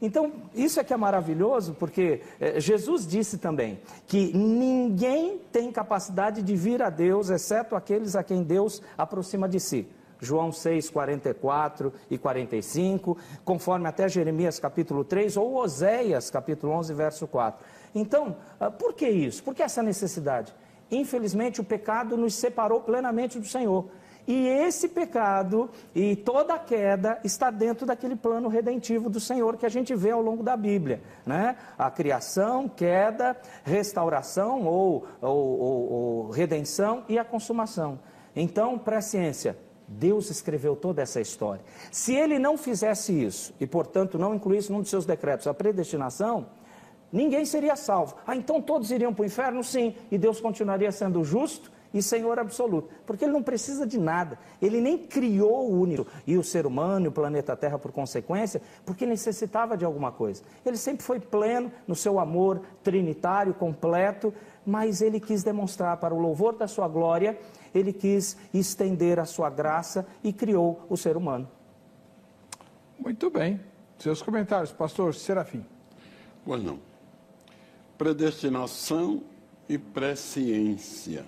Então, 0.00 0.32
isso 0.54 0.78
é 0.78 0.84
que 0.84 0.94
é 0.94 0.96
maravilhoso, 0.96 1.74
porque 1.74 2.22
eh, 2.40 2.60
Jesus 2.60 3.06
disse 3.06 3.38
também 3.38 3.80
que 4.06 4.32
ninguém 4.36 5.38
tem 5.50 5.72
capacidade 5.72 6.40
de 6.40 6.54
vir 6.54 6.80
a 6.82 6.88
Deus, 6.88 7.30
exceto 7.30 7.74
aqueles 7.74 8.14
a 8.14 8.22
quem 8.22 8.44
Deus 8.44 8.80
aproxima 8.96 9.48
de 9.48 9.58
si. 9.58 9.88
João 10.20 10.52
6, 10.52 10.90
44 10.90 11.92
e 12.10 12.18
45, 12.18 13.16
conforme 13.44 13.88
até 13.88 14.08
Jeremias 14.08 14.58
capítulo 14.58 15.04
3 15.04 15.36
ou 15.36 15.56
Oséias 15.56 16.30
capítulo 16.30 16.72
11, 16.74 16.94
verso 16.94 17.26
4. 17.26 17.64
Então, 17.94 18.36
ah, 18.58 18.70
por 18.70 18.94
que 18.94 19.08
isso? 19.08 19.42
Por 19.42 19.54
que 19.54 19.62
essa 19.62 19.82
necessidade? 19.82 20.54
Infelizmente, 20.90 21.60
o 21.60 21.64
pecado 21.64 22.16
nos 22.16 22.34
separou 22.34 22.80
plenamente 22.80 23.38
do 23.38 23.46
Senhor. 23.46 23.86
E 24.28 24.46
esse 24.46 24.90
pecado 24.90 25.70
e 25.94 26.14
toda 26.14 26.52
a 26.52 26.58
queda 26.58 27.18
está 27.24 27.50
dentro 27.50 27.86
daquele 27.86 28.14
plano 28.14 28.46
redentivo 28.50 29.08
do 29.08 29.18
Senhor 29.18 29.56
que 29.56 29.64
a 29.64 29.70
gente 29.70 29.94
vê 29.94 30.10
ao 30.10 30.20
longo 30.20 30.42
da 30.42 30.54
Bíblia. 30.54 31.00
Né? 31.24 31.56
A 31.78 31.90
criação, 31.90 32.68
queda, 32.68 33.34
restauração 33.64 34.66
ou, 34.66 35.06
ou, 35.22 35.58
ou, 35.58 35.92
ou 35.92 36.30
redenção 36.30 37.04
e 37.08 37.18
a 37.18 37.24
consumação. 37.24 37.98
Então, 38.36 38.78
presciência, 38.78 39.56
Deus 39.88 40.28
escreveu 40.28 40.76
toda 40.76 41.00
essa 41.00 41.22
história. 41.22 41.64
Se 41.90 42.14
ele 42.14 42.38
não 42.38 42.58
fizesse 42.58 43.12
isso, 43.14 43.54
e 43.58 43.66
portanto 43.66 44.18
não 44.18 44.34
incluísse 44.34 44.70
num 44.70 44.82
dos 44.82 44.90
seus 44.90 45.06
decretos 45.06 45.46
a 45.46 45.54
predestinação, 45.54 46.48
ninguém 47.10 47.46
seria 47.46 47.76
salvo. 47.76 48.16
Ah, 48.26 48.36
então 48.36 48.60
todos 48.60 48.90
iriam 48.90 49.14
para 49.14 49.22
o 49.22 49.26
inferno? 49.26 49.64
Sim. 49.64 49.94
E 50.10 50.18
Deus 50.18 50.38
continuaria 50.38 50.92
sendo 50.92 51.24
justo 51.24 51.77
e 51.92 52.02
Senhor 52.02 52.38
absoluto, 52.38 52.88
porque 53.06 53.24
ele 53.24 53.32
não 53.32 53.42
precisa 53.42 53.86
de 53.86 53.98
nada, 53.98 54.38
ele 54.60 54.80
nem 54.80 54.98
criou 54.98 55.70
o 55.70 55.80
único 55.80 56.06
e 56.26 56.36
o 56.36 56.44
ser 56.44 56.66
humano 56.66 57.06
e 57.06 57.08
o 57.08 57.12
planeta 57.12 57.56
Terra 57.56 57.78
por 57.78 57.92
consequência, 57.92 58.60
porque 58.84 59.06
necessitava 59.06 59.76
de 59.76 59.84
alguma 59.84 60.12
coisa. 60.12 60.42
Ele 60.64 60.76
sempre 60.76 61.02
foi 61.02 61.18
pleno 61.18 61.72
no 61.86 61.94
seu 61.94 62.18
amor 62.18 62.60
trinitário, 62.82 63.54
completo, 63.54 64.32
mas 64.66 65.00
ele 65.00 65.18
quis 65.18 65.42
demonstrar 65.42 65.96
para 65.96 66.14
o 66.14 66.18
louvor 66.18 66.54
da 66.54 66.68
sua 66.68 66.88
glória, 66.88 67.38
ele 67.74 67.92
quis 67.92 68.36
estender 68.52 69.18
a 69.18 69.24
sua 69.24 69.48
graça 69.48 70.06
e 70.22 70.32
criou 70.32 70.84
o 70.88 70.96
ser 70.96 71.16
humano. 71.16 71.48
Muito 72.98 73.30
bem. 73.30 73.60
Seus 73.98 74.22
comentários, 74.22 74.72
pastor 74.72 75.14
Serafim. 75.14 75.64
Pois 76.44 76.62
não. 76.62 76.78
Predestinação 77.96 79.22
e 79.68 79.76
presciência. 79.76 81.24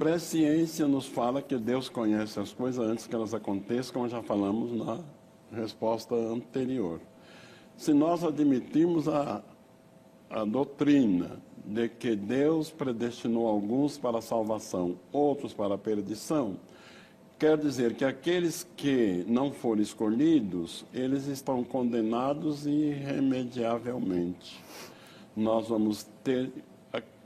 Presciência 0.00 0.88
nos 0.88 1.04
fala 1.04 1.42
que 1.42 1.58
Deus 1.58 1.90
conhece 1.90 2.40
as 2.40 2.54
coisas 2.54 2.82
antes 2.82 3.06
que 3.06 3.14
elas 3.14 3.34
aconteçam, 3.34 3.92
como 3.92 4.08
já 4.08 4.22
falamos 4.22 4.72
na 4.72 4.98
resposta 5.52 6.14
anterior. 6.14 6.98
Se 7.76 7.92
nós 7.92 8.24
admitirmos 8.24 9.06
a, 9.08 9.42
a 10.30 10.42
doutrina 10.46 11.38
de 11.66 11.86
que 11.86 12.16
Deus 12.16 12.70
predestinou 12.70 13.46
alguns 13.46 13.98
para 13.98 14.16
a 14.16 14.22
salvação, 14.22 14.96
outros 15.12 15.52
para 15.52 15.74
a 15.74 15.78
perdição, 15.78 16.56
Quer 17.38 17.56
dizer 17.56 17.94
que 17.94 18.04
aqueles 18.04 18.66
que 18.76 19.24
não 19.26 19.50
forem 19.50 19.82
escolhidos, 19.82 20.84
eles 20.92 21.26
estão 21.26 21.64
condenados 21.64 22.66
irremediavelmente. 22.66 24.62
Nós 25.34 25.68
vamos 25.68 26.06
ter 26.22 26.52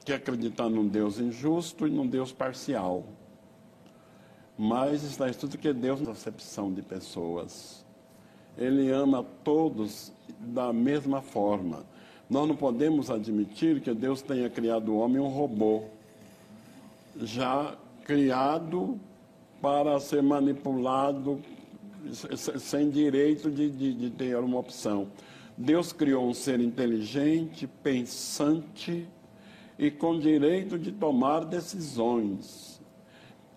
que 0.05 0.13
acreditar 0.13 0.69
num 0.69 0.87
Deus 0.87 1.19
injusto 1.19 1.87
e 1.87 1.91
num 1.91 2.07
Deus 2.07 2.33
parcial. 2.33 3.05
Mas 4.57 5.03
está 5.03 5.29
escrito 5.29 5.59
que 5.59 5.73
Deus 5.73 6.01
não 6.01 6.13
acepção 6.13 6.73
de 6.73 6.83
pessoas. 6.83 7.85
Ele 8.57 8.91
ama 8.91 9.25
todos 9.43 10.13
da 10.39 10.73
mesma 10.73 11.23
forma. 11.23 11.85
Nós 12.29 12.47
não 12.47 12.55
podemos 12.55 13.11
admitir 13.11 13.81
que 13.81 13.93
Deus 13.93 14.23
tenha 14.23 14.49
criado 14.49 14.93
o 14.93 14.99
homem 14.99 15.21
um 15.21 15.29
robô, 15.29 15.85
já 17.17 17.77
criado 18.05 18.99
para 19.61 19.99
ser 19.99 20.23
manipulado 20.23 21.41
sem 22.61 22.91
direito 22.91 23.51
de, 23.51 23.71
de, 23.71 23.95
de 23.95 24.11
ter 24.11 24.37
uma 24.37 24.59
opção. 24.59 25.09
Deus 25.57 25.93
criou 25.93 26.29
um 26.29 26.35
ser 26.35 26.61
inteligente, 26.61 27.67
pensante 27.67 29.09
e 29.79 29.91
com 29.91 30.19
direito 30.19 30.79
de 30.79 30.93
tomar 30.93 31.45
decisões. 31.45 32.81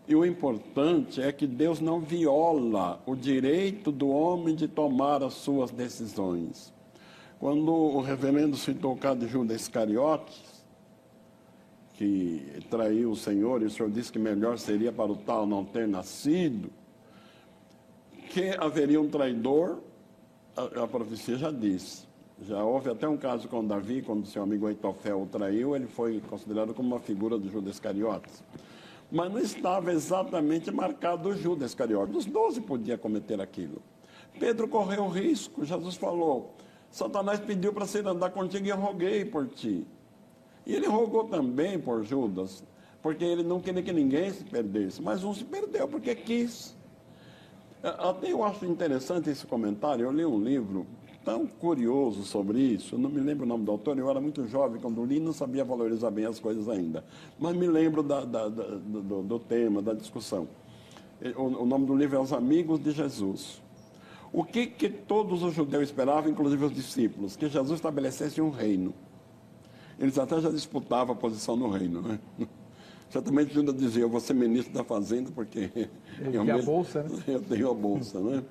E 0.08 0.16
o 0.16 0.26
importante 0.26 1.22
é 1.22 1.32
que 1.32 1.46
Deus 1.46 1.82
não 1.82 2.00
viola 2.00 3.02
o 3.06 3.16
direito 3.16 3.92
do 3.92 4.08
homem 4.08 4.56
de 4.56 4.68
tomar 4.68 5.22
as 5.22 5.34
suas 5.34 5.70
decisões. 5.70 6.74
Quando 7.40 7.72
o 7.72 8.02
reverendo 8.02 8.56
citou 8.56 8.94
o 8.94 8.98
caso 8.98 9.20
de 9.20 9.28
Judas 9.28 9.62
Iscariotes, 9.62 10.66
que 11.94 12.64
traiu 12.70 13.12
o 13.12 13.16
Senhor, 13.16 13.62
e 13.62 13.66
o 13.66 13.70
Senhor 13.70 13.92
disse 13.92 14.12
que 14.12 14.20
melhor 14.20 14.58
seria 14.58 14.92
para 14.92 15.12
o 15.12 15.16
tal 15.16 15.46
não 15.46 15.66
ter 15.66 15.88
nascido, 15.88 16.70
que 18.30 18.50
haveria 18.58 19.02
um 19.02 19.10
traidor, 19.10 19.80
a, 20.56 20.84
a 20.84 20.88
profecia 20.88 21.38
já 21.38 21.52
disse. 21.52 22.07
Já 22.42 22.64
houve 22.64 22.92
até 22.92 23.08
um 23.08 23.18
caso 23.18 23.48
com 23.48 23.66
Davi, 23.66 24.04
quando 24.04 24.28
seu 24.28 24.44
amigo 24.44 24.68
Eitofel 24.70 25.24
o 25.24 25.26
traiu, 25.26 25.76
ele 25.76 25.88
foi 25.88 26.22
considerado 26.30 26.74
como 26.74 26.90
uma 26.90 27.00
figura 27.00 27.38
do 27.38 27.50
Judas 27.50 27.76
Iscariotes. 27.76 28.44
Mas 29.12 29.32
não 29.32 29.40
estava 29.40 29.92
exatamente 29.92 30.70
marcado 30.70 31.30
o 31.30 31.36
Judas 31.36 31.72
Iscariotes. 31.72 32.16
Os 32.16 32.26
doze 32.26 32.62
podiam 32.62 32.98
cometer 32.98 33.42
aquilo. 33.42 33.82
Pedro 34.40 34.68
correu 34.68 35.08
risco, 35.08 35.66
Jesus 35.66 35.96
falou, 35.96 36.54
Satanás 36.92 37.40
pediu 37.40 37.74
para 37.74 37.88
ser 37.88 38.06
andar 38.08 38.30
contigo 38.30 38.66
e 38.66 38.70
eu 38.70 38.78
roguei 38.78 39.26
por 39.26 39.48
ti. 39.48 39.86
E 40.66 40.76
ele 40.76 40.86
rogou 40.86 41.24
também 41.24 41.80
por 41.80 42.04
Judas, 42.04 42.64
porque 43.02 43.24
ele 43.24 43.42
não 43.42 43.60
queria 43.60 43.82
que 43.82 43.92
ninguém 43.92 44.32
se 44.32 44.44
perdesse, 44.44 45.02
mas 45.02 45.24
um 45.24 45.34
se 45.34 45.44
perdeu 45.44 45.88
porque 45.88 46.14
quis. 46.14 46.76
Até 47.82 48.32
eu 48.32 48.44
acho 48.44 48.66
interessante 48.66 49.30
esse 49.30 49.46
comentário. 49.46 50.06
Eu 50.06 50.12
li 50.12 50.26
um 50.26 50.40
livro 50.40 50.86
tão 51.28 51.46
curioso 51.46 52.24
sobre 52.24 52.58
isso, 52.58 52.96
eu 52.96 53.00
não 53.00 53.10
me 53.10 53.20
lembro 53.20 53.44
o 53.44 53.48
nome 53.50 53.66
do 53.66 53.72
autor, 53.74 54.00
eu 54.00 54.10
era 54.10 54.22
muito 54.22 54.48
jovem 54.48 54.80
quando 54.80 55.04
li, 55.04 55.20
não 55.20 55.34
sabia 55.34 55.62
valorizar 55.66 56.10
bem 56.10 56.24
as 56.24 56.40
coisas 56.40 56.70
ainda. 56.70 57.04
Mas 57.38 57.54
me 57.54 57.68
lembro 57.68 58.02
da, 58.02 58.24
da, 58.24 58.48
da, 58.48 58.64
do, 58.64 59.24
do, 59.24 59.38
tema, 59.38 59.82
da 59.82 59.94
discussão. 59.94 60.48
O, 61.36 61.64
o, 61.64 61.66
nome 61.66 61.86
do 61.86 61.94
livro 61.94 62.16
é 62.16 62.20
Os 62.22 62.32
Amigos 62.32 62.80
de 62.80 62.92
Jesus. 62.92 63.62
O 64.32 64.46
que, 64.46 64.68
que 64.68 64.88
todos 64.88 65.44
os 65.44 65.54
judeus 65.54 65.84
esperavam, 65.84 66.32
inclusive 66.32 66.64
os 66.64 66.74
discípulos? 66.74 67.36
Que 67.36 67.50
Jesus 67.50 67.78
estabelecesse 67.78 68.40
um 68.40 68.50
reino. 68.50 68.94
Eles 70.00 70.18
até 70.18 70.40
já 70.40 70.50
disputavam 70.50 71.14
a 71.14 71.18
posição 71.18 71.58
no 71.58 71.70
reino. 71.70 72.04
Né? 72.04 72.20
Certamente 73.10 73.54
Judas 73.54 73.76
dizia, 73.76 74.04
eu 74.04 74.10
vou 74.10 74.22
ser 74.22 74.34
ministro 74.34 74.74
da 74.74 74.86
Fazenda, 74.86 75.30
porque 75.36 75.72
eu, 76.24 76.32
tenho 76.32 76.58
a 76.58 76.62
bolsa, 76.62 77.04
né? 77.04 77.20
eu 77.28 77.42
tenho 77.42 77.70
a 77.70 77.74
bolsa. 77.74 78.22
Né? 78.22 78.44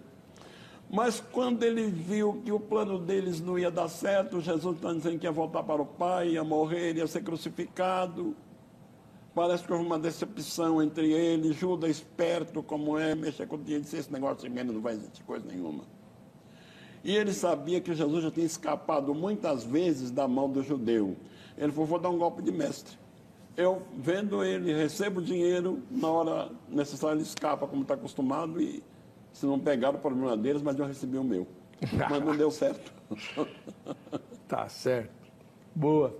Mas 0.88 1.20
quando 1.32 1.62
ele 1.64 1.86
viu 1.90 2.40
que 2.44 2.52
o 2.52 2.60
plano 2.60 2.98
deles 2.98 3.40
não 3.40 3.58
ia 3.58 3.70
dar 3.70 3.88
certo, 3.88 4.40
Jesus 4.40 4.76
está 4.76 4.92
dizendo 4.92 5.18
que 5.18 5.26
ia 5.26 5.32
voltar 5.32 5.62
para 5.64 5.82
o 5.82 5.86
Pai, 5.86 6.30
ia 6.30 6.44
morrer, 6.44 6.96
ia 6.96 7.06
ser 7.06 7.22
crucificado. 7.22 8.36
Parece 9.34 9.64
que 9.64 9.72
houve 9.72 9.84
uma 9.84 9.98
decepção 9.98 10.82
entre 10.82 11.12
ele, 11.12 11.52
Judas 11.52 11.90
esperto 11.90 12.62
como 12.62 12.96
é, 12.96 13.14
mexer 13.14 13.46
com 13.46 13.56
o 13.56 13.58
dinheiro, 13.58 13.84
disse, 13.84 13.96
esse 13.96 14.12
negócio 14.12 14.48
de 14.48 14.48
menos 14.48 14.74
não 14.74 14.80
vai 14.80 14.94
existir 14.94 15.22
coisa 15.24 15.44
nenhuma. 15.46 15.84
E 17.04 17.14
ele 17.14 17.32
sabia 17.32 17.80
que 17.80 17.94
Jesus 17.94 18.24
já 18.24 18.30
tinha 18.30 18.46
escapado 18.46 19.14
muitas 19.14 19.62
vezes 19.62 20.10
da 20.10 20.26
mão 20.26 20.50
do 20.50 20.62
judeu. 20.62 21.16
Ele 21.56 21.70
falou: 21.70 21.86
vou 21.86 21.98
dar 21.98 22.10
um 22.10 22.18
golpe 22.18 22.42
de 22.42 22.50
mestre. 22.50 22.98
Eu 23.56 23.82
vendo 23.96 24.42
ele, 24.42 24.74
recebo 24.74 25.22
dinheiro, 25.22 25.82
na 25.90 26.08
hora 26.08 26.50
necessária 26.68 27.14
ele 27.14 27.22
escapa, 27.22 27.66
como 27.66 27.82
está 27.82 27.94
acostumado, 27.94 28.60
e 28.60 28.82
se 29.36 29.44
não 29.44 29.60
pegar 29.60 29.94
o 29.94 29.98
problema 29.98 30.34
deles, 30.34 30.62
mas 30.62 30.78
eu 30.78 30.86
recebi 30.86 31.18
o 31.18 31.24
meu. 31.24 31.46
Mas 31.92 32.24
não 32.24 32.34
deu 32.34 32.50
certo. 32.50 32.90
tá 34.48 34.66
certo. 34.66 35.10
Boa. 35.74 36.16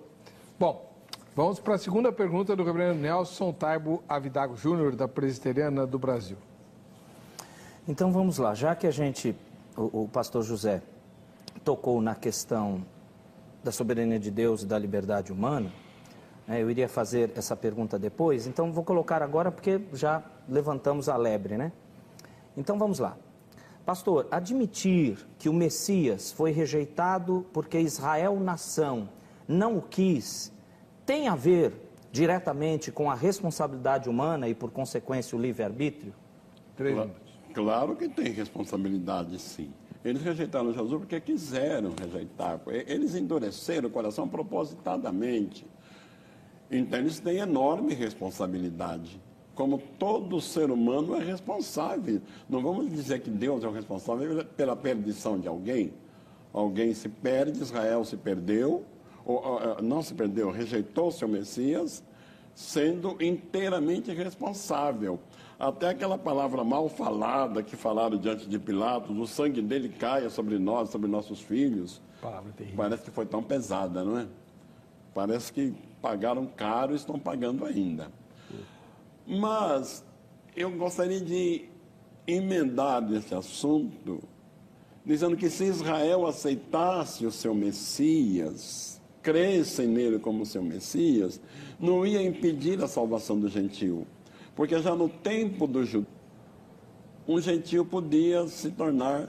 Bom, 0.59 0.93
vamos 1.35 1.59
para 1.59 1.77
a 1.77 1.79
segunda 1.79 2.13
pergunta 2.13 2.55
do 2.55 2.63
reverendo 2.63 3.01
Nelson 3.01 3.55
Taibo 3.55 4.05
Avidago 4.07 4.55
Júnior, 4.55 4.95
da 4.95 5.09
Presbiteriana 5.09 5.87
do 5.87 5.99
Brasil. 5.99 6.37
Então 7.89 8.13
vamos 8.13 8.37
lá, 8.37 8.53
já 8.53 8.75
que 8.75 8.87
a 8.87 8.91
gente, 8.91 9.35
o, 9.75 10.03
o 10.03 10.09
pastor 10.09 10.43
José, 10.43 10.83
tocou 11.65 12.03
na 12.03 12.15
questão 12.15 12.85
da 13.65 13.73
soberania 13.73 14.19
de 14.19 14.31
Deus 14.31 14.63
e 14.63 14.67
da 14.67 14.79
liberdade 14.79 15.33
humana, 15.33 15.73
né, 16.47 16.63
eu 16.63 16.71
iria 16.71 16.87
fazer 16.87 17.33
essa 17.35 17.57
pergunta 17.57 17.99
depois, 17.99 18.47
então 18.47 18.71
vou 18.71 18.85
colocar 18.85 19.23
agora 19.23 19.51
porque 19.51 19.81
já 19.95 20.23
levantamos 20.47 21.09
a 21.09 21.17
lebre, 21.17 21.57
né? 21.57 21.73
Então 22.57 22.79
vamos 22.79 22.99
lá. 22.99 23.17
Pastor, 23.85 24.27
admitir 24.31 25.19
que 25.39 25.49
o 25.49 25.53
Messias 25.53 26.33
foi 26.33 26.51
rejeitado 26.51 27.47
porque 27.53 27.79
Israel, 27.79 28.41
nação, 28.41 29.09
não 29.47 29.79
o 29.79 29.83
quis, 29.83 30.53
tem 31.05 31.29
a 31.29 31.37
ver 31.37 31.73
diretamente 32.11 32.91
com 32.91 33.11
a 33.11 33.15
responsabilidade 33.15 34.09
humana 34.09 34.49
e, 34.49 34.55
por 34.55 34.71
consequência, 34.71 35.39
o 35.39 35.41
livre-arbítrio? 35.41 36.13
Claro, 36.77 37.11
claro 37.55 37.97
que 37.97 38.09
tem 38.09 38.33
responsabilidade, 38.33 39.39
sim. 39.41 39.73
Eles 40.05 40.23
rejeitaram 40.23 40.73
Jesus 40.73 41.01
porque 41.01 41.21
quiseram 41.21 41.93
rejeitar. 42.01 42.61
Eles 42.67 43.15
endureceram 43.15 43.89
o 43.89 43.93
coração 43.93 44.29
propositadamente. 44.29 45.67
Então, 46.71 46.99
eles 46.99 47.21
têm 47.21 47.39
enorme 47.39 47.95
responsabilidade. 47.95 49.21
Como 49.57 49.79
todo 49.99 50.39
ser 50.39 50.71
humano 50.71 51.17
é 51.17 51.25
responsável. 51.25 52.21
Não 52.49 52.63
vamos 52.63 52.91
dizer 52.91 53.21
que 53.21 53.31
Deus 53.31 53.65
é 53.65 53.67
o 53.67 53.73
responsável 53.73 54.45
pela 54.45 54.77
perdição 54.77 55.41
de 55.41 55.49
alguém. 55.49 55.95
Alguém 56.53 56.93
se 56.93 57.09
perde, 57.09 57.63
Israel 57.63 58.05
se 58.05 58.19
perdeu, 58.19 58.85
ou, 59.25 59.83
não 59.83 60.03
se 60.03 60.13
perdeu, 60.13 60.51
rejeitou 60.51 61.11
seu 61.11 61.27
Messias, 61.27 62.05
sendo 62.55 63.17
inteiramente 63.19 64.13
responsável. 64.13 65.19
Até 65.59 65.89
aquela 65.89 66.19
palavra 66.19 66.63
mal 66.63 66.87
falada 66.91 67.63
que 67.63 67.77
falaram 67.77 68.19
diante 68.19 68.47
de 68.47 68.59
Pilatos, 68.59 69.17
o 69.17 69.27
sangue 69.27 69.63
dele 69.63 69.89
caia 69.89 70.29
sobre 70.29 70.59
nós, 70.59 70.91
sobre 70.91 71.09
nossos 71.09 71.41
filhos. 71.41 72.03
Parece 72.77 73.05
que 73.05 73.11
foi 73.11 73.25
tão 73.25 73.43
pesada, 73.43 74.05
não 74.05 74.19
é? 74.19 74.27
Parece 75.15 75.51
que 75.51 75.75
pagaram 76.03 76.45
caro 76.45 76.93
e 76.93 76.97
estão 76.97 77.19
pagando 77.19 77.65
ainda. 77.65 78.11
Mas 79.27 80.05
eu 80.55 80.71
gostaria 80.71 81.21
de 81.21 81.65
emendar 82.27 83.03
nesse 83.03 83.35
assunto, 83.35 84.23
dizendo 85.05 85.37
que 85.37 85.51
se 85.51 85.65
Israel 85.65 86.27
aceitasse 86.27 87.27
o 87.27 87.31
seu 87.31 87.55
Messias, 87.55 89.01
crescem 89.23 89.89
nele 89.89 90.19
como 90.19 90.47
seu 90.47 90.63
Messias, 90.63 91.41
não 91.81 92.07
ia 92.07 92.23
impedir 92.23 92.83
a 92.83 92.89
salvação 92.89 93.39
do 93.39 93.49
gentio. 93.49 94.07
Porque 94.55 94.79
já 94.81 94.95
no 94.95 95.09
tempo 95.09 95.67
do 95.67 95.85
judeu, 95.85 96.11
um 97.29 97.41
gentio 97.41 97.85
podia 97.85 98.47
se 98.47 98.71
tornar 98.71 99.29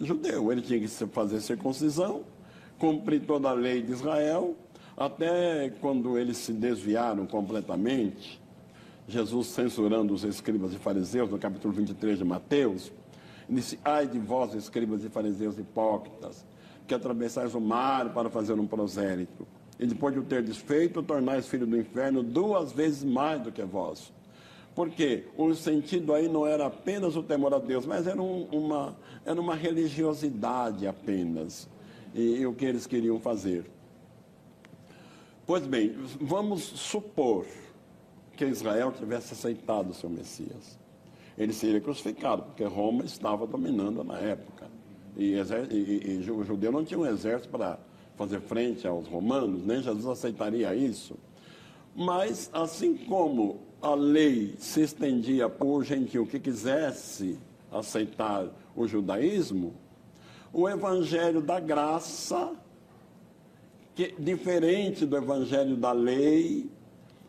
judeu. 0.00 0.52
Ele 0.52 0.62
tinha 0.62 0.78
que 0.78 0.86
fazer 0.86 1.40
circuncisão, 1.40 2.22
cumprir 2.78 3.26
toda 3.26 3.50
a 3.50 3.52
lei 3.52 3.82
de 3.82 3.92
Israel, 3.92 4.54
até 4.96 5.70
quando 5.80 6.16
eles 6.16 6.36
se 6.36 6.52
desviaram 6.52 7.26
completamente, 7.26 8.40
Jesus 9.08 9.48
censurando 9.48 10.12
os 10.12 10.24
escribas 10.24 10.72
e 10.72 10.78
fariseus, 10.78 11.30
no 11.30 11.38
capítulo 11.38 11.72
23 11.72 12.18
de 12.18 12.24
Mateus, 12.24 12.90
disse: 13.48 13.78
Ai 13.84 14.06
de 14.06 14.18
vós, 14.18 14.54
escribas 14.54 15.04
e 15.04 15.08
fariseus 15.08 15.58
hipócritas, 15.58 16.44
que 16.86 16.94
atravessais 16.94 17.54
o 17.54 17.60
mar 17.60 18.12
para 18.12 18.28
fazer 18.28 18.54
um 18.54 18.66
prosélito, 18.66 19.46
e 19.78 19.86
depois 19.86 20.12
de 20.12 20.20
o 20.20 20.24
ter 20.24 20.42
desfeito, 20.42 21.02
tornais 21.02 21.46
filho 21.46 21.66
do 21.66 21.76
inferno 21.76 22.22
duas 22.22 22.72
vezes 22.72 23.04
mais 23.04 23.40
do 23.40 23.52
que 23.52 23.62
vós. 23.62 24.12
Porque 24.74 25.24
o 25.38 25.54
sentido 25.54 26.12
aí 26.12 26.28
não 26.28 26.46
era 26.46 26.66
apenas 26.66 27.16
o 27.16 27.22
temor 27.22 27.54
a 27.54 27.58
Deus, 27.58 27.86
mas 27.86 28.06
era, 28.06 28.20
um, 28.20 28.44
uma, 28.52 28.96
era 29.24 29.40
uma 29.40 29.54
religiosidade 29.54 30.86
apenas. 30.86 31.68
E, 32.14 32.40
e 32.40 32.46
o 32.46 32.52
que 32.52 32.64
eles 32.64 32.86
queriam 32.86 33.18
fazer. 33.18 33.64
Pois 35.46 35.66
bem, 35.66 35.94
vamos 36.20 36.62
supor 36.62 37.46
que 38.36 38.44
Israel 38.44 38.92
tivesse 38.92 39.32
aceitado 39.32 39.90
o 39.90 39.94
seu 39.94 40.10
Messias. 40.10 40.78
ele 41.36 41.52
seria 41.52 41.80
crucificado, 41.80 42.42
porque 42.42 42.64
Roma 42.64 43.04
estava 43.04 43.46
dominando 43.46 44.04
na 44.04 44.18
época. 44.18 44.66
E, 45.16 45.34
e, 45.70 46.22
e 46.24 46.30
o 46.30 46.44
judeu 46.44 46.70
não 46.70 46.84
tinha 46.84 47.00
um 47.00 47.06
exército 47.06 47.48
para 47.48 47.78
fazer 48.16 48.40
frente 48.40 48.86
aos 48.86 49.06
romanos, 49.06 49.64
nem 49.64 49.82
Jesus 49.82 50.06
aceitaria 50.06 50.74
isso. 50.74 51.16
Mas, 51.94 52.50
assim 52.52 52.96
como 52.96 53.60
a 53.80 53.94
lei 53.94 54.54
se 54.58 54.82
estendia 54.82 55.48
por 55.48 55.84
gentil 55.84 56.26
que 56.26 56.38
quisesse 56.38 57.38
aceitar 57.70 58.48
o 58.74 58.86
judaísmo, 58.86 59.74
o 60.52 60.68
evangelho 60.68 61.40
da 61.40 61.60
graça, 61.60 62.52
que, 63.94 64.14
diferente 64.18 65.06
do 65.06 65.16
evangelho 65.16 65.76
da 65.76 65.92
lei, 65.92 66.70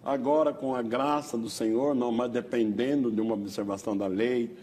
agora 0.08 0.54
com 0.54 0.74
a 0.74 0.82
graça 0.82 1.38
do 1.38 1.50
Senhor, 1.50 1.94
não 1.94 2.14
mais 2.14 2.32
dependendo 2.32 3.12
de 3.12 3.20
uma 3.20 3.34
observação 3.34 3.96
da 3.96 4.08
lei, 4.08 4.56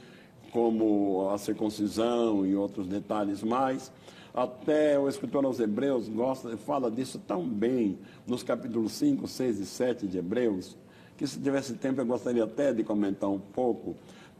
como 0.51 1.29
a 1.29 1.37
circuncisão 1.37 2.47
e 2.47 2.57
outros 2.57 2.87
detalhes 2.87 3.43
mais. 3.43 3.93
Até 4.33 4.99
o 4.99 5.07
escritor 5.07 5.45
aos 5.45 5.61
Hebreus 5.61 6.09
gosta, 6.09 6.57
fala 6.57 6.91
disso 6.91 7.21
tão 7.27 7.47
bem, 7.47 7.99
nos 8.27 8.43
capítulos 8.43 8.93
5, 8.93 9.29
6 9.29 9.61
e 9.61 9.67
7 9.67 10.07
de 10.07 10.17
Hebreus, 10.17 10.79
que 11.15 11.27
se 11.27 11.39
tivesse 11.39 11.75
tempo 11.75 12.01
eu 12.01 12.07
gostaria 12.07 12.45
até 12.45 12.73
de 12.73 12.83
comentar 12.83 13.29
um 13.29 13.39
pouco. 13.39 13.95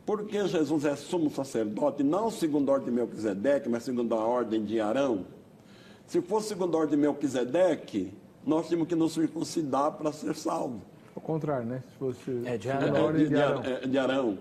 Porque 0.07 0.49
Jesus 0.49 0.87
é 0.87 0.97
sumo 0.97 1.31
sacerdote, 1.31 2.03
não 2.03 2.31
segundo 2.31 2.71
a 2.71 2.75
ordem 2.75 2.89
de 2.89 2.97
Melquisedeque, 2.99 3.69
mas 3.69 3.83
segundo 3.83 4.15
a 4.15 4.25
ordem 4.25 4.65
de 4.65 4.81
Arão. 4.81 5.27
Se 6.07 6.23
fosse 6.23 6.49
segundo 6.49 6.75
a 6.79 6.81
ordem 6.81 6.99
de 6.99 7.07
Melquisedeque, 7.07 8.11
nós 8.47 8.69
tínhamos 8.69 8.89
que 8.89 8.95
nos 8.95 9.13
circuncidar 9.13 9.93
para 9.93 10.11
ser 10.11 10.35
salvos. 10.35 10.94
Ao 11.15 11.23
contrário, 11.23 11.67
né? 11.67 11.83
Se 11.93 11.99
fosse 11.99 12.43
é, 12.45 12.57
de 12.57 12.71
Arão. 12.71 13.11
É, 13.11 13.13
de, 13.13 13.29
de, 13.29 13.37
Arão. 13.37 13.63
É, 13.63 13.87
de 13.87 13.99
Arão. 13.99 14.39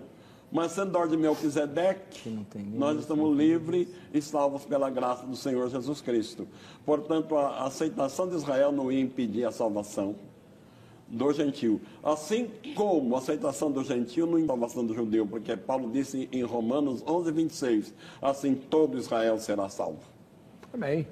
Mas 0.51 0.71
sendo 0.71 0.91
da 0.91 0.99
ordem 0.99 1.17
de 1.17 1.23
Melquisedeque, 1.23 2.45
nós 2.73 2.99
estamos 2.99 3.35
livres 3.35 3.87
e 4.13 4.21
salvos 4.21 4.63
pela 4.65 4.87
graça 4.87 5.25
do 5.25 5.35
Senhor 5.35 5.67
Jesus 5.67 5.99
Cristo. 5.99 6.47
Portanto, 6.85 7.35
a 7.35 7.65
aceitação 7.65 8.29
de 8.29 8.35
Israel 8.35 8.71
não 8.71 8.91
ia 8.91 9.01
impedir 9.01 9.45
a 9.45 9.51
salvação 9.51 10.15
do 11.07 11.33
gentio. 11.33 11.81
Assim 12.03 12.51
como 12.75 13.15
a 13.15 13.17
aceitação 13.17 13.71
do 13.71 13.83
gentio 13.83 14.27
não 14.27 14.37
impede 14.37 14.45
a 14.45 14.53
salvação 14.53 14.85
do 14.85 14.93
judeu, 14.93 15.25
porque 15.25 15.57
Paulo 15.57 15.91
disse 15.91 16.29
em 16.31 16.43
Romanos 16.43 17.03
11, 17.07 17.31
26, 17.31 17.93
assim 18.21 18.53
todo 18.53 18.97
Israel 18.99 19.39
será 19.39 19.69
salvo. 19.69 20.03
Amém. 20.71 21.07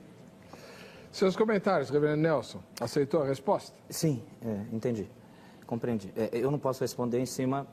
Seus 1.11 1.35
comentários, 1.35 1.89
reverendo 1.89 2.21
Nelson, 2.21 2.61
aceitou 2.79 3.23
a 3.23 3.25
resposta? 3.25 3.75
Sim, 3.89 4.21
é, 4.45 4.65
entendi 4.71 5.09
compreendi. 5.71 6.11
É, 6.17 6.29
eu 6.33 6.51
não 6.51 6.59
posso 6.59 6.81
responder 6.81 7.17
em 7.17 7.25
cima 7.25 7.65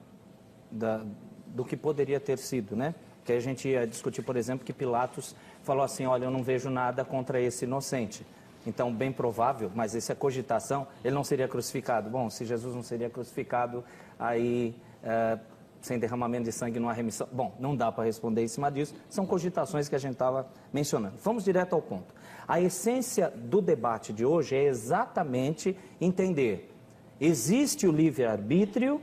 da, 0.70 1.04
do 1.48 1.64
que 1.64 1.76
poderia 1.76 2.20
ter 2.20 2.38
sido, 2.38 2.76
né? 2.76 2.94
Que 3.24 3.32
a 3.32 3.40
gente 3.40 3.68
ia 3.68 3.84
discutir, 3.84 4.22
por 4.22 4.36
exemplo, 4.36 4.64
que 4.64 4.72
Pilatos 4.72 5.34
falou 5.64 5.82
assim: 5.82 6.06
olha, 6.06 6.26
eu 6.26 6.30
não 6.30 6.44
vejo 6.44 6.70
nada 6.70 7.04
contra 7.04 7.40
esse 7.40 7.64
inocente. 7.64 8.24
Então, 8.64 8.94
bem 8.94 9.10
provável, 9.10 9.72
mas 9.74 9.96
essa 9.96 10.12
é 10.12 10.14
cogitação, 10.14 10.86
ele 11.04 11.14
não 11.14 11.24
seria 11.24 11.48
crucificado. 11.48 12.08
Bom, 12.08 12.30
se 12.30 12.44
Jesus 12.44 12.72
não 12.72 12.82
seria 12.82 13.10
crucificado, 13.10 13.82
aí 14.16 14.76
é, 15.02 15.38
sem 15.80 15.98
derramamento 15.98 16.44
de 16.44 16.52
sangue 16.52 16.78
não 16.78 16.88
há 16.88 16.92
remissão. 16.92 17.26
Bom, 17.32 17.56
não 17.58 17.74
dá 17.74 17.90
para 17.90 18.04
responder 18.04 18.44
em 18.44 18.48
cima 18.48 18.70
disso. 18.70 18.94
São 19.10 19.26
cogitações 19.26 19.88
que 19.88 19.96
a 19.96 19.98
gente 19.98 20.12
estava 20.12 20.46
mencionando. 20.72 21.16
Vamos 21.24 21.44
direto 21.44 21.74
ao 21.74 21.82
ponto. 21.82 22.14
A 22.46 22.60
essência 22.60 23.28
do 23.34 23.60
debate 23.60 24.12
de 24.12 24.24
hoje 24.24 24.54
é 24.54 24.64
exatamente 24.64 25.76
entender 26.00 26.77
Existe 27.20 27.86
o 27.86 27.92
livre-arbítrio, 27.92 29.00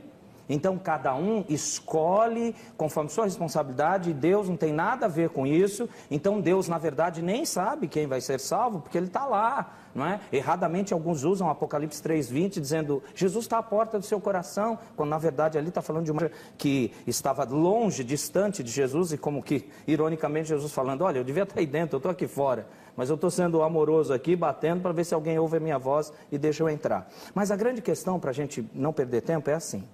então 0.48 0.78
cada 0.78 1.14
um 1.14 1.44
escolhe 1.48 2.54
conforme 2.76 3.10
sua 3.10 3.24
responsabilidade, 3.24 4.12
Deus 4.12 4.48
não 4.48 4.56
tem 4.56 4.72
nada 4.72 5.06
a 5.06 5.08
ver 5.08 5.30
com 5.30 5.46
isso. 5.46 5.88
Então 6.10 6.40
Deus, 6.40 6.68
na 6.68 6.78
verdade, 6.78 7.20
nem 7.20 7.44
sabe 7.44 7.88
quem 7.88 8.06
vai 8.06 8.20
ser 8.20 8.38
salvo, 8.38 8.80
porque 8.80 8.96
ele 8.96 9.06
está 9.06 9.26
lá, 9.26 9.74
não 9.94 10.06
é? 10.06 10.20
Erradamente 10.32 10.92
alguns 10.94 11.24
usam 11.24 11.50
Apocalipse 11.50 12.02
3:20 12.02 12.60
dizendo 12.60 13.02
Jesus 13.14 13.44
está 13.44 13.58
à 13.58 13.62
porta 13.62 13.98
do 13.98 14.04
seu 14.04 14.20
coração, 14.20 14.78
quando 14.94 15.10
na 15.10 15.18
verdade 15.18 15.58
ali 15.58 15.68
está 15.68 15.82
falando 15.82 16.04
de 16.04 16.12
uma 16.12 16.30
que 16.56 16.92
estava 17.06 17.44
longe, 17.44 18.04
distante 18.04 18.62
de 18.62 18.70
Jesus 18.70 19.12
e 19.12 19.18
como 19.18 19.42
que 19.42 19.68
ironicamente 19.86 20.48
Jesus 20.48 20.72
falando, 20.72 21.02
olha, 21.02 21.18
eu 21.18 21.24
devia 21.24 21.42
estar 21.42 21.58
aí 21.58 21.66
dentro, 21.66 21.96
eu 21.96 21.98
estou 21.98 22.12
aqui 22.12 22.28
fora 22.28 22.66
mas 22.96 23.10
eu 23.10 23.14
estou 23.14 23.30
sendo 23.30 23.62
amoroso 23.62 24.12
aqui, 24.12 24.34
batendo 24.34 24.80
para 24.80 24.92
ver 24.92 25.04
se 25.04 25.14
alguém 25.14 25.38
ouve 25.38 25.58
a 25.58 25.60
minha 25.60 25.78
voz 25.78 26.12
e 26.32 26.38
deixa 26.38 26.62
eu 26.62 26.68
entrar. 26.68 27.08
Mas 27.34 27.50
a 27.50 27.56
grande 27.56 27.82
questão, 27.82 28.18
para 28.18 28.30
a 28.30 28.32
gente 28.32 28.68
não 28.72 28.92
perder 28.92 29.22
tempo, 29.22 29.50
é 29.50 29.54
assim: 29.54 29.84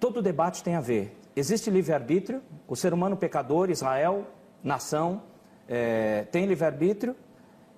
todo 0.00 0.20
debate 0.20 0.62
tem 0.62 0.74
a 0.74 0.80
ver. 0.80 1.16
Existe 1.36 1.70
livre-arbítrio, 1.70 2.42
o 2.66 2.74
ser 2.74 2.92
humano 2.92 3.16
pecador, 3.16 3.70
Israel, 3.70 4.24
nação, 4.64 5.22
é, 5.68 6.24
tem 6.32 6.46
livre-arbítrio, 6.46 7.14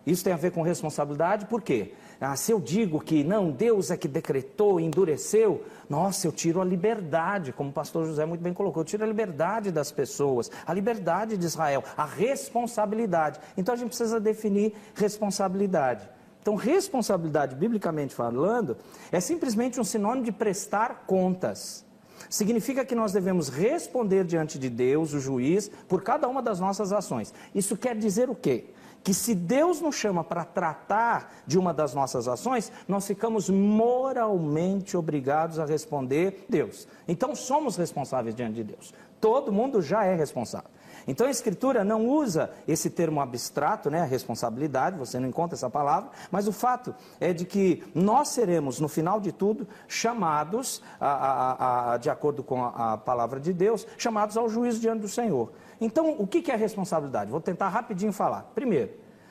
isso 0.07 0.25
tem 0.25 0.33
a 0.33 0.37
ver 0.37 0.53
com 0.53 0.63
responsabilidade, 0.63 1.47
por 1.47 1.61
quê? 1.61 1.93
Ah, 2.21 2.35
se 2.35 2.51
eu 2.51 2.61
digo 2.61 3.01
que 3.01 3.23
não, 3.23 3.51
Deus 3.51 3.93
é 3.93 3.97
que 3.97 4.09
decretou, 4.09 4.81
endureceu, 4.81 5.65
nossa, 5.89 6.27
eu 6.27 6.33
tiro 6.33 6.61
a 6.61 6.65
liberdade, 6.65 7.53
como 7.53 7.71
o 7.71 7.73
pastor 7.73 8.07
José 8.07 8.27
muito 8.27 8.41
bem 8.41 8.53
colocou, 8.53 8.81
eu 8.81 8.85
tiro 8.85 9.05
a 9.05 9.07
liberdade 9.07 9.71
das 9.71 9.93
pessoas, 9.93 10.51
a 10.67 10.75
liberdade 10.75 11.37
de 11.37 11.47
Israel, 11.47 11.85
a 11.97 12.05
responsabilidade. 12.05 13.39
Então 13.57 13.73
a 13.73 13.79
gente 13.79 13.89
precisa 13.89 14.19
definir 14.19 14.75
responsabilidade. 14.95 16.09
Então, 16.41 16.55
responsabilidade, 16.55 17.55
biblicamente 17.55 18.15
falando, 18.15 18.77
é 19.13 19.21
simplesmente 19.21 19.79
um 19.79 19.85
sinônimo 19.85 20.25
de 20.25 20.33
prestar 20.33 21.05
contas. 21.07 21.85
Significa 22.31 22.85
que 22.85 22.95
nós 22.95 23.13
devemos 23.13 23.49
responder 23.49 24.25
diante 24.25 24.59
de 24.59 24.71
Deus, 24.71 25.13
o 25.13 25.21
juiz, 25.21 25.71
por 25.87 26.03
cada 26.03 26.27
uma 26.27 26.43
das 26.43 26.59
nossas 26.59 26.93
ações. 26.93 27.35
Isso 27.55 27.77
quer 27.77 27.97
dizer 27.97 28.31
o 28.31 28.35
quê? 28.35 28.67
Que 29.03 29.15
se 29.15 29.35
Deus 29.35 29.81
nos 29.81 29.95
chama 29.95 30.23
para 30.23 30.45
tratar 30.45 31.33
de 31.47 31.59
uma 31.59 31.73
das 31.73 31.95
nossas 31.95 32.29
ações, 32.29 32.71
nós 32.87 33.07
ficamos 33.07 33.49
moralmente 33.49 34.97
obrigados 34.97 35.59
a 35.59 35.65
responder 35.65 36.45
Deus. 36.49 36.87
Então 37.07 37.35
somos 37.35 37.77
responsáveis 37.77 38.35
diante 38.35 38.55
de 38.55 38.65
Deus. 38.65 38.93
Todo 39.21 39.53
mundo 39.53 39.83
já 39.83 40.05
é 40.05 40.15
responsável. 40.15 40.71
Então 41.09 41.27
a 41.27 41.31
Escritura 41.31 41.83
não 41.83 42.07
usa 42.07 42.51
esse 42.69 42.91
termo 42.91 43.23
abstrato, 43.23 43.91
né, 43.91 44.03
a 44.03 44.05
responsabilidade, 44.05 44.99
você 44.99 45.19
não 45.19 45.27
encontra 45.27 45.57
essa 45.57 45.71
palavra, 45.71 46.11
mas 46.31 46.47
o 46.47 46.53
fato 46.53 46.95
é 47.19 47.33
de 47.33 47.47
que 47.47 47.83
nós 47.95 48.29
seremos, 48.29 48.79
no 48.79 48.89
final 48.89 49.19
de 49.19 49.33
tudo, 49.33 49.67
chamados, 49.89 50.83
a, 51.01 51.09
a, 51.09 51.95
a, 51.95 51.97
de 51.97 52.11
acordo 52.11 52.43
com 52.43 52.63
a, 52.63 52.99
palavra 52.99 53.41
de 53.41 53.55
Deus, 53.55 53.87
chamados 53.97 54.37
ao 54.37 54.51
juízo 54.51 54.81
diante 54.81 55.01
do 55.01 55.09
Senhor. 55.09 55.51
Então, 55.81 56.17
o 56.19 56.27
que 56.27 56.51
é 56.51 56.57
responsabilidade? 56.57 57.31
Vou 57.31 57.41
tentar 57.41 57.69
rapidinho 57.69 58.13
falar. 58.13 58.51
Primeiro, 58.55 58.91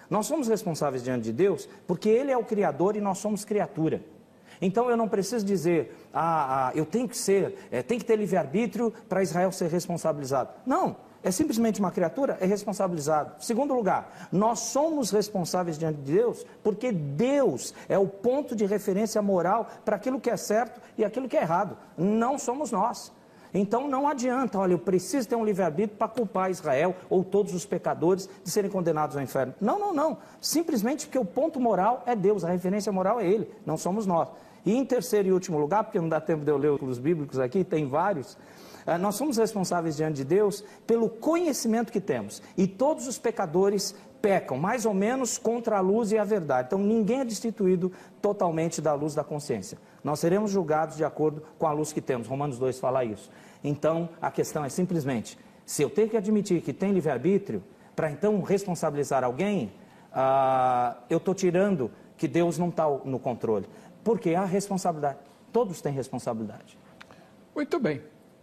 nós 0.10 0.26
somos 0.26 0.48
responsáveis 0.48 1.04
diante 1.04 1.24
de 1.24 1.34
Deus 1.34 1.68
porque 1.86 2.10
Ele 2.10 2.32
é 2.32 2.38
o 2.38 2.44
Criador 2.44 2.96
e 2.96 3.02
nós 3.02 3.18
somos 3.18 3.44
criatura. 3.44 4.02
Então 4.62 4.90
eu 4.90 4.98
não 4.98 5.08
preciso 5.08 5.46
dizer, 5.46 5.96
ah, 6.14 6.70
ah 6.70 6.72
eu 6.76 6.86
tenho 6.86 7.08
que 7.08 7.18
ser, 7.18 7.68
é, 7.72 7.84
tem 7.84 8.00
que 8.00 8.06
ter 8.06 8.16
livre-arbítrio 8.16 8.92
para 9.08 9.22
Israel 9.22 9.52
ser 9.52 9.70
responsabilizado. 9.70 10.50
Não, 10.66 10.96
é 11.24 11.32
simplesmente 11.32 11.80
uma 11.80 11.92
criatura, 11.92 12.38
é 12.40 12.46
responsabilizado. 12.46 13.44
Segundo 13.44 13.74
lugar, 13.74 14.28
nós 14.32 14.60
somos 14.60 15.12
responsáveis 15.12 15.78
diante 15.78 16.00
de 16.02 16.14
Deus 16.14 16.46
porque 16.64 16.92
Deus 16.92 17.74
é 17.88 17.98
o 17.98 18.08
ponto 18.08 18.56
de 18.56 18.66
referência 18.66 19.22
moral 19.22 19.70
para 19.84 19.96
aquilo 19.96 20.20
que 20.20 20.30
é 20.30 20.38
certo 20.38 20.82
e 20.98 21.06
aquilo 21.06 21.28
que 21.28 21.38
é 21.38 21.42
errado. 21.42 21.78
Não 21.98 22.40
somos 22.40 22.72
nós. 22.72 23.12
Então 23.60 23.88
não 23.88 24.08
adianta, 24.08 24.60
olha, 24.60 24.74
eu 24.74 24.80
preciso 24.80 25.28
ter 25.28 25.36
um 25.36 25.44
livre-arbítrio 25.44 25.98
para 25.98 26.08
culpar 26.08 26.52
Israel 26.52 26.96
ou 27.10 27.24
todos 27.24 27.56
os 27.56 27.66
pecadores 27.66 28.30
de 28.44 28.52
serem 28.52 28.70
condenados 28.70 29.18
ao 29.18 29.24
inferno. 29.24 29.54
Não, 29.60 29.80
não, 29.80 29.94
não. 29.94 30.18
Simplesmente 30.40 31.08
porque 31.08 31.18
o 31.18 31.26
ponto 31.26 31.60
moral 31.60 32.04
é 32.06 32.16
Deus, 32.16 32.44
a 32.44 32.52
referência 32.52 32.92
moral 32.92 33.20
é 33.20 33.28
Ele, 33.28 33.50
não 33.66 33.76
somos 33.76 34.06
nós. 34.06 34.30
E 34.64 34.76
em 34.76 34.86
terceiro 34.86 35.30
e 35.30 35.32
último 35.32 35.58
lugar, 35.58 35.84
porque 35.84 36.00
não 36.00 36.08
dá 36.08 36.22
tempo 36.22 36.46
de 36.46 36.52
eu 36.52 36.58
ler 36.58 36.72
os 36.72 37.00
bíblicos 37.00 37.40
aqui, 37.40 37.64
tem 37.64 37.88
vários, 37.88 38.38
eh, 38.86 38.98
nós 38.98 39.16
somos 39.16 39.38
responsáveis 39.38 39.96
diante 39.96 40.18
de 40.18 40.26
Deus 40.26 40.64
pelo 40.86 41.10
conhecimento 41.10 41.92
que 41.92 42.02
temos. 42.02 42.44
E 42.56 42.68
todos 42.68 43.08
os 43.08 43.18
pecadores 43.18 43.96
pecam, 44.22 44.58
mais 44.58 44.86
ou 44.86 44.94
menos, 44.94 45.38
contra 45.38 45.78
a 45.78 45.80
luz 45.80 46.12
e 46.12 46.18
a 46.18 46.24
verdade. 46.24 46.68
Então 46.68 46.80
ninguém 46.80 47.22
é 47.22 47.26
destituído 47.26 47.92
totalmente 48.22 48.82
da 48.82 48.94
luz 48.94 49.16
da 49.16 49.24
consciência. 49.24 49.78
Nós 50.04 50.20
seremos 50.20 50.52
julgados 50.52 50.98
de 50.98 51.04
acordo 51.04 51.44
com 51.58 51.68
a 51.68 51.72
luz 51.72 51.92
que 51.92 52.02
temos. 52.02 52.28
Romanos 52.28 52.58
2 52.58 52.80
fala 52.80 53.04
isso. 53.04 53.30
Então 53.64 54.10
a 54.22 54.32
questão 54.32 54.64
é 54.64 54.70
simplesmente: 54.70 55.38
se 55.66 55.82
eu 55.82 55.90
tenho 55.90 56.10
que 56.10 56.18
admitir 56.18 56.62
que 56.62 56.74
tem 56.74 56.92
livre-arbítrio, 56.92 57.64
para 57.96 58.12
então 58.12 58.42
responsabilizar 58.42 59.24
alguém, 59.24 59.72
ah, 60.14 60.98
eu 61.10 61.18
estou 61.18 61.34
tirando 61.34 61.92
que 62.18 62.28
Deus 62.28 62.58
não 62.58 62.70
está 62.70 62.88
no 62.88 63.20
controle. 63.20 63.66
Porque 64.04 64.34
há 64.36 64.46
responsabilidade. 64.46 65.20
Todos 65.52 65.82
têm 65.82 65.94
responsabilidade. 65.94 66.78
Muito 67.56 67.80
bem. 67.80 68.02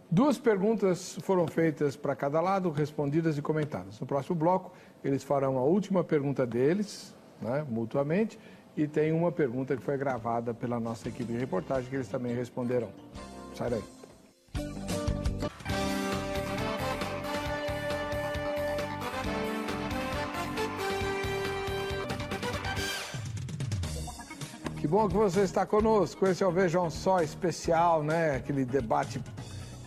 Duas 0.09 0.37
perguntas 0.37 1.17
foram 1.21 1.47
feitas 1.47 1.95
para 1.95 2.15
cada 2.15 2.39
lado, 2.39 2.69
respondidas 2.69 3.37
e 3.37 3.41
comentadas. 3.41 3.99
No 3.99 4.05
próximo 4.05 4.35
bloco, 4.35 4.71
eles 5.03 5.23
farão 5.23 5.57
a 5.57 5.63
última 5.63 6.03
pergunta 6.03 6.45
deles, 6.45 7.15
né, 7.41 7.65
mutuamente, 7.67 8.37
e 8.77 8.87
tem 8.87 9.11
uma 9.11 9.31
pergunta 9.31 9.75
que 9.75 9.81
foi 9.81 9.97
gravada 9.97 10.53
pela 10.53 10.79
nossa 10.79 11.09
equipe 11.09 11.33
de 11.33 11.39
reportagem 11.39 11.89
que 11.89 11.95
eles 11.95 12.07
também 12.07 12.35
responderão. 12.35 12.89
Sai 13.55 13.69
daí. 13.71 14.84
Que 24.85 24.89
bom 24.89 25.07
que 25.07 25.15
você 25.15 25.39
está 25.39 25.65
conosco. 25.65 26.27
Esse 26.27 26.43
é 26.43 26.47
o 26.47 26.51
Vejam 26.51 26.91
Só 26.91 27.19
especial, 27.19 28.03
né? 28.03 28.35
Aquele 28.35 28.63
debate 28.63 29.19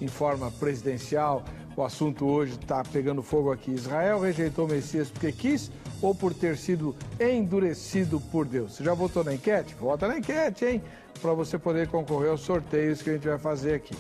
em 0.01 0.09
forma 0.09 0.51
presidencial. 0.51 1.45
O 1.77 1.85
assunto 1.85 2.27
hoje 2.27 2.55
está 2.55 2.83
pegando 2.83 3.23
fogo 3.23 3.53
aqui. 3.53 3.71
Israel 3.71 4.19
rejeitou 4.19 4.65
o 4.65 4.69
Messias 4.69 5.09
porque 5.09 5.31
quis 5.31 5.71
ou 6.03 6.17
por 6.17 6.35
ter 6.35 6.57
sido 6.57 6.97
endurecido 7.21 8.19
por 8.19 8.45
Deus? 8.45 8.75
Você 8.75 8.83
já 8.83 8.93
votou 8.93 9.23
na 9.23 9.33
enquete? 9.33 9.73
Vota 9.77 10.09
na 10.09 10.19
enquete, 10.19 10.65
hein? 10.65 10.83
Para 11.23 11.33
você 11.33 11.57
poder 11.57 11.87
concorrer 11.87 12.33
aos 12.33 12.41
sorteios 12.41 13.01
que 13.01 13.11
a 13.11 13.13
gente 13.13 13.29
vai 13.29 13.39
fazer 13.39 13.75
aqui. 13.75 13.95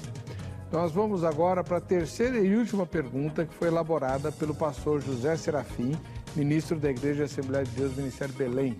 Nós 0.72 0.90
vamos 0.90 1.22
agora 1.22 1.62
para 1.62 1.76
a 1.76 1.80
terceira 1.80 2.40
e 2.40 2.56
última 2.56 2.84
pergunta 2.84 3.46
que 3.46 3.54
foi 3.54 3.68
elaborada 3.68 4.32
pelo 4.32 4.52
pastor 4.52 5.00
José 5.00 5.36
Serafim, 5.36 5.96
ministro 6.34 6.76
da 6.76 6.90
Igreja 6.90 7.26
Assembleia 7.26 7.64
de 7.64 7.70
Deus, 7.70 7.94
Ministério 7.94 8.34
Belém. 8.34 8.76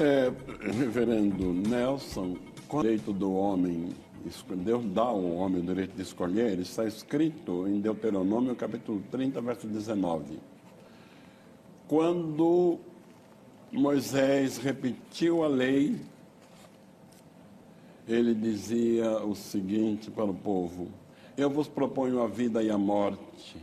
É, 0.00 0.32
reverendo 0.60 1.52
Nelson, 1.52 2.36
o 2.70 2.82
direito 2.82 3.12
do 3.12 3.32
homem, 3.32 3.92
Deus 4.58 4.84
dá 4.92 5.02
ao 5.02 5.20
homem 5.20 5.60
o 5.60 5.66
direito 5.66 5.96
de 5.96 6.02
escolher, 6.02 6.56
está 6.60 6.84
escrito 6.84 7.66
em 7.66 7.80
Deuteronômio 7.80 8.54
capítulo 8.54 9.02
30, 9.10 9.40
verso 9.40 9.66
19. 9.66 10.38
Quando 11.88 12.78
Moisés 13.72 14.58
repetiu 14.58 15.42
a 15.42 15.48
lei, 15.48 16.00
ele 18.06 18.36
dizia 18.36 19.18
o 19.24 19.34
seguinte 19.34 20.12
para 20.12 20.26
o 20.26 20.34
povo: 20.34 20.86
Eu 21.36 21.50
vos 21.50 21.66
proponho 21.66 22.22
a 22.22 22.28
vida 22.28 22.62
e 22.62 22.70
a 22.70 22.78
morte. 22.78 23.60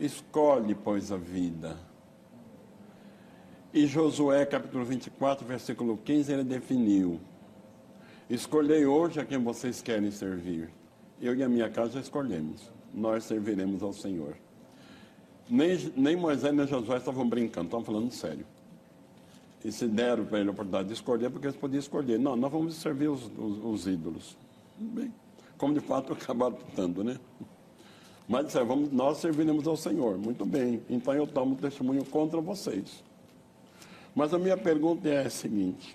Escolhe, 0.00 0.74
pois, 0.74 1.12
a 1.12 1.18
vida 1.18 1.76
e 3.72 3.86
Josué, 3.86 4.46
capítulo 4.46 4.84
24, 4.84 5.46
versículo 5.46 5.96
15, 5.98 6.32
ele 6.32 6.44
definiu: 6.44 7.20
Escolhei 8.28 8.86
hoje 8.86 9.20
a 9.20 9.24
quem 9.24 9.38
vocês 9.38 9.82
querem 9.82 10.10
servir. 10.10 10.70
Eu 11.20 11.34
e 11.34 11.42
a 11.42 11.48
minha 11.48 11.68
casa 11.70 12.00
escolhemos. 12.00 12.70
Nós 12.92 13.24
serviremos 13.24 13.82
ao 13.82 13.92
Senhor. 13.92 14.36
Nem, 15.48 15.92
nem 15.96 16.16
Moisés 16.16 16.54
nem 16.54 16.66
Josué 16.66 16.96
estavam 16.96 17.28
brincando, 17.28 17.66
estavam 17.66 17.84
falando 17.84 18.10
sério. 18.12 18.46
E 19.64 19.70
se 19.70 19.86
deram 19.86 20.24
para 20.24 20.40
ele 20.40 20.48
a 20.48 20.52
oportunidade 20.52 20.88
de 20.88 20.94
escolher, 20.94 21.30
porque 21.30 21.46
eles 21.46 21.56
podiam 21.56 21.78
escolher. 21.78 22.18
Não, 22.18 22.36
nós 22.36 22.50
vamos 22.50 22.74
servir 22.74 23.08
os, 23.08 23.30
os, 23.38 23.64
os 23.64 23.86
ídolos. 23.86 24.36
Bem, 24.78 25.12
como 25.56 25.74
de 25.74 25.80
fato 25.80 26.12
acabaram 26.14 26.54
optando, 26.54 27.02
né? 27.04 27.18
Mas 28.28 28.46
disseram, 28.46 28.66
vamos, 28.66 28.92
nós 28.92 29.18
serviremos 29.18 29.66
ao 29.66 29.76
Senhor. 29.76 30.18
Muito 30.18 30.44
bem, 30.44 30.82
então 30.90 31.14
eu 31.14 31.26
tomo 31.26 31.54
testemunho 31.56 32.04
contra 32.04 32.40
vocês. 32.40 33.04
Mas 34.16 34.32
a 34.32 34.38
minha 34.38 34.56
pergunta 34.56 35.06
é 35.10 35.26
a 35.26 35.30
seguinte: 35.30 35.94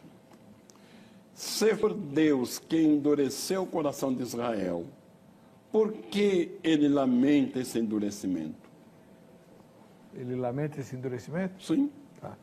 se 1.34 1.76
for 1.76 1.92
Deus 1.92 2.60
quem 2.60 2.94
endureceu 2.94 3.64
o 3.64 3.66
coração 3.68 4.14
de 4.14 4.22
Israel, 4.22 4.86
por 5.72 5.92
que 5.92 6.60
ele 6.64 6.88
lamenta 6.88 7.60
esse 7.60 7.80
endurecimento? 7.80 8.70
Ele 10.14 10.36
lamenta 10.36 10.80
esse 10.80 10.96
endurecimento? 10.96 11.64
Sim. 11.64 11.92
Tá. 12.22 12.38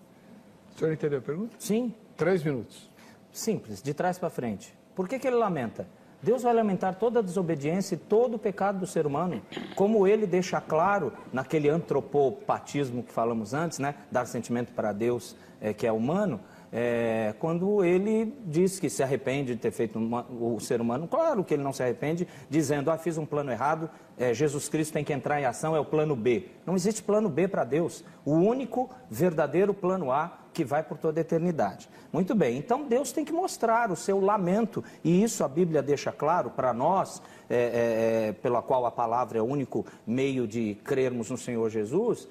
O 0.74 0.78
senhor 0.78 0.92
entendeu 0.92 1.20
a 1.20 1.22
pergunta? 1.22 1.54
Sim. 1.60 1.94
Três 2.16 2.42
minutos. 2.42 2.90
Simples, 3.30 3.80
de 3.80 3.94
trás 3.94 4.18
para 4.18 4.30
frente. 4.30 4.74
Por 4.96 5.08
que, 5.08 5.16
que 5.16 5.28
ele 5.28 5.36
lamenta? 5.36 5.86
Deus 6.22 6.42
vai 6.42 6.52
lamentar 6.52 6.96
toda 6.96 7.20
a 7.20 7.22
desobediência 7.22 7.94
e 7.94 7.98
todo 7.98 8.34
o 8.34 8.38
pecado 8.38 8.78
do 8.78 8.86
ser 8.86 9.06
humano, 9.06 9.40
como 9.76 10.06
ele 10.06 10.26
deixa 10.26 10.60
claro 10.60 11.12
naquele 11.32 11.68
antropopatismo 11.68 13.02
que 13.02 13.12
falamos 13.12 13.54
antes, 13.54 13.78
né? 13.78 13.94
Dar 14.10 14.26
sentimento 14.26 14.72
para 14.72 14.92
Deus 14.92 15.36
é, 15.60 15.72
que 15.72 15.86
é 15.86 15.92
humano, 15.92 16.40
é, 16.72 17.34
quando 17.38 17.82
ele 17.82 18.34
diz 18.44 18.78
que 18.78 18.90
se 18.90 19.02
arrepende 19.02 19.54
de 19.54 19.60
ter 19.60 19.70
feito 19.70 19.98
uma, 19.98 20.26
o 20.30 20.60
ser 20.60 20.80
humano, 20.80 21.08
claro 21.08 21.42
que 21.42 21.54
ele 21.54 21.62
não 21.62 21.72
se 21.72 21.82
arrepende, 21.82 22.28
dizendo, 22.48 22.90
ah, 22.90 22.98
fiz 22.98 23.16
um 23.16 23.24
plano 23.24 23.50
errado, 23.50 23.88
é, 24.18 24.34
Jesus 24.34 24.68
Cristo 24.68 24.92
tem 24.92 25.04
que 25.04 25.12
entrar 25.12 25.40
em 25.40 25.44
ação, 25.44 25.74
é 25.74 25.80
o 25.80 25.84
plano 25.84 26.14
B. 26.14 26.48
Não 26.66 26.74
existe 26.74 27.02
plano 27.02 27.28
B 27.28 27.48
para 27.48 27.64
Deus. 27.64 28.04
O 28.24 28.32
único 28.32 28.90
verdadeiro 29.08 29.72
plano 29.72 30.12
A 30.12 30.37
que 30.52 30.64
vai 30.64 30.82
por 30.82 30.98
toda 30.98 31.20
a 31.20 31.22
eternidade. 31.22 31.88
Muito 32.12 32.34
bem, 32.34 32.56
então 32.56 32.84
Deus 32.84 33.12
tem 33.12 33.24
que 33.24 33.32
mostrar 33.32 33.90
o 33.90 33.96
seu 33.96 34.20
lamento, 34.20 34.82
e 35.04 35.22
isso 35.22 35.44
a 35.44 35.48
Bíblia 35.48 35.82
deixa 35.82 36.10
claro 36.10 36.50
para 36.50 36.72
nós, 36.72 37.22
é, 37.48 37.56
é, 37.56 38.28
é 38.28 38.32
pela 38.32 38.62
qual 38.62 38.86
a 38.86 38.90
palavra 38.90 39.38
é 39.38 39.42
o 39.42 39.44
único 39.44 39.84
meio 40.06 40.46
de 40.46 40.74
crermos 40.84 41.30
no 41.30 41.36
Senhor 41.36 41.68
Jesus, 41.70 42.28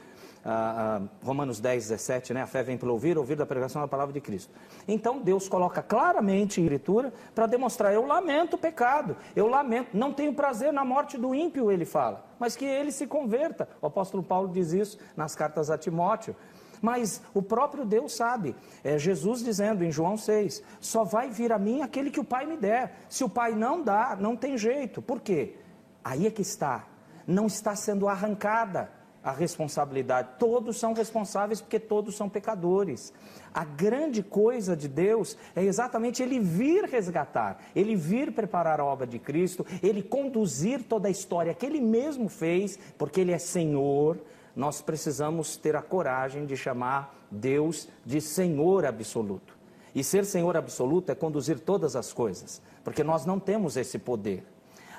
ah, 0.50 1.02
ah, 1.02 1.26
Romanos 1.26 1.60
10, 1.60 1.90
17, 1.90 2.34
né? 2.34 2.42
A 2.42 2.48
fé 2.48 2.64
vem 2.64 2.78
pelo 2.78 2.94
ouvir, 2.94 3.18
ouvir 3.18 3.36
da 3.36 3.46
pregação 3.46 3.82
da 3.82 3.88
palavra 3.88 4.14
de 4.14 4.22
Cristo. 4.22 4.54
Então 4.88 5.20
Deus 5.20 5.50
coloca 5.50 5.84
claramente 5.84 6.62
em 6.62 6.64
escritura 6.64 7.12
para 7.36 7.48
demonstrar: 7.48 7.94
eu 7.94 8.06
lamento 8.06 8.56
o 8.56 8.58
pecado, 8.58 9.18
eu 9.36 9.48
lamento, 9.48 9.90
não 9.94 10.14
tenho 10.14 10.34
prazer 10.34 10.72
na 10.72 10.86
morte 10.86 11.18
do 11.18 11.36
ímpio, 11.36 11.70
ele 11.70 11.84
fala, 11.84 12.26
mas 12.40 12.56
que 12.56 12.64
ele 12.64 12.94
se 12.94 13.06
converta. 13.06 13.68
O 13.82 13.88
apóstolo 13.88 14.24
Paulo 14.24 14.48
diz 14.48 14.72
isso 14.72 14.98
nas 15.18 15.36
cartas 15.36 15.70
a 15.70 15.78
Timóteo. 15.78 16.34
Mas 16.82 17.22
o 17.34 17.42
próprio 17.42 17.86
Deus 17.86 18.14
sabe. 18.14 18.56
É 18.84 18.98
Jesus 18.98 19.44
dizendo 19.44 19.84
em 19.84 19.92
João 19.92 20.18
6: 20.18 20.64
só 20.80 21.04
vai 21.04 21.30
vir 21.30 21.52
a 21.52 21.60
mim 21.60 21.82
aquele 21.82 22.10
que 22.12 22.20
o 22.20 22.24
Pai 22.24 22.46
me 22.46 22.58
der. 22.58 22.98
Se 23.10 23.24
o 23.24 23.30
Pai 23.30 23.54
não 23.54 23.82
dá, 23.82 24.18
não 24.20 24.36
tem 24.36 24.58
jeito. 24.58 25.02
Por 25.02 25.22
quê? 25.22 25.56
Aí 26.04 26.26
é 26.26 26.32
que 26.32 26.42
está. 26.42 26.86
Não 27.26 27.48
está 27.48 27.76
sendo 27.76 28.08
arrancada 28.08 28.90
a 29.28 29.32
responsabilidade. 29.34 30.30
Todos 30.40 30.78
são 30.78 30.94
responsáveis 30.94 31.60
porque 31.60 31.80
todos 31.80 32.16
são 32.16 32.30
pecadores. 32.30 33.14
A 33.54 33.66
grande 33.66 34.24
coisa 34.24 34.74
de 34.74 34.88
Deus 34.88 35.38
é 35.54 35.64
exatamente 35.64 36.24
ele 36.24 36.40
vir 36.40 36.86
resgatar, 36.86 37.58
ele 37.76 37.94
vir 37.94 38.32
preparar 38.32 38.80
a 38.80 38.86
obra 38.86 39.06
de 39.06 39.20
Cristo, 39.20 39.66
ele 39.84 40.02
conduzir 40.02 40.84
toda 40.84 41.10
a 41.10 41.12
história 41.12 41.54
que 41.54 41.66
ele 41.66 41.82
mesmo 41.82 42.30
fez, 42.30 42.80
porque 42.98 43.20
ele 43.20 43.34
é 43.34 43.38
Senhor. 43.38 44.18
Nós 44.58 44.82
precisamos 44.82 45.56
ter 45.56 45.76
a 45.76 45.84
coragem 45.84 46.48
de 46.48 46.58
chamar 46.58 47.16
Deus 47.30 47.88
de 48.04 48.20
Senhor 48.20 48.88
absoluto. 48.88 49.56
E 49.94 50.04
ser 50.04 50.26
Senhor 50.26 50.58
absoluto 50.58 51.12
é 51.12 51.16
conduzir 51.16 51.60
todas 51.60 51.96
as 51.96 52.12
coisas, 52.12 52.60
porque 52.84 53.04
nós 53.04 53.24
não 53.24 53.40
temos 53.40 53.78
esse 53.78 54.00
poder. 54.00 54.44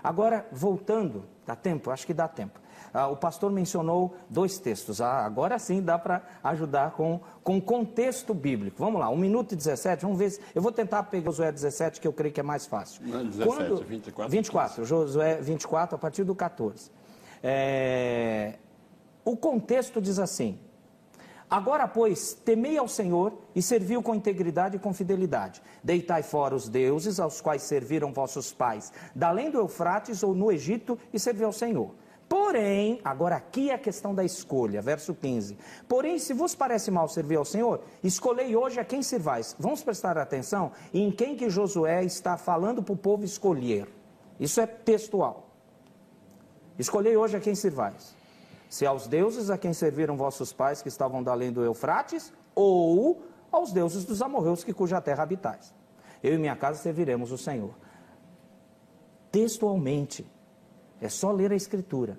Agora, 0.02 0.46
voltando, 0.52 1.24
dá 1.44 1.56
tempo? 1.56 1.90
Acho 1.90 2.06
que 2.06 2.14
dá 2.14 2.28
tempo. 2.28 2.60
Ah, 2.94 3.08
o 3.08 3.16
pastor 3.16 3.50
mencionou 3.50 4.14
dois 4.30 4.60
textos. 4.60 5.00
Ah, 5.00 5.26
agora 5.26 5.58
sim 5.58 5.82
dá 5.82 5.98
para 5.98 6.22
ajudar 6.44 6.92
com, 6.92 7.20
com 7.42 7.60
contexto 7.60 8.32
bíblico. 8.32 8.76
Vamos 8.78 9.00
lá, 9.00 9.10
1 9.10 9.16
minuto 9.16 9.52
e 9.52 9.56
17, 9.56 10.02
vamos 10.02 10.18
ver. 10.18 10.30
Se, 10.30 10.40
eu 10.54 10.62
vou 10.62 10.70
tentar 10.70 11.02
pegar 11.02 11.32
Josué 11.32 11.50
17, 11.50 12.00
que 12.00 12.06
eu 12.06 12.12
creio 12.12 12.32
que 12.32 12.38
é 12.38 12.44
mais 12.44 12.64
fácil. 12.64 13.02
Não, 13.04 13.26
17, 13.26 13.44
Quando, 13.44 13.84
24. 13.84 14.30
24, 14.30 14.84
Josué 14.84 15.40
24, 15.40 15.96
a 15.96 15.98
partir 15.98 16.22
do 16.22 16.34
14. 16.34 16.92
É, 17.42 18.54
o 19.28 19.36
contexto 19.36 20.00
diz 20.00 20.18
assim: 20.18 20.58
Agora, 21.50 21.86
pois, 21.86 22.32
temei 22.32 22.78
ao 22.78 22.88
Senhor 22.88 23.36
e 23.54 23.60
serviu 23.60 24.02
com 24.02 24.14
integridade 24.14 24.76
e 24.76 24.78
com 24.78 24.94
fidelidade. 24.94 25.62
Deitai 25.84 26.22
fora 26.22 26.54
os 26.54 26.66
deuses 26.66 27.20
aos 27.20 27.38
quais 27.38 27.62
serviram 27.62 28.10
vossos 28.10 28.52
pais, 28.52 28.90
da 29.14 29.28
além 29.28 29.50
do 29.50 29.58
Eufrates 29.58 30.22
ou 30.22 30.34
no 30.34 30.50
Egito, 30.50 30.98
e 31.12 31.18
servi 31.18 31.44
ao 31.44 31.52
Senhor. 31.52 31.94
Porém, 32.26 33.00
agora 33.04 33.36
aqui 33.36 33.70
é 33.70 33.74
a 33.74 33.78
questão 33.78 34.14
da 34.14 34.24
escolha, 34.24 34.80
verso 34.80 35.14
15. 35.14 35.58
Porém, 35.86 36.18
se 36.18 36.32
vos 36.32 36.54
parece 36.54 36.90
mal 36.90 37.08
servir 37.08 37.36
ao 37.36 37.44
Senhor, 37.44 37.82
escolhei 38.02 38.56
hoje 38.56 38.80
a 38.80 38.84
quem 38.84 39.02
servais. 39.02 39.54
Vamos 39.58 39.82
prestar 39.82 40.16
atenção 40.16 40.72
em 40.92 41.10
quem 41.10 41.36
que 41.36 41.50
Josué 41.50 42.02
está 42.02 42.38
falando 42.38 42.82
para 42.82 42.94
o 42.94 42.98
povo 42.98 43.24
escolher. 43.24 43.88
Isso 44.40 44.60
é 44.60 44.66
textual. 44.66 45.50
Escolhei 46.78 47.16
hoje 47.16 47.36
a 47.36 47.40
quem 47.40 47.54
servais. 47.54 48.17
Se 48.68 48.84
aos 48.84 49.06
deuses 49.06 49.50
a 49.50 49.58
quem 49.58 49.72
serviram 49.72 50.16
vossos 50.16 50.52
pais 50.52 50.82
que 50.82 50.88
estavam 50.88 51.22
da 51.22 51.32
além 51.32 51.52
do 51.52 51.64
Eufrates, 51.64 52.32
ou 52.54 53.22
aos 53.50 53.72
deuses 53.72 54.04
dos 54.04 54.20
amorreus 54.20 54.62
que 54.62 54.72
cuja 54.72 55.00
terra 55.00 55.22
habitais. 55.22 55.74
Eu 56.22 56.34
e 56.34 56.38
minha 56.38 56.56
casa 56.56 56.82
serviremos 56.82 57.32
o 57.32 57.38
Senhor. 57.38 57.74
Textualmente, 59.30 60.26
é 61.00 61.08
só 61.08 61.30
ler 61.30 61.52
a 61.52 61.56
Escritura. 61.56 62.18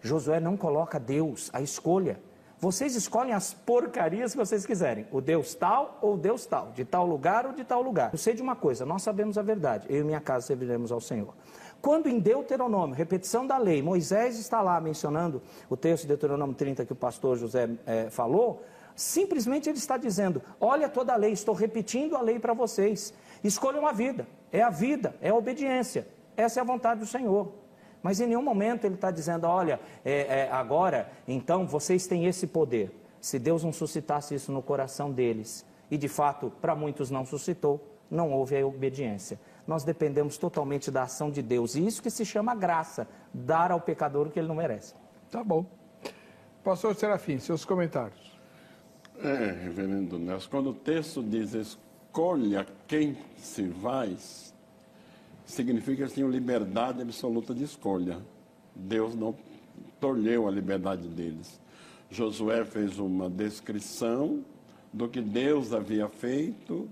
Josué 0.00 0.40
não 0.40 0.56
coloca 0.56 0.98
Deus, 0.98 1.50
a 1.52 1.60
escolha. 1.60 2.20
Vocês 2.58 2.96
escolhem 2.96 3.32
as 3.32 3.52
porcarias 3.52 4.32
que 4.32 4.38
vocês 4.38 4.64
quiserem. 4.64 5.06
O 5.12 5.20
Deus 5.20 5.54
tal 5.54 5.98
ou 6.00 6.14
o 6.14 6.16
Deus 6.16 6.46
tal. 6.46 6.72
De 6.72 6.84
tal 6.84 7.06
lugar 7.06 7.46
ou 7.46 7.52
de 7.52 7.64
tal 7.64 7.82
lugar. 7.82 8.10
Eu 8.12 8.18
sei 8.18 8.34
de 8.34 8.42
uma 8.42 8.56
coisa, 8.56 8.86
nós 8.86 9.02
sabemos 9.02 9.36
a 9.36 9.42
verdade. 9.42 9.86
Eu 9.90 10.00
e 10.00 10.04
minha 10.04 10.20
casa 10.20 10.46
serviremos 10.46 10.90
ao 10.90 11.00
Senhor. 11.00 11.34
Quando 11.86 12.08
em 12.08 12.18
Deuteronômio, 12.18 12.96
repetição 12.96 13.46
da 13.46 13.56
lei, 13.58 13.80
Moisés 13.80 14.40
está 14.40 14.60
lá 14.60 14.80
mencionando 14.80 15.40
o 15.70 15.76
texto 15.76 16.02
de 16.02 16.08
Deuteronômio 16.08 16.52
30 16.52 16.84
que 16.84 16.92
o 16.92 16.96
pastor 16.96 17.38
José 17.38 17.70
é, 17.86 18.10
falou, 18.10 18.64
simplesmente 18.96 19.68
ele 19.68 19.78
está 19.78 19.96
dizendo: 19.96 20.42
Olha 20.60 20.88
toda 20.88 21.12
a 21.12 21.16
lei, 21.16 21.30
estou 21.30 21.54
repetindo 21.54 22.16
a 22.16 22.20
lei 22.20 22.40
para 22.40 22.52
vocês. 22.54 23.14
Escolham 23.44 23.86
a 23.86 23.92
vida. 23.92 24.26
É 24.50 24.62
a 24.62 24.68
vida, 24.68 25.14
é 25.20 25.28
a 25.28 25.34
obediência. 25.36 26.08
Essa 26.36 26.58
é 26.58 26.60
a 26.60 26.64
vontade 26.64 26.98
do 26.98 27.06
Senhor. 27.06 27.52
Mas 28.02 28.18
em 28.18 28.26
nenhum 28.26 28.42
momento 28.42 28.84
ele 28.84 28.96
está 28.96 29.12
dizendo: 29.12 29.46
olha, 29.46 29.78
é, 30.04 30.40
é, 30.40 30.50
agora, 30.50 31.08
então 31.28 31.68
vocês 31.68 32.04
têm 32.04 32.26
esse 32.26 32.48
poder. 32.48 32.90
Se 33.20 33.38
Deus 33.38 33.62
não 33.62 33.72
suscitasse 33.72 34.34
isso 34.34 34.50
no 34.50 34.60
coração 34.60 35.12
deles, 35.12 35.64
e 35.88 35.96
de 35.96 36.08
fato 36.08 36.52
para 36.60 36.74
muitos 36.74 37.12
não 37.12 37.24
suscitou, 37.24 37.80
não 38.10 38.32
houve 38.32 38.56
a 38.58 38.66
obediência. 38.66 39.38
Nós 39.66 39.84
dependemos 39.84 40.38
totalmente 40.38 40.90
da 40.90 41.02
ação 41.02 41.30
de 41.30 41.42
Deus 41.42 41.74
e 41.74 41.84
isso 41.86 42.02
que 42.02 42.10
se 42.10 42.24
chama 42.24 42.54
graça, 42.54 43.08
dar 43.32 43.72
ao 43.72 43.80
pecador 43.80 44.28
o 44.28 44.30
que 44.30 44.38
ele 44.38 44.48
não 44.48 44.54
merece. 44.54 44.94
Tá 45.30 45.42
bom. 45.42 45.66
Pastor 46.62 46.94
Serafim, 46.94 47.38
seus 47.38 47.64
comentários. 47.64 48.36
É, 49.18 49.50
reverendo 49.62 50.18
Nelson, 50.18 50.50
quando 50.50 50.70
o 50.70 50.74
texto 50.74 51.22
diz 51.22 51.54
escolha 51.54 52.66
quem 52.86 53.16
se 53.36 53.62
vai, 53.62 54.16
significa 55.44 55.96
que 55.96 56.02
eles 56.02 56.14
tinham 56.14 56.28
liberdade 56.28 57.02
absoluta 57.02 57.54
de 57.54 57.64
escolha. 57.64 58.18
Deus 58.74 59.14
não 59.14 59.34
tolheu 59.98 60.46
a 60.46 60.50
liberdade 60.50 61.08
deles. 61.08 61.60
Josué 62.10 62.64
fez 62.64 62.98
uma 62.98 63.28
descrição 63.28 64.44
do 64.92 65.08
que 65.08 65.20
Deus 65.20 65.72
havia 65.72 66.08
feito, 66.08 66.88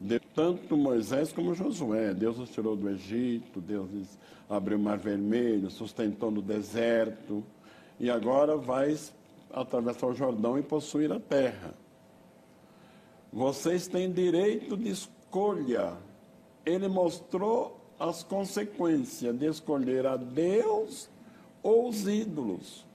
de 0.00 0.20
tanto 0.20 0.76
Moisés 0.76 1.32
como 1.32 1.54
Josué. 1.54 2.14
Deus 2.14 2.38
os 2.38 2.50
tirou 2.50 2.76
do 2.76 2.88
Egito, 2.88 3.60
Deus 3.60 3.88
abriu 4.48 4.78
o 4.78 4.80
mar 4.80 4.98
vermelho, 4.98 5.70
sustentou 5.70 6.30
no 6.30 6.40
deserto, 6.40 7.44
e 7.98 8.08
agora 8.10 8.56
vai 8.56 8.96
atravessar 9.52 10.06
o 10.06 10.14
Jordão 10.14 10.58
e 10.58 10.62
possuir 10.62 11.12
a 11.12 11.18
terra. 11.18 11.74
Vocês 13.32 13.88
têm 13.88 14.10
direito 14.10 14.76
de 14.76 14.90
escolha. 14.90 15.96
Ele 16.64 16.88
mostrou 16.88 17.78
as 17.98 18.22
consequências 18.22 19.36
de 19.36 19.46
escolher 19.46 20.06
a 20.06 20.16
Deus 20.16 21.10
ou 21.62 21.88
os 21.88 22.06
ídolos. 22.06 22.86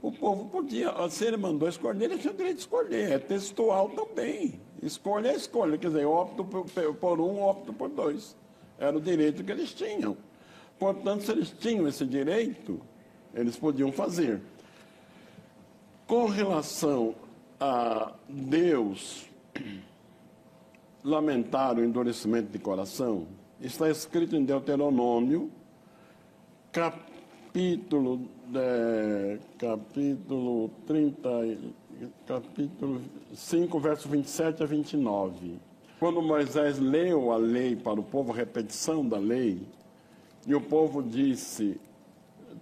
O 0.00 0.10
povo 0.10 0.46
podia, 0.46 0.92
se 1.08 1.24
ele 1.24 1.36
mandou 1.36 1.68
escolher, 1.68 2.04
ele 2.04 2.18
tinha 2.18 2.32
direito 2.32 2.56
de 2.56 2.62
escolher. 2.62 3.12
É 3.12 3.18
textual 3.18 3.90
também. 3.90 4.60
Escolha 4.84 5.30
é 5.30 5.34
escolha. 5.34 5.78
Quer 5.78 5.88
dizer, 5.88 6.04
opto 6.04 6.44
por, 6.44 6.66
por 6.94 7.20
um, 7.20 7.42
opto 7.42 7.72
por 7.72 7.88
dois. 7.88 8.36
Era 8.78 8.96
o 8.96 9.00
direito 9.00 9.42
que 9.42 9.50
eles 9.50 9.72
tinham. 9.72 10.16
Portanto, 10.78 11.24
se 11.24 11.32
eles 11.32 11.50
tinham 11.58 11.88
esse 11.88 12.04
direito, 12.04 12.80
eles 13.32 13.56
podiam 13.56 13.90
fazer. 13.90 14.42
Com 16.06 16.26
relação 16.26 17.14
a 17.58 18.12
Deus 18.28 19.26
lamentar 21.02 21.78
o 21.78 21.84
endurecimento 21.84 22.52
de 22.52 22.58
coração, 22.58 23.26
está 23.60 23.88
escrito 23.88 24.36
em 24.36 24.44
Deuteronômio, 24.44 25.50
capítulo, 26.70 28.28
é, 28.54 29.38
capítulo 29.58 30.70
30, 30.86 31.28
capítulo 32.26 33.00
5, 33.34 33.78
verso 33.80 34.08
27 34.08 34.62
a 34.62 34.66
29. 34.66 35.58
Quando 35.98 36.20
Moisés 36.20 36.78
leu 36.78 37.32
a 37.32 37.36
lei 37.36 37.76
para 37.76 38.00
o 38.00 38.02
povo, 38.02 38.32
repetição 38.32 39.06
da 39.06 39.18
lei, 39.18 39.60
e 40.46 40.54
o 40.54 40.60
povo 40.60 41.02
disse: 41.02 41.80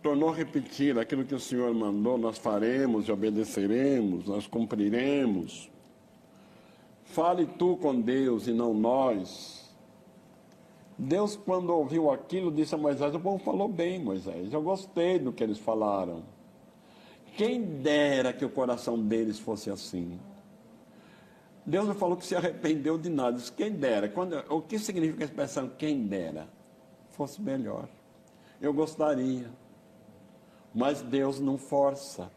tornou 0.03 0.31
a 0.31 0.35
repetir 0.35 0.99
aquilo 0.99 1.25
que 1.25 1.35
o 1.35 1.41
Senhor 1.41 1.73
mandou, 1.75 2.19
nós 2.19 2.39
faremos 2.39 3.09
e 3.09 3.13
obedeceremos, 3.13 4.27
nós 4.27 4.47
cumpriremos. 4.47 5.71
Fale 7.05 7.47
tu 7.47 7.77
com 7.77 8.01
Deus 8.01 8.47
e 8.47 8.53
não 8.53 8.73
nós. 8.73 9.63
Deus, 10.99 11.37
quando 11.37 11.71
ouviu 11.71 12.11
aquilo, 12.11 12.51
disse 12.51 12.75
a 12.75 12.79
Moisés: 12.79 13.15
O 13.15 13.21
povo 13.21 13.39
falou 13.39 13.69
bem, 13.69 13.99
Moisés, 13.99 14.53
eu 14.53 14.63
gostei 14.63 15.19
do 15.19 15.33
que 15.33 15.43
eles 15.43 15.59
falaram. 15.59 16.23
Quem 17.37 17.63
dera 17.63 18.33
que 18.33 18.45
o 18.45 18.51
coração 18.51 18.99
deles 18.99 19.39
fosse 19.39 19.71
assim. 19.71 20.19
Deus 21.65 21.87
não 21.87 21.95
falou 21.95 22.17
que 22.17 22.27
se 22.27 22.35
arrependeu 22.35 22.99
de 22.99 23.09
nada, 23.09 23.37
disse, 23.37 23.53
quem 23.53 23.71
dera. 23.73 24.09
Quando, 24.09 24.37
o 24.49 24.61
que 24.61 24.79
significa 24.79 25.25
a 25.25 25.27
expressão 25.27 25.71
quem 25.79 26.07
dera? 26.07 26.49
Fosse 27.13 27.41
melhor. 27.41 27.89
Eu 28.61 28.73
gostaria 28.73 29.49
mas 30.75 31.03
Deus 31.03 31.39
não 31.39 31.59
força. 31.59 32.31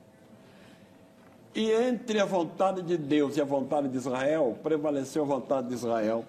E 1.53 1.71
entre 1.71 2.19
a 2.19 2.25
vontade 2.25 2.81
de 2.81 2.97
Deus 2.97 3.37
e 3.37 3.41
a 3.41 3.45
vontade 3.45 3.87
de 3.87 3.95
Israel, 3.95 4.57
prevaleceu 4.61 5.23
a 5.23 5.25
vontade 5.25 5.69
de 5.69 5.73
Israel. 5.73 6.25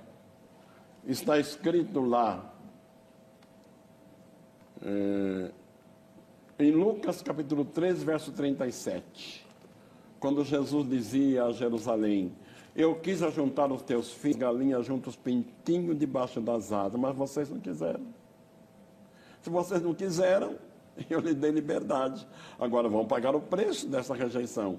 Está 1.05 1.39
escrito 1.39 2.01
lá, 2.01 2.53
é, 4.83 5.51
em 6.59 6.71
Lucas 6.71 7.21
capítulo 7.23 7.65
3, 7.65 8.03
verso 8.03 8.33
37, 8.33 9.47
quando 10.19 10.45
Jesus 10.45 10.89
dizia 10.89 11.45
a 11.45 11.53
Jerusalém: 11.53 12.33
Eu 12.75 12.95
quis 12.97 13.23
ajuntar 13.23 13.71
os 13.71 13.83
teus 13.83 14.13
filhos, 14.13 14.39
galinhas 14.39 14.87
juntos, 14.87 15.15
os 15.15 15.17
pintinhos 15.17 15.99
debaixo 15.99 16.41
das 16.41 16.73
asas, 16.73 16.99
mas 16.99 17.15
vocês 17.15 17.51
não 17.51 17.61
quiseram. 17.61 18.07
Se 19.43 19.51
vocês 19.51 19.83
não 19.83 19.95
quiseram, 19.95 20.57
eu 21.11 21.21
lhe 21.21 21.35
dei 21.35 21.51
liberdade. 21.51 22.27
Agora 22.59 22.89
vão 22.89 23.07
pagar 23.07 23.37
o 23.37 23.41
preço 23.41 23.87
dessa 23.87 24.15
rejeição. 24.15 24.79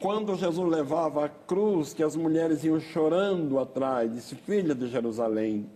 Quando 0.00 0.34
Jesus 0.34 0.68
levava 0.68 1.24
a 1.24 1.28
cruz, 1.28 1.94
que 1.94 2.02
as 2.02 2.16
mulheres 2.16 2.64
iam 2.64 2.80
chorando 2.80 3.60
atrás, 3.60 4.12
disse: 4.12 4.34
Filha 4.34 4.74
de 4.74 4.88
Jerusalém, 4.88 5.70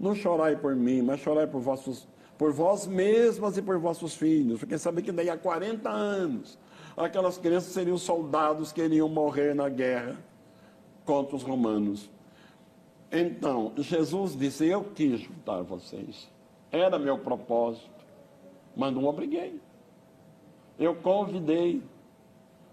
não 0.00 0.16
chorai 0.16 0.56
por 0.56 0.74
mim, 0.74 1.00
mas 1.02 1.20
chorai 1.20 1.46
por, 1.46 1.60
vossos, 1.60 2.08
por 2.36 2.52
vós 2.52 2.86
mesmas 2.86 3.56
e 3.56 3.62
por 3.62 3.78
vossos 3.78 4.14
filhos, 4.14 4.60
porque 4.60 4.78
sabe 4.78 5.02
que 5.02 5.12
daí 5.12 5.30
a 5.30 5.36
40 5.36 5.88
anos 5.88 6.58
aquelas 6.96 7.38
crianças 7.38 7.72
seriam 7.72 7.98
soldados 7.98 8.72
que 8.72 8.82
iriam 8.82 9.08
morrer 9.08 9.54
na 9.54 9.68
guerra 9.68 10.16
contra 11.04 11.36
os 11.36 11.42
romanos. 11.42 12.10
Então, 13.10 13.72
Jesus 13.76 14.36
disse: 14.36 14.66
Eu 14.66 14.84
quis 14.84 15.20
juntar 15.20 15.62
vocês, 15.62 16.28
era 16.72 16.98
meu 16.98 17.18
propósito 17.18 17.94
mas 18.76 18.92
não 18.92 19.04
obriguei. 19.04 19.60
Eu 20.78 20.94
convidei, 20.96 21.82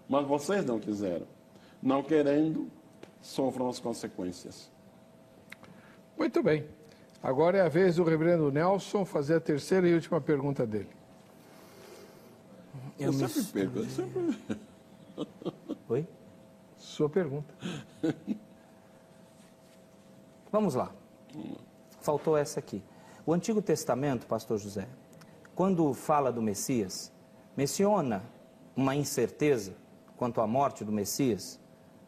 mas 0.08 0.26
vocês 0.26 0.64
não 0.64 0.78
quiseram. 0.78 1.26
Não 1.82 2.02
querendo, 2.02 2.70
sofram 3.20 3.68
as 3.68 3.78
consequências. 3.78 4.70
Muito 6.16 6.42
bem. 6.42 6.66
Agora 7.22 7.58
é 7.58 7.60
a 7.60 7.68
vez 7.68 7.96
do 7.96 8.04
reverendo 8.04 8.50
Nelson 8.50 9.04
fazer 9.04 9.36
a 9.36 9.40
terceira 9.40 9.88
e 9.88 9.94
última 9.94 10.20
pergunta 10.20 10.66
dele. 10.66 10.90
Eu, 12.98 13.12
eu 13.12 13.28
sempre. 13.28 13.70
Eu 13.74 13.84
sempre... 13.88 14.58
Oi? 15.88 16.06
Sua 16.76 17.08
pergunta. 17.08 17.54
Vamos 20.50 20.74
lá. 20.74 20.90
Faltou 22.00 22.36
essa 22.36 22.58
aqui. 22.58 22.82
O 23.24 23.32
Antigo 23.32 23.62
Testamento, 23.62 24.26
pastor 24.26 24.58
José, 24.58 24.88
quando 25.54 25.94
fala 25.94 26.32
do 26.32 26.42
Messias, 26.42 27.12
menciona 27.56 28.24
uma 28.74 28.96
incerteza 28.96 29.74
quanto 30.16 30.40
à 30.40 30.46
morte 30.46 30.84
do 30.84 30.90
Messias 30.90 31.60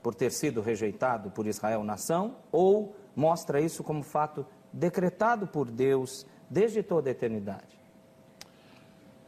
por 0.03 0.15
ter 0.15 0.33
sido 0.33 0.61
rejeitado 0.61 1.31
por 1.31 1.47
Israel 1.47 1.85
nação 1.85 2.37
ou 2.51 2.97
mostra 3.15 3.61
isso 3.61 3.85
como 3.85 4.03
fato 4.03 4.45
decretado 4.75 5.47
por 5.47 5.71
Deus 5.71 6.27
desde 6.51 6.83
toda 6.83 7.09
a 7.09 7.13
eternidade? 7.13 7.79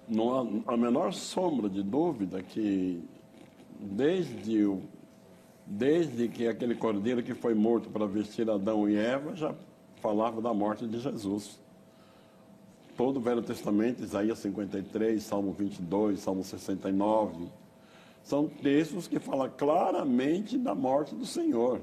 Não 0.09 0.63
há 0.67 0.75
a 0.75 0.77
menor 0.77 1.13
sombra 1.13 1.69
de 1.69 1.83
dúvida 1.83 2.43
que 2.43 3.03
desde 3.81 4.65
o 4.65 4.83
desde 5.69 6.29
que 6.29 6.47
aquele 6.47 6.77
cordeiro 6.77 7.25
que 7.25 7.35
foi 7.35 7.53
morto 7.53 7.91
para 7.91 8.07
vestir 8.07 8.49
Adão 8.49 8.89
e 8.89 8.97
Eva 8.97 9.35
já 9.35 9.53
falava 10.01 10.41
da 10.41 10.55
morte 10.55 10.87
de 10.87 11.01
Jesus 11.01 11.59
todo 12.97 13.19
o 13.19 13.21
Velho 13.21 13.43
Testamento, 13.43 14.03
Isaías 14.03 14.39
53, 14.39 15.23
Salmo 15.23 15.53
22, 15.53 16.19
Salmo 16.19 16.43
69, 16.43 17.49
são 18.23 18.49
textos 18.49 19.07
que 19.07 19.19
falam 19.19 19.51
claramente 19.57 20.57
da 20.59 20.75
morte 20.75 21.15
do 21.15 21.27
Senhor. 21.27 21.83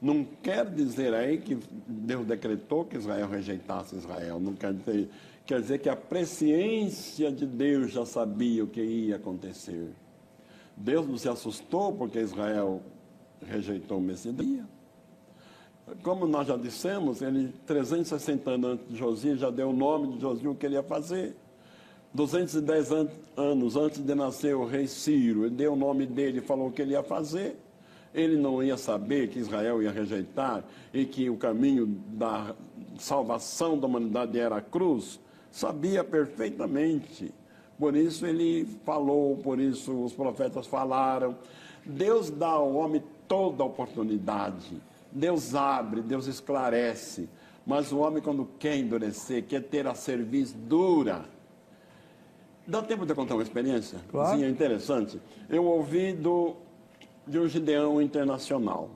Não 0.00 0.24
quer 0.24 0.64
dizer 0.66 1.12
aí 1.12 1.38
que 1.38 1.58
Deus 1.86 2.26
decretou 2.26 2.84
que 2.84 2.96
Israel 2.96 3.28
rejeitasse 3.28 3.96
Israel. 3.96 4.38
Não 4.38 4.54
quer 4.54 4.72
dizer, 4.72 5.08
quer 5.44 5.60
dizer 5.60 5.78
que 5.78 5.88
a 5.88 5.96
presciência 5.96 7.32
de 7.32 7.46
Deus 7.46 7.92
já 7.92 8.06
sabia 8.06 8.62
o 8.62 8.68
que 8.68 8.80
ia 8.80 9.16
acontecer. 9.16 9.90
Deus 10.76 11.06
não 11.06 11.18
se 11.18 11.28
assustou 11.28 11.92
porque 11.92 12.20
Israel 12.20 12.80
rejeitou 13.44 13.98
o 13.98 14.00
Messias 14.00 14.36
como 16.02 16.26
nós 16.26 16.46
já 16.46 16.56
dissemos, 16.56 17.22
ele, 17.22 17.52
360 17.66 18.50
anos 18.50 18.70
antes 18.70 18.88
de 18.88 18.96
Josias, 18.96 19.38
já 19.38 19.50
deu 19.50 19.70
o 19.70 19.72
nome 19.72 20.14
de 20.14 20.20
Josias, 20.20 20.46
o 20.46 20.54
que 20.54 20.66
ele 20.66 20.74
ia 20.74 20.82
fazer. 20.82 21.36
210 22.14 22.92
an 22.92 23.08
anos 23.36 23.76
antes 23.76 24.04
de 24.04 24.14
nascer 24.14 24.54
o 24.54 24.64
rei 24.64 24.86
Ciro, 24.86 25.44
ele 25.44 25.54
deu 25.54 25.74
o 25.74 25.76
nome 25.76 26.06
dele 26.06 26.38
e 26.38 26.40
falou 26.40 26.68
o 26.68 26.72
que 26.72 26.82
ele 26.82 26.92
ia 26.92 27.02
fazer. 27.02 27.56
Ele 28.14 28.36
não 28.36 28.62
ia 28.62 28.76
saber 28.76 29.28
que 29.28 29.38
Israel 29.38 29.82
ia 29.82 29.90
rejeitar 29.90 30.64
e 30.92 31.04
que 31.04 31.28
o 31.28 31.36
caminho 31.36 31.86
da 31.86 32.54
salvação 32.98 33.78
da 33.78 33.86
humanidade 33.86 34.38
era 34.38 34.56
a 34.56 34.60
cruz. 34.60 35.20
Sabia 35.50 36.02
perfeitamente. 36.02 37.32
Por 37.78 37.94
isso 37.94 38.26
ele 38.26 38.66
falou, 38.84 39.36
por 39.36 39.60
isso 39.60 40.04
os 40.04 40.12
profetas 40.12 40.66
falaram. 40.66 41.36
Deus 41.84 42.30
dá 42.30 42.48
ao 42.48 42.74
homem 42.74 43.02
toda 43.26 43.62
oportunidade. 43.64 44.80
Deus 45.12 45.54
abre, 45.54 46.02
Deus 46.02 46.26
esclarece. 46.26 47.28
Mas 47.66 47.92
o 47.92 47.98
homem, 47.98 48.22
quando 48.22 48.48
quer 48.58 48.76
endurecer, 48.76 49.44
quer 49.44 49.62
ter 49.62 49.86
a 49.86 49.94
cerviz 49.94 50.52
dura. 50.52 51.24
Dá 52.66 52.82
tempo 52.82 53.06
de 53.06 53.14
contar 53.14 53.34
uma 53.34 53.42
experiência? 53.42 53.98
Claro. 54.10 54.36
Sim, 54.36 54.44
é 54.44 54.48
interessante. 54.48 55.20
Eu 55.48 55.64
ouvi 55.64 56.12
do, 56.12 56.56
de 57.28 57.38
um 57.38 57.46
gideão 57.46 58.00
internacional. 58.00 58.90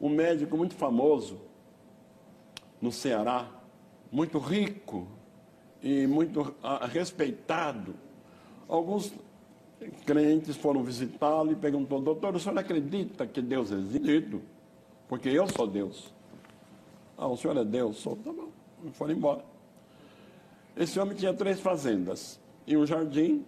Um 0.00 0.08
médico 0.08 0.56
muito 0.56 0.74
famoso 0.74 1.40
no 2.80 2.92
Ceará, 2.92 3.50
muito 4.12 4.38
rico 4.38 5.08
e 5.82 6.06
muito 6.06 6.54
ah, 6.62 6.86
respeitado. 6.86 7.94
Alguns 8.68 9.12
crentes 10.04 10.56
foram 10.56 10.82
visitá-lo 10.82 11.52
e 11.52 11.56
perguntou, 11.56 12.00
doutor, 12.00 12.34
o 12.34 12.40
senhor 12.40 12.58
acredita 12.58 13.26
que 13.26 13.42
Deus 13.42 13.70
existe? 13.70 14.40
Porque 15.08 15.28
eu 15.28 15.46
sou 15.48 15.66
Deus. 15.66 16.12
Ah, 17.16 17.26
o 17.26 17.36
senhor 17.36 17.56
é 17.56 17.64
Deus? 17.64 17.96
Sou. 17.98 18.16
Tá 18.16 18.32
bom. 18.32 18.48
Foram 18.92 19.14
embora. 19.14 19.44
Esse 20.76 21.00
homem 21.00 21.16
tinha 21.16 21.32
três 21.32 21.60
fazendas 21.60 22.38
e 22.66 22.76
um 22.76 22.84
jardim, 22.84 23.44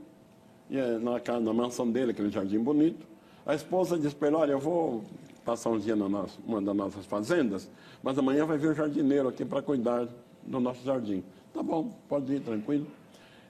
e 0.70 0.78
eh, 0.78 0.98
na, 0.98 1.40
na 1.40 1.52
mansão 1.52 1.90
dele, 1.90 2.12
aquele 2.12 2.30
jardim 2.30 2.58
bonito. 2.58 3.06
A 3.48 3.54
esposa 3.54 3.98
disse 3.98 4.14
para 4.14 4.28
ele, 4.28 4.36
olha, 4.36 4.52
eu 4.52 4.58
vou 4.58 5.02
passar 5.42 5.70
um 5.70 5.78
dia 5.78 5.96
na 5.96 6.04
uma 6.46 6.60
das 6.60 6.76
nossas 6.76 7.06
fazendas, 7.06 7.66
mas 8.02 8.18
amanhã 8.18 8.44
vai 8.44 8.58
vir 8.58 8.68
o 8.68 8.74
jardineiro 8.74 9.26
aqui 9.26 9.42
para 9.42 9.62
cuidar 9.62 10.06
do 10.42 10.60
nosso 10.60 10.84
jardim. 10.84 11.24
Tá 11.54 11.62
bom, 11.62 11.90
pode 12.06 12.30
ir, 12.30 12.40
tranquilo. 12.40 12.86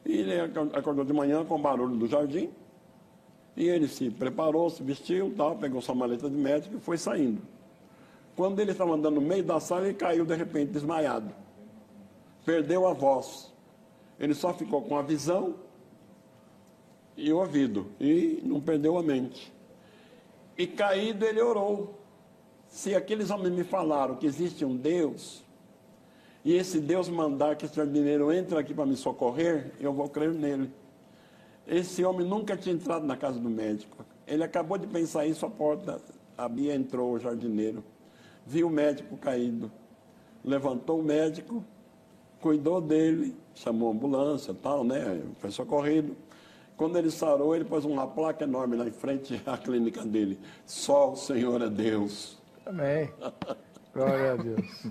E 0.06 0.12
ele 0.12 0.40
acordou 0.72 1.04
de 1.04 1.12
manhã 1.12 1.44
com 1.44 1.56
o 1.56 1.58
barulho 1.58 1.96
do 1.96 2.06
jardim, 2.06 2.48
e 3.56 3.68
ele 3.68 3.88
se 3.88 4.08
preparou, 4.08 4.70
se 4.70 4.84
vestiu, 4.84 5.34
tal, 5.36 5.56
pegou 5.56 5.82
sua 5.82 5.96
maleta 5.96 6.30
de 6.30 6.36
médico 6.36 6.76
e 6.76 6.80
foi 6.80 6.96
saindo. 6.96 7.42
Quando 8.36 8.60
ele 8.60 8.70
estava 8.70 8.94
andando 8.94 9.16
no 9.16 9.20
meio 9.20 9.42
da 9.42 9.58
sala, 9.58 9.86
ele 9.86 9.94
caiu 9.94 10.24
de 10.24 10.36
repente 10.36 10.70
desmaiado. 10.70 11.34
Perdeu 12.44 12.86
a 12.86 12.92
voz. 12.92 13.52
Ele 14.16 14.32
só 14.32 14.54
ficou 14.54 14.80
com 14.82 14.96
a 14.96 15.02
visão 15.02 15.56
e 17.16 17.32
o 17.32 17.38
ouvido, 17.38 17.88
e 17.98 18.40
não 18.44 18.60
perdeu 18.60 18.96
a 18.96 19.02
mente. 19.02 19.57
E 20.58 20.66
caído, 20.66 21.24
ele 21.24 21.40
orou. 21.40 21.94
Se 22.66 22.92
aqueles 22.94 23.30
homens 23.30 23.54
me 23.54 23.62
falaram 23.62 24.16
que 24.16 24.26
existe 24.26 24.64
um 24.64 24.76
Deus, 24.76 25.44
e 26.44 26.52
esse 26.52 26.80
Deus 26.80 27.08
mandar 27.08 27.56
que 27.56 27.64
esse 27.64 27.76
jardineiro 27.76 28.32
entre 28.32 28.58
aqui 28.58 28.74
para 28.74 28.84
me 28.84 28.96
socorrer, 28.96 29.72
eu 29.78 29.92
vou 29.92 30.08
crer 30.08 30.32
nele. 30.32 30.70
Esse 31.64 32.04
homem 32.04 32.26
nunca 32.26 32.56
tinha 32.56 32.74
entrado 32.74 33.06
na 33.06 33.16
casa 33.16 33.38
do 33.38 33.48
médico. 33.48 34.04
Ele 34.26 34.42
acabou 34.42 34.76
de 34.76 34.86
pensar 34.86 35.26
isso, 35.26 35.46
a 35.46 35.50
porta 35.50 36.00
abria, 36.36 36.74
entrou 36.74 37.12
o 37.12 37.18
jardineiro. 37.18 37.84
Viu 38.46 38.66
o 38.66 38.70
médico 38.70 39.16
caído. 39.16 39.70
Levantou 40.44 41.00
o 41.00 41.02
médico, 41.02 41.64
cuidou 42.40 42.80
dele, 42.80 43.36
chamou 43.54 43.90
a 43.90 43.92
ambulância 43.92 44.54
tal, 44.54 44.82
né? 44.82 45.22
Foi 45.38 45.50
socorrido. 45.50 46.16
Quando 46.78 46.96
ele 46.96 47.10
sarou, 47.10 47.56
ele 47.56 47.64
pôs 47.64 47.84
uma 47.84 48.06
placa 48.06 48.44
enorme 48.44 48.76
lá 48.76 48.86
em 48.86 48.92
frente 48.92 49.42
à 49.44 49.58
clínica 49.58 50.04
dele. 50.04 50.38
Só 50.64 51.10
o 51.10 51.16
Senhor 51.16 51.60
é 51.60 51.68
Deus. 51.68 52.38
Amém. 52.64 53.12
Glória 53.92 54.32
a 54.34 54.36
Deus. 54.36 54.86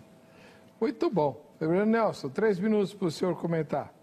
Muito 0.82 1.10
bom. 1.10 1.42
Reverendo 1.58 1.92
Nelson, 1.92 2.28
três 2.28 2.60
minutos 2.60 2.94
para 2.94 3.08
o 3.08 3.12
senhor 3.12 3.36
comentar. 3.40 3.94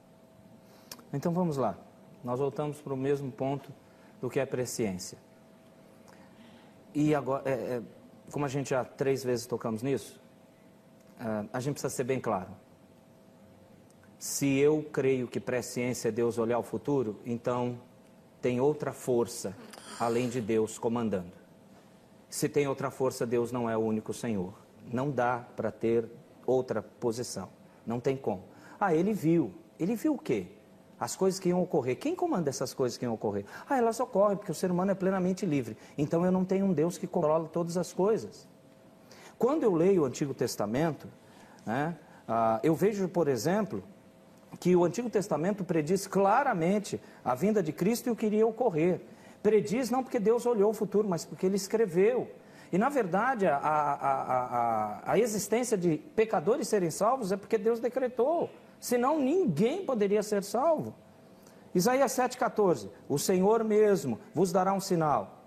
Então 1.12 1.30
vamos 1.32 1.58
lá. 1.58 1.78
Nós 2.24 2.40
voltamos 2.40 2.80
para 2.80 2.94
o 2.94 2.96
mesmo 2.96 3.30
ponto 3.30 3.70
do 4.18 4.30
que 4.30 4.40
é 4.40 4.46
presciência. 4.46 5.18
E 6.94 7.14
agora, 7.14 7.42
é, 7.44 7.52
é, 7.52 7.82
como 8.32 8.46
a 8.46 8.48
gente 8.48 8.70
já 8.70 8.82
três 8.82 9.22
vezes 9.22 9.44
tocamos 9.46 9.82
nisso, 9.82 10.18
é, 11.20 11.44
a 11.52 11.60
gente 11.60 11.74
precisa 11.74 11.94
ser 11.94 12.04
bem 12.04 12.18
claro. 12.18 12.50
Se 14.18 14.58
eu 14.58 14.82
creio 14.92 15.26
que 15.26 15.38
presciência 15.38 16.08
é 16.08 16.12
Deus 16.12 16.38
olhar 16.38 16.58
o 16.58 16.62
futuro, 16.62 17.20
então 17.26 17.78
tem 18.40 18.60
outra 18.60 18.92
força 18.92 19.54
além 19.98 20.28
de 20.28 20.40
Deus 20.40 20.78
comandando. 20.78 21.32
Se 22.28 22.48
tem 22.48 22.66
outra 22.66 22.90
força, 22.90 23.24
Deus 23.24 23.52
não 23.52 23.70
é 23.70 23.76
o 23.76 23.80
único 23.80 24.12
Senhor. 24.12 24.52
Não 24.92 25.10
dá 25.10 25.44
para 25.54 25.70
ter 25.70 26.08
outra 26.46 26.82
posição. 26.82 27.48
Não 27.86 28.00
tem 28.00 28.16
como. 28.16 28.42
Ah, 28.78 28.94
ele 28.94 29.12
viu. 29.12 29.52
Ele 29.78 29.94
viu 29.94 30.14
o 30.14 30.18
quê? 30.18 30.48
As 30.98 31.14
coisas 31.14 31.38
que 31.38 31.48
iam 31.48 31.62
ocorrer. 31.62 31.96
Quem 31.96 32.14
comanda 32.14 32.50
essas 32.50 32.74
coisas 32.74 32.98
que 32.98 33.04
iam 33.04 33.14
ocorrer? 33.14 33.44
Ah, 33.68 33.78
elas 33.78 34.00
ocorrem 34.00 34.36
porque 34.36 34.50
o 34.50 34.54
ser 34.54 34.70
humano 34.70 34.90
é 34.90 34.94
plenamente 34.94 35.46
livre. 35.46 35.76
Então 35.96 36.24
eu 36.24 36.32
não 36.32 36.44
tenho 36.44 36.66
um 36.66 36.72
Deus 36.72 36.98
que 36.98 37.06
controla 37.06 37.48
todas 37.48 37.76
as 37.76 37.92
coisas. 37.92 38.48
Quando 39.38 39.62
eu 39.62 39.74
leio 39.74 40.02
o 40.02 40.04
Antigo 40.04 40.34
Testamento, 40.34 41.08
né, 41.64 41.96
ah, 42.26 42.60
eu 42.62 42.74
vejo, 42.74 43.08
por 43.08 43.28
exemplo, 43.28 43.82
que 44.60 44.74
o 44.76 44.84
Antigo 44.84 45.10
Testamento 45.10 45.64
prediz 45.64 46.06
claramente 46.06 47.00
a 47.24 47.34
vinda 47.34 47.62
de 47.62 47.72
Cristo 47.72 48.08
e 48.08 48.10
o 48.10 48.16
que 48.16 48.26
iria 48.26 48.46
ocorrer. 48.46 49.00
Prediz 49.42 49.90
não 49.90 50.02
porque 50.02 50.18
Deus 50.18 50.46
olhou 50.46 50.70
o 50.70 50.74
futuro, 50.74 51.08
mas 51.08 51.24
porque 51.24 51.46
ele 51.46 51.56
escreveu. 51.56 52.30
E 52.72 52.78
na 52.78 52.88
verdade, 52.88 53.46
a, 53.46 53.56
a, 53.56 53.92
a, 53.92 55.12
a, 55.12 55.18
existência 55.18 55.76
de 55.76 55.98
pecadores 56.16 56.66
serem 56.66 56.90
salvos 56.90 57.30
é 57.30 57.36
porque 57.36 57.58
Deus 57.58 57.78
decretou. 57.78 58.50
Senão 58.80 59.18
ninguém 59.18 59.84
poderia 59.84 60.22
ser 60.22 60.42
salvo. 60.42 60.94
Isaías 61.74 62.12
7,14: 62.12 62.88
O 63.08 63.18
Senhor 63.18 63.62
mesmo 63.62 64.18
vos 64.34 64.50
dará 64.50 64.72
um 64.72 64.80
sinal. 64.80 65.44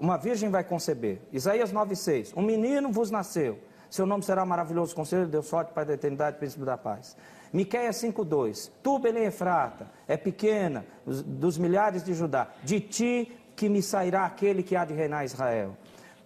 Uma 0.00 0.16
virgem 0.16 0.50
vai 0.50 0.62
conceber. 0.62 1.20
Isaías 1.32 1.72
9,6: 1.72 2.32
Um 2.36 2.42
menino 2.42 2.92
vos 2.92 3.10
nasceu. 3.10 3.58
Seu 3.90 4.04
nome 4.04 4.22
será 4.22 4.44
maravilhoso 4.44 4.94
conselho, 4.94 5.26
Deus 5.26 5.48
forte, 5.48 5.72
Pai 5.72 5.84
da 5.84 5.94
eternidade, 5.94 6.36
príncipe 6.36 6.64
da 6.64 6.76
paz. 6.76 7.16
Miqueias 7.52 7.96
5,2: 7.96 8.70
Tu, 8.82 8.98
Belém 8.98 9.24
Efrata, 9.24 9.90
é 10.06 10.16
pequena 10.16 10.84
dos 11.04 11.58
milhares 11.58 12.02
de 12.02 12.14
Judá, 12.14 12.48
de 12.62 12.80
ti 12.80 13.32
que 13.56 13.68
me 13.68 13.82
sairá 13.82 14.24
aquele 14.24 14.62
que 14.62 14.76
há 14.76 14.84
de 14.84 14.94
reinar 14.94 15.24
Israel. 15.24 15.76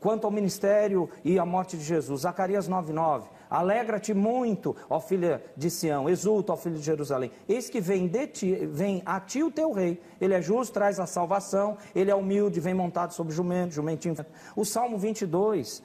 Quanto 0.02 0.24
ao 0.24 0.32
ministério 0.32 1.08
e 1.24 1.38
à 1.38 1.46
morte 1.46 1.76
de 1.76 1.84
Jesus, 1.84 2.22
Zacarias 2.22 2.68
9,9: 2.68 3.22
Alegra-te 3.48 4.12
muito, 4.12 4.74
ó 4.90 4.98
filha 4.98 5.44
de 5.56 5.70
Sião, 5.70 6.08
exulta, 6.08 6.54
ó 6.54 6.56
filho 6.56 6.76
de 6.76 6.82
Jerusalém. 6.82 7.30
Eis 7.48 7.70
que 7.70 7.80
vem, 7.80 8.08
de 8.08 8.26
ti, 8.26 8.66
vem 8.66 9.00
a 9.06 9.20
ti 9.20 9.44
o 9.44 9.50
teu 9.50 9.70
rei. 9.72 10.00
Ele 10.20 10.34
é 10.34 10.42
justo, 10.42 10.72
traz 10.72 10.98
a 10.98 11.06
salvação, 11.06 11.76
ele 11.94 12.10
é 12.10 12.14
humilde, 12.14 12.58
vem 12.58 12.74
montado 12.74 13.12
sobre 13.12 13.32
jumento, 13.32 13.74
jumentinho. 13.74 14.16
O 14.56 14.64
Salmo 14.64 14.98
22, 14.98 15.82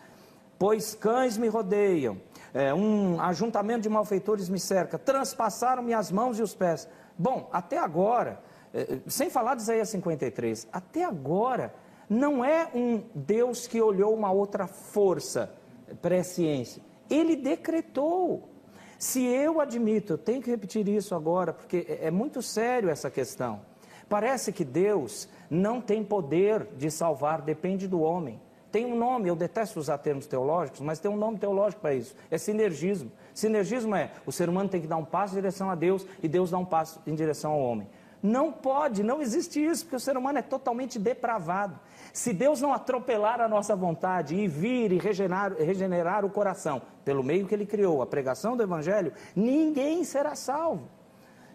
pois 0.58 0.96
cães 0.96 1.38
me 1.38 1.48
rodeiam, 1.48 2.18
é, 2.58 2.74
um 2.74 3.22
ajuntamento 3.22 3.82
de 3.82 3.90
malfeitores 3.90 4.50
me 4.50 4.60
cerca, 4.60 4.98
transpassaram-me 4.98 5.94
as 5.94 6.12
mãos 6.12 6.40
e 6.40 6.42
os 6.42 6.56
pés. 6.56 6.90
Bom, 7.16 7.48
até 7.54 7.78
agora, 7.78 8.40
é, 8.74 8.98
sem 9.06 9.30
falar 9.30 9.54
de 9.54 9.62
Isaías 9.62 9.90
53, 9.90 10.68
até 10.74 11.06
agora 11.06 11.72
não 12.10 12.44
é 12.44 12.68
um 12.74 13.04
Deus 13.14 13.68
que 13.68 13.80
olhou 13.80 14.12
uma 14.12 14.32
outra 14.32 14.66
força, 14.66 15.54
pré-ciência. 16.02 16.82
Ele 17.08 17.36
decretou. 17.36 18.50
Se 18.98 19.24
eu 19.24 19.62
admito, 19.62 20.14
eu 20.14 20.18
tenho 20.18 20.42
que 20.42 20.50
repetir 20.50 20.88
isso 20.88 21.14
agora, 21.14 21.54
porque 21.54 21.86
é, 21.88 22.08
é 22.08 22.12
muito 22.12 22.42
sério 22.42 22.90
essa 22.90 23.12
questão. 23.12 23.62
Parece 24.10 24.52
que 24.52 24.66
Deus 24.66 25.30
não 25.48 25.80
tem 25.80 26.04
poder 26.04 26.66
de 26.76 26.90
salvar, 26.90 27.42
depende 27.42 27.88
do 27.88 28.02
homem. 28.02 28.42
Tem 28.72 28.86
um 28.86 28.98
nome, 28.98 29.30
eu 29.30 29.36
detesto 29.36 29.80
usar 29.80 29.98
termos 29.98 30.28
teológicos, 30.28 30.82
mas 30.82 31.00
tem 31.00 31.10
um 31.10 31.18
nome 31.18 31.38
teológico 31.38 31.82
para 31.82 31.94
isso. 31.94 32.16
É 32.30 32.38
sinergismo. 32.38 33.12
Sinergismo 33.34 33.96
é 33.96 34.12
o 34.26 34.32
ser 34.32 34.50
humano 34.50 34.70
tem 34.70 34.82
que 34.82 34.88
dar 34.88 34.98
um 34.98 35.06
passo 35.06 35.34
em 35.34 35.38
direção 35.38 35.70
a 35.70 35.76
Deus 35.76 36.06
e 36.22 36.28
Deus 36.28 36.52
dá 36.52 36.58
um 36.58 36.66
passo 36.66 37.02
em 37.08 37.16
direção 37.16 37.52
ao 37.52 37.60
homem. 37.60 37.88
Não 38.22 38.52
pode, 38.52 39.04
não 39.04 39.22
existe 39.22 39.64
isso, 39.64 39.86
porque 39.86 39.96
o 39.96 40.00
ser 40.00 40.18
humano 40.18 40.40
é 40.40 40.42
totalmente 40.42 40.98
depravado. 40.98 41.80
Se 42.12 42.34
Deus 42.34 42.60
não 42.60 42.74
atropelar 42.74 43.40
a 43.40 43.48
nossa 43.48 43.76
vontade 43.76 44.36
e 44.36 44.48
vir 44.48 44.92
e 44.92 44.98
regenerar, 44.98 45.54
regenerar 45.54 46.26
o 46.26 46.30
coração 46.30 46.82
pelo 47.06 47.24
meio 47.24 47.46
que 47.46 47.54
ele 47.54 47.66
criou, 47.66 48.02
a 48.02 48.08
pregação 48.08 48.58
do 48.58 48.64
Evangelho, 48.64 49.14
ninguém 49.36 50.04
será 50.04 50.36
salvo. 50.36 50.90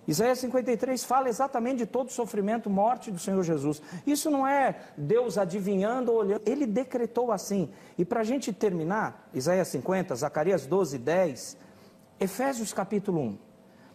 Isaías 0.06 0.40
53 0.40 1.04
fala 1.04 1.28
exatamente 1.28 1.78
de 1.78 1.86
todo 1.86 2.08
o 2.08 2.12
sofrimento, 2.12 2.68
morte 2.68 3.10
do 3.10 3.18
Senhor 3.18 3.42
Jesus. 3.44 3.80
Isso 4.06 4.30
não 4.30 4.46
é 4.46 4.80
Deus 4.96 5.38
adivinhando 5.38 6.10
ou 6.10 6.18
olhando, 6.18 6.42
ele 6.44 6.66
decretou 6.66 7.30
assim. 7.30 7.70
E 7.96 8.04
para 8.04 8.20
a 8.20 8.24
gente 8.24 8.52
terminar, 8.52 9.28
Isaías 9.32 9.68
50, 9.68 10.14
Zacarias 10.16 10.66
12, 10.66 10.98
10, 10.98 11.56
Efésios 12.18 12.72
capítulo 12.72 13.20
1. 13.20 13.38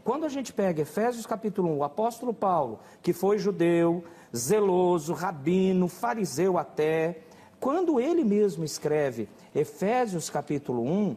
Quando 0.03 0.25
a 0.25 0.29
gente 0.29 0.53
pega 0.53 0.81
Efésios 0.81 1.25
capítulo 1.25 1.69
1, 1.73 1.77
o 1.79 1.83
apóstolo 1.83 2.33
Paulo, 2.33 2.79
que 3.01 3.11
foi 3.11 3.37
judeu, 3.37 4.05
zeloso, 4.33 5.13
rabino, 5.13 5.89
fariseu 5.89 6.57
até, 6.57 7.19
quando 7.59 7.99
ele 7.99 8.23
mesmo 8.23 8.63
escreve 8.63 9.27
Efésios 9.53 10.29
capítulo 10.29 10.83
1, 10.83 11.15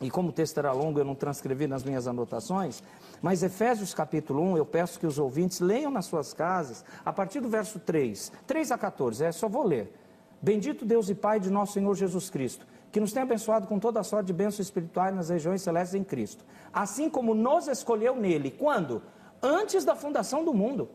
e 0.00 0.10
como 0.10 0.30
o 0.30 0.32
texto 0.32 0.58
era 0.58 0.72
longo, 0.72 0.98
eu 0.98 1.04
não 1.04 1.14
transcrevi 1.14 1.66
nas 1.66 1.84
minhas 1.84 2.08
anotações, 2.08 2.82
mas 3.22 3.42
Efésios 3.42 3.94
capítulo 3.94 4.42
1, 4.42 4.56
eu 4.58 4.66
peço 4.66 4.98
que 4.98 5.06
os 5.06 5.18
ouvintes 5.18 5.60
leiam 5.60 5.90
nas 5.90 6.06
suas 6.06 6.32
casas, 6.32 6.84
a 7.04 7.12
partir 7.12 7.40
do 7.40 7.48
verso 7.48 7.78
3, 7.78 8.32
3 8.46 8.72
a 8.72 8.78
14, 8.78 9.24
é 9.24 9.32
só 9.32 9.48
vou 9.48 9.64
ler. 9.64 9.92
Bendito 10.40 10.84
Deus 10.84 11.08
e 11.08 11.14
Pai 11.14 11.40
de 11.40 11.50
nosso 11.50 11.72
Senhor 11.72 11.94
Jesus 11.94 12.28
Cristo, 12.30 12.66
que 12.92 13.00
nos 13.00 13.12
tem 13.12 13.22
abençoado 13.22 13.66
com 13.66 13.78
toda 13.78 14.00
a 14.00 14.04
sorte 14.04 14.26
de 14.26 14.32
bênçãos 14.32 14.60
espirituais 14.60 15.14
nas 15.14 15.28
regiões 15.28 15.62
celestes 15.62 15.94
em 15.94 16.04
Cristo, 16.04 16.44
assim 16.72 17.08
como 17.08 17.34
nos 17.34 17.68
escolheu 17.68 18.14
nele. 18.16 18.50
Quando? 18.50 19.02
Antes 19.42 19.84
da 19.84 19.96
fundação 19.96 20.44
do 20.44 20.54
mundo. 20.54 20.88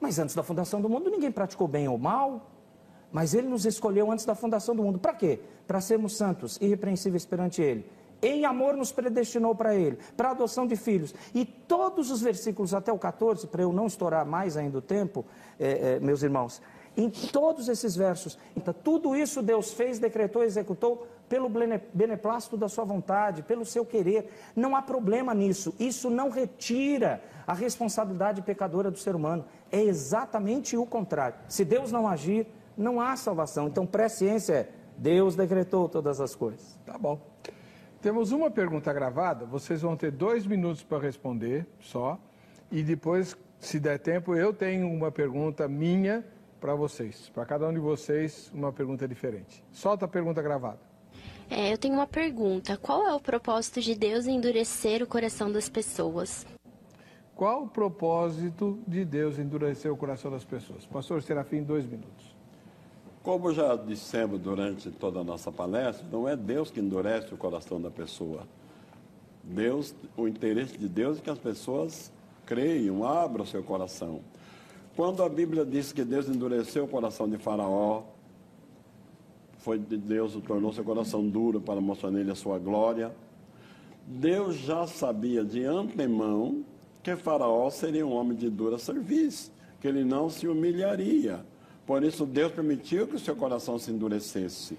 Mas 0.00 0.18
antes 0.18 0.34
da 0.34 0.42
fundação 0.42 0.80
do 0.80 0.88
mundo 0.88 1.10
ninguém 1.10 1.30
praticou 1.30 1.66
bem 1.66 1.88
ou 1.88 1.96
mal. 1.96 2.50
Mas 3.12 3.32
ele 3.32 3.46
nos 3.46 3.64
escolheu 3.64 4.10
antes 4.10 4.24
da 4.24 4.34
fundação 4.34 4.74
do 4.74 4.82
mundo. 4.82 4.98
Para 4.98 5.14
quê? 5.14 5.40
Para 5.66 5.80
sermos 5.80 6.16
santos, 6.16 6.58
irrepreensíveis 6.60 7.24
perante 7.24 7.62
ele. 7.62 7.88
Em 8.24 8.46
amor 8.46 8.74
nos 8.74 8.90
predestinou 8.90 9.54
para 9.54 9.74
ele, 9.74 9.98
para 10.16 10.28
a 10.28 10.30
adoção 10.30 10.66
de 10.66 10.76
filhos. 10.76 11.14
E 11.34 11.44
todos 11.44 12.10
os 12.10 12.22
versículos 12.22 12.72
até 12.72 12.90
o 12.90 12.98
14, 12.98 13.46
para 13.48 13.62
eu 13.62 13.70
não 13.70 13.86
estourar 13.86 14.24
mais 14.24 14.56
ainda 14.56 14.78
o 14.78 14.80
tempo, 14.80 15.26
é, 15.60 15.96
é, 15.96 16.00
meus 16.00 16.22
irmãos, 16.22 16.62
em 16.96 17.10
todos 17.10 17.68
esses 17.68 17.94
versos, 17.94 18.38
então, 18.56 18.72
tudo 18.72 19.14
isso 19.14 19.42
Deus 19.42 19.74
fez, 19.74 19.98
decretou, 19.98 20.42
executou 20.42 21.06
pelo 21.28 21.50
beneplácito 21.92 22.56
da 22.56 22.68
sua 22.68 22.84
vontade, 22.84 23.42
pelo 23.42 23.64
seu 23.66 23.84
querer. 23.84 24.30
Não 24.56 24.74
há 24.74 24.80
problema 24.80 25.34
nisso. 25.34 25.74
Isso 25.78 26.08
não 26.08 26.30
retira 26.30 27.22
a 27.46 27.52
responsabilidade 27.52 28.40
pecadora 28.40 28.90
do 28.90 28.98
ser 28.98 29.14
humano. 29.14 29.44
É 29.70 29.82
exatamente 29.82 30.78
o 30.78 30.86
contrário. 30.86 31.36
Se 31.46 31.62
Deus 31.62 31.92
não 31.92 32.08
agir, 32.08 32.46
não 32.74 33.00
há 33.00 33.16
salvação. 33.16 33.66
Então, 33.66 33.84
presciência 33.84 34.52
é 34.54 34.68
Deus 34.96 35.34
decretou 35.34 35.88
todas 35.88 36.20
as 36.20 36.34
coisas. 36.34 36.78
Tá 36.86 36.96
bom. 36.96 37.18
Temos 38.04 38.32
uma 38.32 38.50
pergunta 38.50 38.92
gravada, 38.92 39.46
vocês 39.46 39.80
vão 39.80 39.96
ter 39.96 40.10
dois 40.10 40.46
minutos 40.46 40.82
para 40.82 41.02
responder 41.02 41.66
só. 41.80 42.20
E 42.70 42.82
depois, 42.82 43.34
se 43.58 43.80
der 43.80 43.98
tempo, 43.98 44.36
eu 44.36 44.52
tenho 44.52 44.92
uma 44.92 45.10
pergunta 45.10 45.66
minha 45.66 46.22
para 46.60 46.74
vocês. 46.74 47.30
Para 47.30 47.46
cada 47.46 47.66
um 47.66 47.72
de 47.72 47.78
vocês, 47.78 48.52
uma 48.52 48.70
pergunta 48.70 49.08
diferente. 49.08 49.64
Solta 49.72 50.04
a 50.04 50.08
pergunta 50.08 50.42
gravada. 50.42 50.80
É, 51.48 51.72
eu 51.72 51.78
tenho 51.78 51.94
uma 51.94 52.06
pergunta. 52.06 52.76
Qual 52.76 53.06
é 53.06 53.14
o 53.14 53.20
propósito 53.20 53.80
de 53.80 53.94
Deus 53.94 54.26
em 54.26 54.36
endurecer 54.36 55.02
o 55.02 55.06
coração 55.06 55.50
das 55.50 55.70
pessoas? 55.70 56.46
Qual 57.34 57.62
o 57.62 57.68
propósito 57.68 58.78
de 58.86 59.02
Deus 59.06 59.38
endurecer 59.38 59.90
o 59.90 59.96
coração 59.96 60.30
das 60.30 60.44
pessoas? 60.44 60.84
Pastor 60.84 61.22
Serafim, 61.22 61.62
dois 61.62 61.86
minutos. 61.86 62.33
Como 63.24 63.54
já 63.54 63.74
dissemos 63.74 64.38
durante 64.38 64.90
toda 64.90 65.20
a 65.20 65.24
nossa 65.24 65.50
palestra, 65.50 66.06
não 66.12 66.28
é 66.28 66.36
Deus 66.36 66.70
que 66.70 66.78
endurece 66.78 67.32
o 67.32 67.38
coração 67.38 67.80
da 67.80 67.90
pessoa. 67.90 68.46
Deus, 69.42 69.94
o 70.14 70.28
interesse 70.28 70.76
de 70.76 70.86
Deus 70.86 71.16
é 71.16 71.20
que 71.22 71.30
as 71.30 71.38
pessoas 71.38 72.12
creiam, 72.44 73.02
abram 73.02 73.46
seu 73.46 73.62
coração. 73.62 74.20
Quando 74.94 75.22
a 75.22 75.28
Bíblia 75.30 75.64
diz 75.64 75.90
que 75.90 76.04
Deus 76.04 76.28
endureceu 76.28 76.84
o 76.84 76.88
coração 76.88 77.26
de 77.26 77.38
Faraó, 77.38 78.02
foi 79.56 79.78
de 79.78 79.96
Deus 79.96 80.38
tornou 80.46 80.70
seu 80.74 80.84
coração 80.84 81.26
duro 81.26 81.62
para 81.62 81.80
mostrar 81.80 82.10
nele 82.10 82.30
a 82.30 82.34
sua 82.34 82.58
glória. 82.58 83.10
Deus 84.06 84.56
já 84.56 84.86
sabia 84.86 85.42
de 85.42 85.64
antemão 85.64 86.62
que 87.02 87.16
Faraó 87.16 87.70
seria 87.70 88.06
um 88.06 88.12
homem 88.12 88.36
de 88.36 88.50
dura 88.50 88.76
serviço, 88.76 89.50
que 89.80 89.88
ele 89.88 90.04
não 90.04 90.28
se 90.28 90.46
humilharia. 90.46 91.42
Por 91.86 92.02
isso, 92.02 92.24
Deus 92.24 92.52
permitiu 92.52 93.06
que 93.06 93.16
o 93.16 93.18
seu 93.18 93.36
coração 93.36 93.78
se 93.78 93.90
endurecesse. 93.90 94.78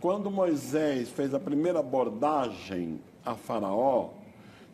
Quando 0.00 0.30
Moisés 0.30 1.08
fez 1.08 1.32
a 1.32 1.40
primeira 1.40 1.78
abordagem 1.80 3.00
a 3.24 3.34
Faraó, 3.34 4.10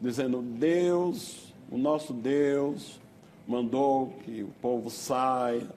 dizendo: 0.00 0.42
Deus, 0.42 1.54
o 1.70 1.78
nosso 1.78 2.12
Deus, 2.12 2.98
mandou 3.46 4.14
que 4.24 4.42
o 4.42 4.48
povo 4.60 4.90
saia, 4.90 5.68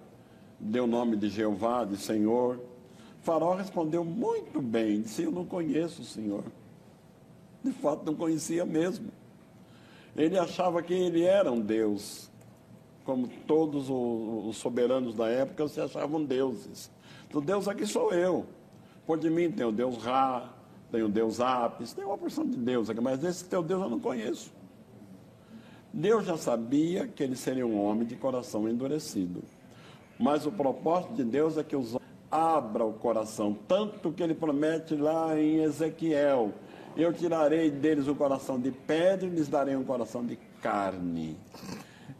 deu 0.59 0.85
o 0.85 0.87
nome 0.87 1.17
de 1.17 1.29
Jeová, 1.29 1.85
de 1.85 1.97
Senhor. 1.97 2.59
Faraó 3.21 3.53
respondeu 3.53 4.03
muito 4.03 4.59
bem: 4.59 5.01
disse, 5.01 5.23
Eu 5.23 5.31
não 5.31 5.45
conheço 5.45 6.01
o 6.01 6.05
Senhor. 6.05 6.43
De 7.63 7.71
fato, 7.71 8.03
não 8.05 8.15
conhecia 8.15 8.65
mesmo. 8.65 9.09
Ele 10.15 10.37
achava 10.37 10.81
que 10.81 10.93
ele 10.93 11.23
era 11.23 11.51
um 11.51 11.59
Deus 11.59 12.30
como 13.11 13.27
todos 13.45 13.89
os 13.89 14.55
soberanos 14.55 15.13
da 15.13 15.27
época 15.27 15.67
se 15.67 15.81
achavam 15.81 16.23
deuses. 16.23 16.89
Então, 17.27 17.41
Deus 17.41 17.67
aqui 17.67 17.85
sou 17.85 18.13
eu. 18.13 18.45
Por 19.05 19.19
de 19.19 19.29
mim 19.29 19.51
tem 19.51 19.65
o 19.65 19.71
Deus 19.71 19.97
Ra, 19.97 20.49
tem 20.89 21.03
o 21.03 21.09
Deus 21.09 21.41
Apis, 21.41 21.91
tem 21.91 22.05
uma 22.05 22.17
porção 22.17 22.45
de 22.45 22.55
Deus 22.55 22.89
aqui, 22.89 23.01
mas 23.01 23.21
esse 23.21 23.43
teu 23.43 23.61
Deus 23.61 23.81
eu 23.81 23.89
não 23.89 23.99
conheço. 23.99 24.53
Deus 25.91 26.25
já 26.25 26.37
sabia 26.37 27.05
que 27.05 27.21
ele 27.21 27.35
seria 27.35 27.67
um 27.67 27.83
homem 27.83 28.07
de 28.07 28.15
coração 28.15 28.69
endurecido. 28.69 29.43
Mas 30.17 30.45
o 30.45 30.51
propósito 30.51 31.13
de 31.15 31.25
Deus 31.25 31.57
é 31.57 31.65
que 31.65 31.75
os 31.75 31.97
abra 32.31 32.85
o 32.85 32.93
coração, 32.93 33.53
tanto 33.67 34.13
que 34.13 34.23
ele 34.23 34.33
promete 34.33 34.95
lá 34.95 35.37
em 35.37 35.63
Ezequiel: 35.63 36.53
Eu 36.95 37.11
tirarei 37.11 37.69
deles 37.69 38.07
o 38.07 38.15
coração 38.15 38.57
de 38.57 38.71
pedra 38.71 39.27
e 39.27 39.31
lhes 39.31 39.49
darei 39.49 39.75
um 39.75 39.83
coração 39.83 40.25
de 40.25 40.37
carne. 40.61 41.35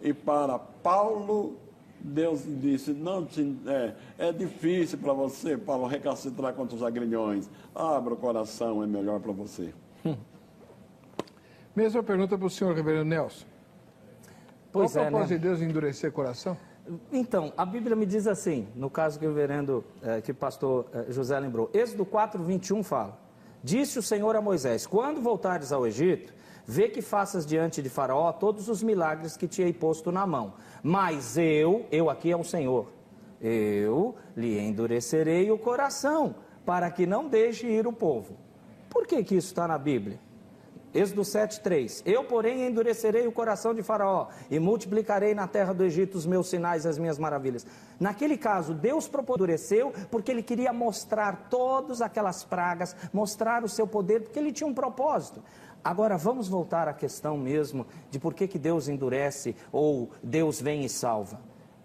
E 0.02 0.14
para 0.14 0.58
Paulo, 0.58 1.58
Deus 2.00 2.44
disse: 2.46 2.92
Não 2.92 3.26
te, 3.26 3.58
é, 3.68 3.94
é 4.18 4.32
difícil 4.32 4.98
para 4.98 5.14
você, 5.14 5.58
Paulo, 5.58 5.88
recalcitrar 5.88 6.54
contra 6.54 6.76
os 6.76 6.84
agrilhões. 6.84 7.50
Abra 7.74 8.14
o 8.14 8.18
coração, 8.18 8.84
é 8.84 8.88
melhor 8.88 9.20
para 9.20 9.32
você. 9.32 9.74
Hum. 10.06 10.16
Mesma 11.76 12.04
pergunta 12.04 12.38
para 12.38 12.48
o 12.48 12.50
senhor, 12.50 12.76
reverendo 12.76 13.06
Nelson. 13.06 13.46
Pois 14.72 14.94
Qual 14.94 15.06
é, 15.06 15.08
o 15.08 15.12
propósito 15.12 15.34
né? 15.34 15.38
de 15.38 15.48
Deus 15.48 15.62
endurecer 15.62 16.10
o 16.10 16.14
coração? 16.14 16.58
Então, 17.12 17.54
a 17.56 17.66
Bíblia 17.66 17.96
me 17.96 18.06
diz 18.06 18.28
assim, 18.28 18.68
no 18.76 18.90
caso 18.90 19.20
que 19.20 19.26
o 19.26 19.30
reverendo, 19.30 19.84
eh, 20.02 20.20
que 20.22 20.32
o 20.32 20.36
pastor 20.36 20.88
eh, 20.94 21.06
José 21.10 21.40
lembrou, 21.40 21.70
Êxodo 21.74 22.06
4, 22.06 22.44
21 22.44 22.84
fala, 22.84 23.20
Disse 23.64 24.00
o 24.00 24.02
Senhor 24.02 24.36
a 24.36 24.42
Moisés, 24.42 24.88
quando 24.88 25.22
voltares 25.22 25.72
ao 25.72 25.86
Egito, 25.86 26.34
Vê 26.66 26.90
que 26.90 27.02
faças 27.02 27.46
diante 27.46 27.82
de 27.82 27.90
Faraó 27.90 28.32
todos 28.32 28.70
os 28.70 28.82
milagres 28.84 29.36
que 29.36 29.48
te 29.48 29.62
hei 29.62 29.74
posto 29.74 30.12
na 30.12 30.26
mão. 30.26 30.54
Mas 30.84 31.38
eu, 31.38 31.86
eu 31.92 32.10
aqui 32.10 32.32
é 32.32 32.38
o 32.38 32.44
Senhor, 32.44 32.88
eu 33.42 34.16
lhe 34.36 34.60
endurecerei 34.60 35.52
o 35.52 35.58
coração, 35.58 36.36
para 36.66 36.90
que 36.92 37.06
não 37.06 37.28
deixe 37.28 37.68
ir 37.68 37.88
o 37.88 37.94
povo. 37.94 38.38
Por 38.90 39.08
que, 39.08 39.24
que 39.24 39.36
isso 39.36 39.48
está 39.48 39.68
na 39.68 39.78
Bíblia? 39.78 40.20
Êxodo 40.94 41.22
7,3: 41.22 42.02
Eu, 42.06 42.26
porém, 42.26 42.68
endurecerei 42.68 43.26
o 43.26 43.32
coração 43.32 43.74
de 43.74 43.82
Faraó 43.82 44.28
e 44.50 44.60
multiplicarei 44.60 45.34
na 45.34 45.48
terra 45.48 45.74
do 45.74 45.86
Egito 45.86 46.18
os 46.18 46.26
meus 46.26 46.50
sinais 46.50 46.84
e 46.84 46.90
as 46.90 46.98
minhas 46.98 47.18
maravilhas. 47.18 47.66
Naquele 47.98 48.38
caso, 48.38 48.74
Deus 48.74 49.10
endureceu 49.10 49.94
porque 50.10 50.32
ele 50.32 50.44
queria 50.44 50.74
mostrar 50.74 51.48
todas 51.50 52.02
aquelas 52.02 52.44
pragas, 52.44 52.96
mostrar 53.14 53.64
o 53.64 53.70
seu 53.70 53.88
poder, 53.88 54.24
porque 54.24 54.38
ele 54.38 54.52
tinha 54.52 54.68
um 54.68 54.74
propósito. 54.74 55.42
Agora 55.84 56.18
vamos 56.18 56.48
voltar 56.48 56.88
à 56.88 56.94
questão 56.94 57.38
mesmo 57.38 57.88
de 58.10 58.20
por 58.20 58.34
que, 58.34 58.48
que 58.48 58.60
Deus 58.60 58.88
endurece 58.88 59.56
ou 59.72 60.10
Deus 60.22 60.62
vem 60.62 60.86
e 60.86 60.90
salva. 60.90 61.40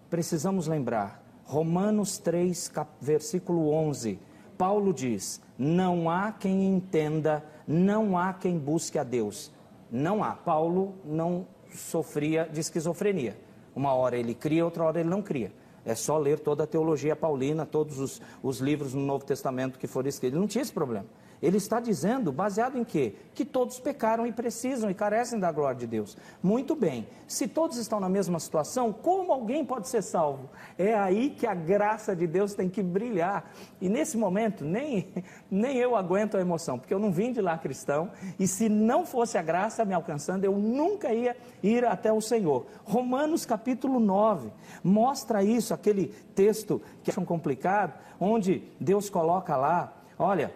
Precisamos 0.09 0.67
lembrar, 0.67 1.23
Romanos 1.43 2.17
3, 2.17 2.71
versículo 3.01 3.71
11, 3.71 4.19
Paulo 4.57 4.93
diz: 4.93 5.41
Não 5.57 6.09
há 6.09 6.31
quem 6.31 6.65
entenda, 6.65 7.43
não 7.67 8.17
há 8.17 8.33
quem 8.33 8.57
busque 8.57 8.99
a 8.99 9.03
Deus. 9.03 9.51
Não 9.91 10.23
há. 10.23 10.31
Paulo 10.31 10.95
não 11.05 11.47
sofria 11.73 12.45
de 12.45 12.59
esquizofrenia. 12.59 13.39
Uma 13.75 13.93
hora 13.93 14.17
ele 14.17 14.33
cria, 14.33 14.65
outra 14.65 14.83
hora 14.83 14.99
ele 14.99 15.09
não 15.09 15.21
cria. 15.21 15.51
É 15.85 15.95
só 15.95 16.17
ler 16.17 16.39
toda 16.39 16.65
a 16.65 16.67
teologia 16.67 17.15
paulina, 17.15 17.65
todos 17.65 17.99
os, 17.99 18.21
os 18.43 18.59
livros 18.59 18.93
no 18.93 19.01
Novo 19.01 19.23
Testamento 19.23 19.79
que 19.79 19.87
foram 19.87 20.09
escritos. 20.09 20.33
Ele 20.33 20.41
não 20.41 20.47
tinha 20.47 20.61
esse 20.61 20.73
problema. 20.73 21.05
Ele 21.41 21.57
está 21.57 21.79
dizendo, 21.79 22.31
baseado 22.31 22.77
em 22.77 22.83
quê? 22.83 23.13
Que 23.35 23.45
todos 23.45 23.79
pecaram 23.79 24.25
e 24.25 24.31
precisam 24.31 24.89
e 24.89 24.93
carecem 24.93 25.39
da 25.39 25.51
glória 25.51 25.79
de 25.79 25.85
Deus. 25.85 26.17
Muito 26.41 26.75
bem, 26.75 27.07
se 27.27 27.47
todos 27.47 27.77
estão 27.77 27.99
na 27.99 28.09
mesma 28.09 28.39
situação, 28.39 28.91
como 28.91 29.31
alguém 29.31 29.63
pode 29.63 29.87
ser 29.87 30.01
salvo? 30.01 30.49
É 30.77 30.95
aí 30.95 31.29
que 31.29 31.45
a 31.45 31.53
graça 31.53 32.15
de 32.15 32.25
Deus 32.25 32.55
tem 32.55 32.67
que 32.67 32.81
brilhar. 32.81 33.51
E 33.79 33.87
nesse 33.87 34.17
momento, 34.17 34.65
nem, 34.65 35.07
nem 35.49 35.77
eu 35.77 35.95
aguento 35.95 36.37
a 36.37 36.41
emoção, 36.41 36.79
porque 36.79 36.93
eu 36.93 36.99
não 36.99 37.11
vim 37.11 37.31
de 37.31 37.41
lá 37.41 37.57
cristão, 37.57 38.11
e 38.39 38.47
se 38.47 38.67
não 38.67 39.05
fosse 39.05 39.37
a 39.37 39.41
graça 39.41 39.85
me 39.85 39.93
alcançando, 39.93 40.43
eu 40.43 40.57
nunca 40.57 41.13
ia 41.13 41.37
ir 41.61 41.85
até 41.85 42.11
o 42.11 42.19
Senhor. 42.19 42.65
Romanos 42.83 43.45
capítulo 43.45 43.99
9 43.99 44.51
mostra 44.83 45.43
isso, 45.43 45.73
aquele 45.73 46.07
texto 46.33 46.81
que 47.03 47.11
acham 47.11 47.25
complicado, 47.25 47.93
onde 48.19 48.63
Deus 48.79 49.09
coloca 49.09 49.55
lá, 49.55 49.93
olha 50.17 50.51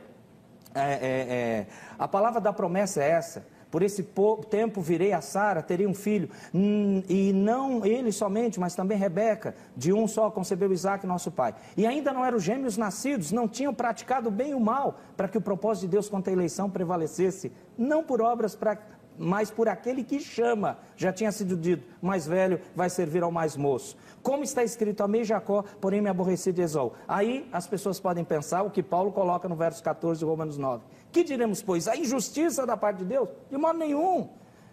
é, 0.73 0.91
é, 0.91 1.05
é, 1.05 1.67
a 1.97 2.07
palavra 2.07 2.39
da 2.39 2.53
promessa 2.53 3.03
é 3.03 3.09
essa. 3.09 3.45
Por 3.71 3.81
esse 3.81 4.05
tempo 4.49 4.81
virei 4.81 5.13
a 5.13 5.21
Sara, 5.21 5.63
terei 5.63 5.87
um 5.87 5.93
filho. 5.93 6.29
Hum, 6.53 7.01
e 7.07 7.31
não 7.31 7.85
ele 7.85 8.11
somente, 8.11 8.59
mas 8.59 8.75
também 8.75 8.97
Rebeca, 8.97 9.55
de 9.77 9.93
um 9.93 10.09
só 10.09 10.29
concebeu 10.29 10.73
Isaac, 10.73 11.07
nosso 11.07 11.31
pai. 11.31 11.55
E 11.77 11.87
ainda 11.87 12.11
não 12.11 12.25
eram 12.25 12.37
gêmeos 12.37 12.75
nascidos, 12.75 13.31
não 13.31 13.47
tinham 13.47 13.73
praticado 13.73 14.29
bem 14.29 14.53
o 14.53 14.59
mal, 14.59 14.99
para 15.15 15.29
que 15.29 15.37
o 15.37 15.41
propósito 15.41 15.83
de 15.83 15.91
Deus 15.91 16.09
quanto 16.09 16.29
à 16.29 16.33
eleição 16.33 16.69
prevalecesse, 16.69 17.49
não 17.77 18.03
por 18.03 18.21
obras 18.21 18.57
pra, 18.57 18.77
mas 19.21 19.51
por 19.51 19.69
aquele 19.69 20.03
que 20.03 20.19
chama. 20.19 20.79
Já 20.97 21.13
tinha 21.13 21.31
sido 21.31 21.55
dito: 21.55 21.87
mais 22.01 22.25
velho 22.25 22.59
vai 22.75 22.89
servir 22.89 23.23
ao 23.23 23.31
mais 23.31 23.55
moço. 23.55 23.95
Como 24.23 24.43
está 24.43 24.63
escrito, 24.63 25.03
amei 25.03 25.23
Jacó, 25.23 25.63
porém 25.79 26.01
me 26.01 26.09
aborreci 26.09 26.51
de 26.51 26.61
Esau. 26.61 26.93
Aí 27.07 27.47
as 27.51 27.67
pessoas 27.67 27.99
podem 27.99 28.23
pensar 28.23 28.63
o 28.63 28.71
que 28.71 28.81
Paulo 28.81 29.11
coloca 29.11 29.47
no 29.47 29.55
verso 29.55 29.83
14 29.83 30.19
de 30.19 30.25
Romanos 30.25 30.57
9. 30.57 30.83
Que 31.11 31.23
diremos, 31.23 31.61
pois? 31.61 31.87
A 31.87 31.95
injustiça 31.95 32.65
da 32.65 32.75
parte 32.75 32.97
de 32.97 33.05
Deus? 33.05 33.29
De 33.49 33.57
modo 33.57 33.77
nenhum. 33.77 34.29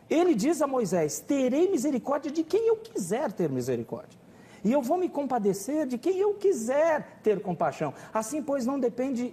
Ele 0.09 0.35
diz 0.35 0.63
a 0.63 0.67
Moisés: 0.67 1.21
Terei 1.21 1.71
misericórdia 1.71 2.31
de 2.31 2.43
quem 2.43 2.67
eu 2.69 2.77
quiser 2.77 3.31
ter 3.33 3.51
misericórdia. 3.51 4.19
E 4.65 4.73
eu 4.73 4.83
vou 4.83 4.99
me 4.99 5.09
compadecer 5.09 5.87
de 5.87 5.97
quem 5.97 6.19
eu 6.19 6.35
quiser 6.35 7.21
ter 7.23 7.41
compaixão. 7.41 7.95
Assim, 8.13 8.43
pois, 8.43 8.67
não 8.67 8.79
depende 8.79 9.33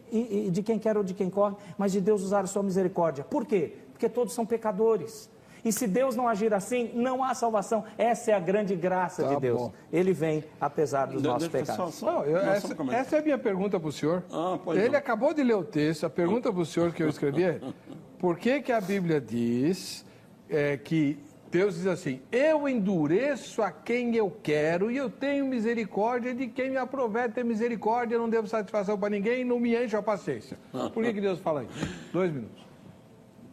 de 0.51 0.61
quem 0.61 0.77
quer 0.77 0.97
ou 0.97 1.03
de 1.03 1.13
quem 1.13 1.29
corre, 1.29 1.55
mas 1.77 1.91
de 1.91 1.99
Deus 1.99 2.21
usar 2.21 2.43
a 2.43 2.47
sua 2.47 2.61
misericórdia. 2.61 3.23
Por 3.23 3.45
quê? 3.45 3.73
Porque 3.95 4.09
todos 4.09 4.33
são 4.33 4.45
pecadores. 4.45 5.29
E 5.63 5.71
se 5.71 5.87
Deus 5.87 6.15
não 6.15 6.27
agir 6.27 6.53
assim, 6.53 6.91
não 6.93 7.23
há 7.23 7.33
salvação. 7.33 7.85
Essa 7.97 8.31
é 8.31 8.33
a 8.35 8.39
grande 8.39 8.75
graça 8.75 9.23
tá 9.23 9.33
de 9.33 9.41
Deus. 9.41 9.59
Bom. 9.59 9.73
Ele 9.91 10.13
vem 10.13 10.43
apesar 10.61 11.07
dos 11.07 11.21
de, 11.21 11.27
nossos 11.27 11.47
pecados. 11.47 11.95
Só, 11.95 12.05
não, 12.05 12.23
eu, 12.23 12.37
essa, 12.37 12.75
essa, 12.91 13.15
é 13.15 13.19
a 13.19 13.21
minha 13.23 13.37
pergunta 13.37 13.79
para 13.79 13.89
o 13.89 13.91
senhor. 13.91 14.23
Ah, 14.31 14.59
Ele 14.73 14.89
não. 14.89 14.99
acabou 14.99 15.33
de 15.33 15.41
ler 15.41 15.55
o 15.55 15.63
texto. 15.63 16.05
A 16.05 16.09
pergunta 16.09 16.51
para 16.51 16.61
o 16.61 16.65
senhor 16.65 16.93
que 16.93 17.01
eu 17.01 17.09
escrevi 17.09 17.45
é: 17.45 17.59
por 18.19 18.37
que, 18.37 18.61
que 18.61 18.71
a 18.71 18.79
Bíblia 18.79 19.19
diz 19.19 20.05
é, 20.47 20.77
que 20.77 21.17
Deus 21.49 21.75
diz 21.75 21.87
assim: 21.87 22.21
Eu 22.31 22.67
endureço 22.67 23.63
a 23.63 23.71
quem 23.71 24.15
eu 24.15 24.29
quero 24.43 24.91
e 24.91 24.97
eu 24.97 25.09
tenho 25.09 25.45
misericórdia 25.45 26.35
de 26.35 26.47
quem 26.47 26.69
me 26.69 26.77
aprover 26.77 27.31
ter 27.31 27.45
misericórdia, 27.45 28.15
eu 28.15 28.19
não 28.19 28.29
devo 28.29 28.47
satisfação 28.47 28.99
para 28.99 29.09
ninguém 29.09 29.41
e 29.41 29.43
não 29.45 29.59
me 29.59 29.75
enche 29.75 29.95
a 29.95 30.03
paciência. 30.03 30.59
Por 30.93 31.03
que, 31.03 31.13
que 31.13 31.21
Deus 31.21 31.39
fala 31.39 31.63
isso? 31.63 31.89
Dois 32.13 32.31
minutos. 32.31 32.64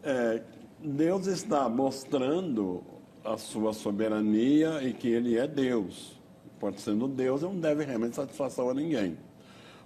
É, 0.02 0.42
Deus 0.80 1.26
está 1.26 1.68
mostrando 1.68 2.82
a 3.24 3.36
sua 3.36 3.72
soberania 3.72 4.82
e 4.82 4.92
que 4.92 5.08
Ele 5.08 5.38
é 5.38 5.46
Deus. 5.46 6.20
Pode 6.58 6.80
sendo 6.80 7.08
Deus, 7.08 7.42
não 7.42 7.58
deve 7.58 7.84
realmente 7.84 8.16
satisfação 8.16 8.70
a 8.70 8.74
ninguém. 8.74 9.16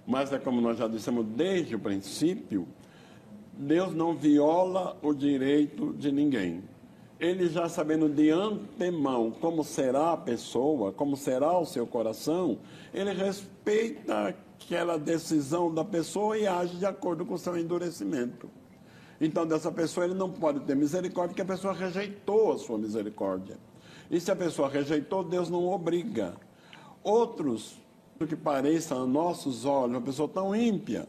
Mas 0.05 0.31
é 0.31 0.39
como 0.39 0.61
nós 0.61 0.77
já 0.77 0.87
dissemos 0.87 1.25
desde 1.25 1.75
o 1.75 1.79
princípio, 1.79 2.67
Deus 3.53 3.93
não 3.93 4.15
viola 4.15 4.97
o 5.01 5.13
direito 5.13 5.93
de 5.93 6.11
ninguém 6.11 6.63
ele 7.19 7.49
já 7.49 7.67
sabendo 7.67 8.07
de 8.07 8.29
antemão 8.29 9.31
como 9.31 9.63
será 9.63 10.13
a 10.13 10.17
pessoa, 10.17 10.91
como 10.91 11.17
será 11.17 11.57
o 11.57 11.65
seu 11.65 11.87
coração, 11.87 12.59
ele 12.93 13.11
respeita 13.11 14.35
aquela 14.59 14.97
decisão 14.97 15.73
da 15.73 15.83
pessoa 15.83 16.37
e 16.37 16.45
age 16.45 16.77
de 16.77 16.85
acordo 16.85 17.25
com 17.25 17.33
o 17.33 17.37
seu 17.37 17.57
endurecimento. 17.57 18.49
Então, 19.19 19.45
dessa 19.45 19.71
pessoa 19.71 20.05
ele 20.05 20.13
não 20.13 20.31
pode 20.31 20.59
ter 20.61 20.75
misericórdia, 20.75 21.29
porque 21.29 21.41
a 21.41 21.55
pessoa 21.55 21.73
rejeitou 21.73 22.51
a 22.51 22.57
sua 22.57 22.77
misericórdia. 22.77 23.57
E 24.09 24.19
se 24.19 24.31
a 24.31 24.35
pessoa 24.35 24.69
rejeitou, 24.69 25.23
Deus 25.23 25.49
não 25.49 25.67
obriga. 25.67 26.35
Outros, 27.03 27.77
que 28.27 28.35
pareça 28.35 28.95
a 28.95 29.05
nossos 29.05 29.65
olhos, 29.65 29.95
uma 29.95 30.01
pessoa 30.01 30.27
tão 30.29 30.55
ímpia, 30.55 31.07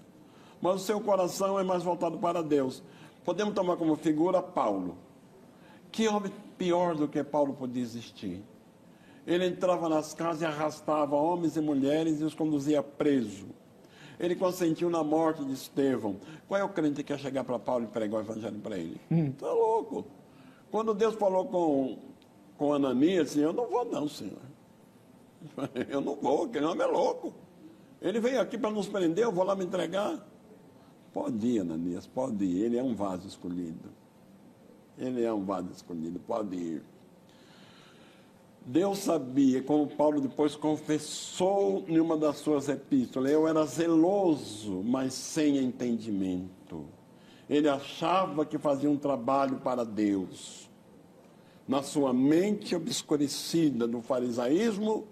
mas 0.61 0.77
o 0.77 0.85
seu 0.85 1.01
coração 1.01 1.59
é 1.59 1.63
mais 1.63 1.83
voltado 1.83 2.19
para 2.19 2.43
Deus. 2.43 2.83
Podemos 3.25 3.55
tomar 3.55 3.77
como 3.77 3.95
figura 3.97 4.43
Paulo. 4.43 4.97
Que 5.93 6.09
homem 6.09 6.33
pior 6.57 6.95
do 6.95 7.09
que 7.09 7.23
Paulo 7.23 7.55
podia 7.55 7.83
existir? 7.83 8.43
Ele 9.27 9.47
entrava 9.47 9.89
nas 9.89 10.15
casas 10.15 10.43
e 10.43 10.47
arrastava 10.47 11.15
homens 11.15 11.57
e 11.57 11.61
mulheres 11.61 12.21
e 12.21 12.25
os 12.25 12.35
conduzia 12.35 12.83
preso. 12.83 13.47
Ele 14.19 14.35
consentiu 14.35 14.91
na 14.91 15.05
morte 15.05 15.45
de 15.45 15.53
Estevão. 15.53 16.17
Qual 16.47 16.61
é 16.61 16.65
o 16.65 16.69
crente 16.69 16.97
que 16.97 17.05
quer 17.05 17.19
chegar 17.19 17.45
para 17.45 17.59
Paulo 17.59 17.85
e 17.85 17.89
pregar 17.89 18.21
o 18.21 18.25
evangelho 18.25 18.59
para 18.59 18.77
ele? 18.77 19.01
Está 19.11 19.53
hum. 19.53 19.57
louco. 19.57 20.05
Quando 20.71 20.93
Deus 20.93 21.15
falou 21.15 21.47
com, 21.47 21.99
com 22.57 22.75
Ananias, 22.75 23.31
assim, 23.31 23.41
eu 23.41 23.53
não 23.53 23.69
vou 23.69 23.85
não, 23.85 24.09
Senhor. 24.09 24.49
Eu 25.89 26.01
não 26.01 26.17
vou, 26.17 26.47
aquele 26.47 26.67
homem 26.67 26.83
é 26.83 26.91
louco. 26.91 27.33
Ele 28.03 28.19
veio 28.19 28.41
aqui 28.41 28.59
para 28.59 28.71
nos 28.71 28.89
prender, 28.89 29.25
eu 29.25 29.31
vou 29.31 29.45
lá 29.45 29.55
me 29.55 29.65
entregar. 29.65 30.27
Pode 31.13 31.47
ir, 31.47 31.61
Ananias, 31.61 32.09
pode 32.09 32.45
ir. 32.45 32.65
Ele 32.65 32.77
é 32.77 32.83
um 32.83 32.95
vaso 32.95 33.27
escolhido. 33.29 33.89
Ele 34.97 35.23
é 35.23 35.33
um 35.33 35.45
vaso 35.45 35.71
escolhido, 35.71 36.19
pode 36.19 36.57
ir. 36.57 36.83
Deus 38.69 38.99
sabia, 38.99 39.63
como 39.63 39.87
Paulo 39.87 40.21
depois 40.21 40.55
confessou 40.55 41.87
em 41.89 41.99
uma 41.99 42.19
das 42.19 42.37
suas 42.37 42.69
epístolas, 42.69 43.33
eu 43.33 43.49
era 43.49 43.65
zeloso, 43.65 44.83
mas 44.85 45.15
sem 45.15 45.57
entendimento. 45.57 46.85
Ele 47.49 47.67
achava 47.67 48.45
que 48.45 48.59
fazia 48.59 48.91
um 48.91 48.99
trabalho 48.99 49.57
para 49.61 49.87
Deus. 49.87 50.69
Na 51.67 51.83
sua 51.83 52.13
mente 52.13 52.77
obscurecida 52.77 53.89
do 53.89 54.03
farisaísmo, 54.03 55.07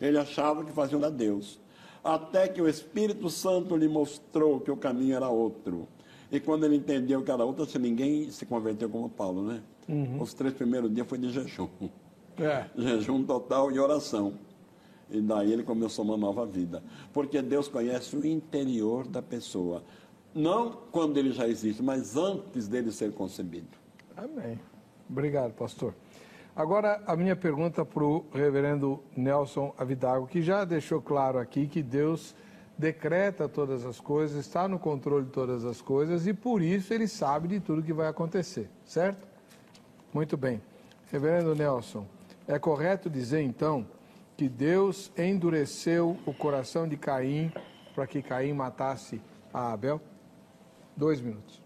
ele 0.00 0.16
achava 0.16 0.64
que 0.64 0.72
fazia 0.72 0.98
para 0.98 1.10
Deus. 1.10 1.60
Até 2.02 2.48
que 2.48 2.62
o 2.62 2.66
Espírito 2.66 3.28
Santo 3.28 3.76
lhe 3.76 3.86
mostrou 3.86 4.60
que 4.60 4.70
o 4.70 4.78
caminho 4.78 5.14
era 5.14 5.28
outro. 5.28 5.86
E 6.32 6.40
quando 6.40 6.64
ele 6.64 6.76
entendeu 6.76 7.22
que 7.22 7.30
era 7.30 7.44
outra, 7.44 7.66
ninguém 7.78 8.30
se 8.30 8.46
converteu 8.46 8.88
como 8.88 9.10
Paulo, 9.10 9.42
né? 9.42 9.62
Uhum. 9.86 10.22
Os 10.22 10.32
três 10.32 10.54
primeiros 10.54 10.90
dias 10.90 11.06
foi 11.06 11.18
de 11.18 11.28
jejum. 11.28 11.68
É. 12.38 12.66
Jejum 12.76 13.24
total 13.24 13.70
e 13.70 13.78
oração. 13.78 14.34
E 15.10 15.20
daí 15.20 15.52
ele 15.52 15.62
começou 15.62 16.04
uma 16.04 16.16
nova 16.16 16.46
vida. 16.46 16.82
Porque 17.12 17.40
Deus 17.42 17.68
conhece 17.68 18.16
o 18.16 18.26
interior 18.26 19.06
da 19.06 19.22
pessoa. 19.22 19.82
Não 20.34 20.72
quando 20.90 21.16
ele 21.16 21.30
já 21.30 21.46
existe, 21.46 21.82
mas 21.82 22.16
antes 22.16 22.66
dele 22.66 22.90
ser 22.90 23.12
concebido. 23.12 23.68
Amém. 24.16 24.58
Obrigado, 25.08 25.52
pastor. 25.52 25.94
Agora, 26.56 27.02
a 27.06 27.16
minha 27.16 27.34
pergunta 27.34 27.84
para 27.84 28.04
o 28.04 28.24
reverendo 28.32 29.02
Nelson 29.16 29.74
Avidago, 29.76 30.26
que 30.26 30.40
já 30.40 30.64
deixou 30.64 31.02
claro 31.02 31.38
aqui 31.38 31.66
que 31.66 31.82
Deus 31.82 32.34
decreta 32.78 33.48
todas 33.48 33.84
as 33.84 34.00
coisas, 34.00 34.38
está 34.38 34.68
no 34.68 34.78
controle 34.78 35.24
de 35.26 35.30
todas 35.30 35.64
as 35.64 35.80
coisas 35.80 36.26
e 36.26 36.34
por 36.34 36.62
isso 36.62 36.92
ele 36.92 37.06
sabe 37.06 37.48
de 37.48 37.60
tudo 37.60 37.82
que 37.82 37.92
vai 37.92 38.08
acontecer, 38.08 38.68
certo? 38.84 39.26
Muito 40.12 40.36
bem. 40.36 40.60
Reverendo 41.10 41.54
Nelson, 41.54 42.06
é 42.46 42.58
correto 42.58 43.08
dizer 43.08 43.42
então 43.42 43.86
que 44.36 44.48
Deus 44.48 45.12
endureceu 45.16 46.18
o 46.26 46.34
coração 46.34 46.88
de 46.88 46.96
Caim 46.96 47.52
para 47.94 48.06
que 48.06 48.22
Caim 48.22 48.52
matasse 48.52 49.20
a 49.52 49.72
Abel? 49.72 50.00
Dois 50.96 51.20
minutos. 51.20 51.62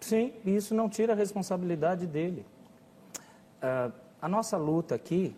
Sim, 0.00 0.32
e 0.44 0.54
isso 0.54 0.74
não 0.74 0.88
tira 0.88 1.12
a 1.12 1.16
responsabilidade 1.16 2.06
dele. 2.06 2.46
Uh, 3.58 3.92
a 4.20 4.28
nossa 4.28 4.56
luta 4.56 4.94
aqui 4.94 5.34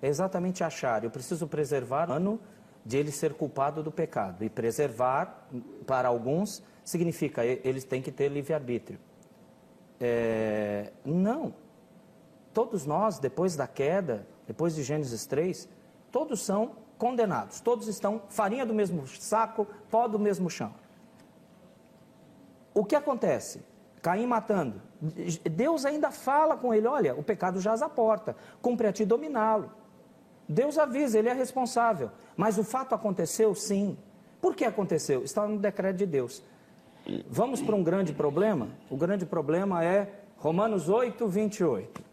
é 0.00 0.08
exatamente 0.08 0.64
achar, 0.64 1.04
eu 1.04 1.10
preciso 1.10 1.46
preservar 1.46 2.10
o 2.10 2.12
ano 2.12 2.40
de 2.84 2.96
ele 2.96 3.12
ser 3.12 3.34
culpado 3.34 3.82
do 3.82 3.90
pecado. 3.90 4.44
E 4.44 4.50
preservar, 4.50 5.48
para 5.86 6.08
alguns, 6.08 6.62
significa 6.84 7.44
eles 7.44 7.84
têm 7.84 8.02
que 8.02 8.10
ter 8.10 8.28
livre-arbítrio. 8.28 8.98
É, 10.00 10.92
não. 11.04 11.54
Todos 12.52 12.84
nós, 12.86 13.18
depois 13.18 13.56
da 13.56 13.66
queda, 13.66 14.26
depois 14.46 14.74
de 14.74 14.82
Gênesis 14.82 15.26
3, 15.26 15.68
todos 16.10 16.42
são 16.42 16.72
condenados. 16.98 17.60
Todos 17.60 17.88
estão 17.88 18.22
farinha 18.28 18.66
do 18.66 18.74
mesmo 18.74 19.06
saco, 19.06 19.66
pó 19.90 20.06
do 20.06 20.18
mesmo 20.18 20.50
chão. 20.50 20.74
O 22.74 22.84
que 22.84 22.94
acontece? 22.94 23.62
Caim 24.00 24.26
matando. 24.26 24.80
Deus 25.50 25.84
ainda 25.84 26.10
fala 26.10 26.56
com 26.56 26.72
ele: 26.74 26.86
olha, 26.86 27.14
o 27.14 27.22
pecado 27.22 27.60
jaz 27.60 27.82
à 27.82 27.88
porta, 27.88 28.36
cumpre 28.60 28.86
a 28.86 28.92
ti 28.92 29.04
dominá-lo. 29.04 29.70
Deus 30.48 30.76
avisa, 30.76 31.18
ele 31.18 31.28
é 31.28 31.32
responsável. 31.32 32.10
Mas 32.36 32.58
o 32.58 32.64
fato 32.64 32.94
aconteceu 32.94 33.54
sim. 33.54 33.96
Por 34.40 34.54
que 34.54 34.64
aconteceu? 34.64 35.22
Está 35.22 35.46
no 35.46 35.58
decreto 35.58 35.96
de 35.96 36.06
Deus. 36.06 36.42
Vamos 37.28 37.62
para 37.62 37.74
um 37.74 37.82
grande 37.82 38.12
problema? 38.12 38.68
O 38.90 38.96
grande 38.96 39.24
problema 39.24 39.84
é 39.84 40.12
Romanos 40.36 40.88
8, 40.88 41.26
28. 41.26 42.11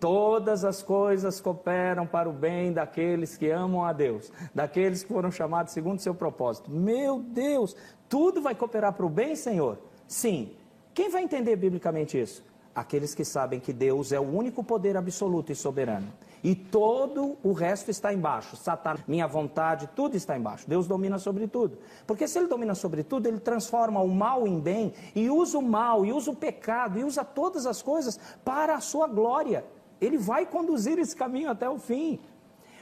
Todas 0.00 0.64
as 0.64 0.82
coisas 0.82 1.42
cooperam 1.42 2.06
para 2.06 2.26
o 2.26 2.32
bem 2.32 2.72
daqueles 2.72 3.36
que 3.36 3.50
amam 3.50 3.84
a 3.84 3.92
Deus, 3.92 4.32
daqueles 4.54 5.02
que 5.02 5.12
foram 5.12 5.30
chamados 5.30 5.74
segundo 5.74 5.98
o 5.98 6.02
seu 6.02 6.14
propósito. 6.14 6.70
Meu 6.70 7.20
Deus, 7.20 7.76
tudo 8.08 8.40
vai 8.40 8.54
cooperar 8.54 8.94
para 8.94 9.04
o 9.04 9.10
bem, 9.10 9.36
Senhor? 9.36 9.78
Sim. 10.08 10.52
Quem 10.94 11.10
vai 11.10 11.22
entender 11.22 11.54
biblicamente 11.54 12.18
isso? 12.18 12.42
Aqueles 12.74 13.14
que 13.14 13.26
sabem 13.26 13.60
que 13.60 13.74
Deus 13.74 14.10
é 14.10 14.18
o 14.18 14.22
único 14.22 14.64
poder 14.64 14.96
absoluto 14.96 15.52
e 15.52 15.54
soberano. 15.54 16.10
E 16.42 16.54
todo 16.54 17.36
o 17.42 17.52
resto 17.52 17.90
está 17.90 18.10
embaixo. 18.14 18.56
Satanás, 18.56 19.04
minha 19.06 19.26
vontade, 19.26 19.90
tudo 19.94 20.16
está 20.16 20.34
embaixo. 20.34 20.66
Deus 20.66 20.86
domina 20.86 21.18
sobre 21.18 21.46
tudo. 21.46 21.76
Porque 22.06 22.26
se 22.26 22.38
ele 22.38 22.48
domina 22.48 22.74
sobre 22.74 23.02
tudo, 23.02 23.26
ele 23.26 23.38
transforma 23.38 24.00
o 24.00 24.08
mal 24.08 24.46
em 24.46 24.58
bem 24.58 24.94
e 25.14 25.28
usa 25.28 25.58
o 25.58 25.62
mal, 25.62 26.06
e 26.06 26.12
usa 26.12 26.30
o 26.30 26.36
pecado, 26.36 26.98
e 26.98 27.04
usa 27.04 27.22
todas 27.22 27.66
as 27.66 27.82
coisas 27.82 28.18
para 28.42 28.74
a 28.74 28.80
sua 28.80 29.06
glória. 29.06 29.62
Ele 30.00 30.16
vai 30.16 30.46
conduzir 30.46 30.98
esse 30.98 31.14
caminho 31.14 31.50
até 31.50 31.68
o 31.68 31.78
fim. 31.78 32.20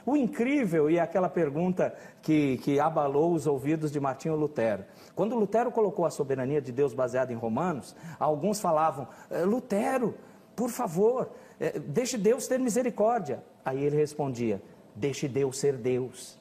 O 0.07 0.17
incrível, 0.17 0.89
e 0.91 0.99
aquela 0.99 1.29
pergunta 1.29 1.95
que, 2.23 2.57
que 2.59 2.81
abalou 2.81 3.35
os 3.35 3.47
ouvidos 3.47 3.93
de 3.93 4.01
Martinho 4.01 4.37
Lutero. 4.37 4.85
Quando 5.15 5.37
Lutero 5.37 5.71
colocou 5.71 6.07
a 6.07 6.11
soberania 6.11 6.63
de 6.63 6.73
Deus 6.73 6.95
baseada 6.95 7.33
em 7.33 7.37
Romanos, 7.37 7.95
alguns 8.19 8.59
falavam: 8.61 9.07
eh, 9.31 9.45
Lutero, 9.45 10.15
por 10.57 10.71
favor, 10.71 11.31
é, 11.61 11.79
deixe 11.79 12.17
Deus 12.17 12.47
ter 12.49 12.59
misericórdia. 12.59 13.43
Aí 13.65 13.85
ele 13.85 13.97
respondia: 13.97 14.63
deixe 14.95 15.29
Deus 15.29 15.59
ser 15.59 15.77
Deus. 15.77 16.38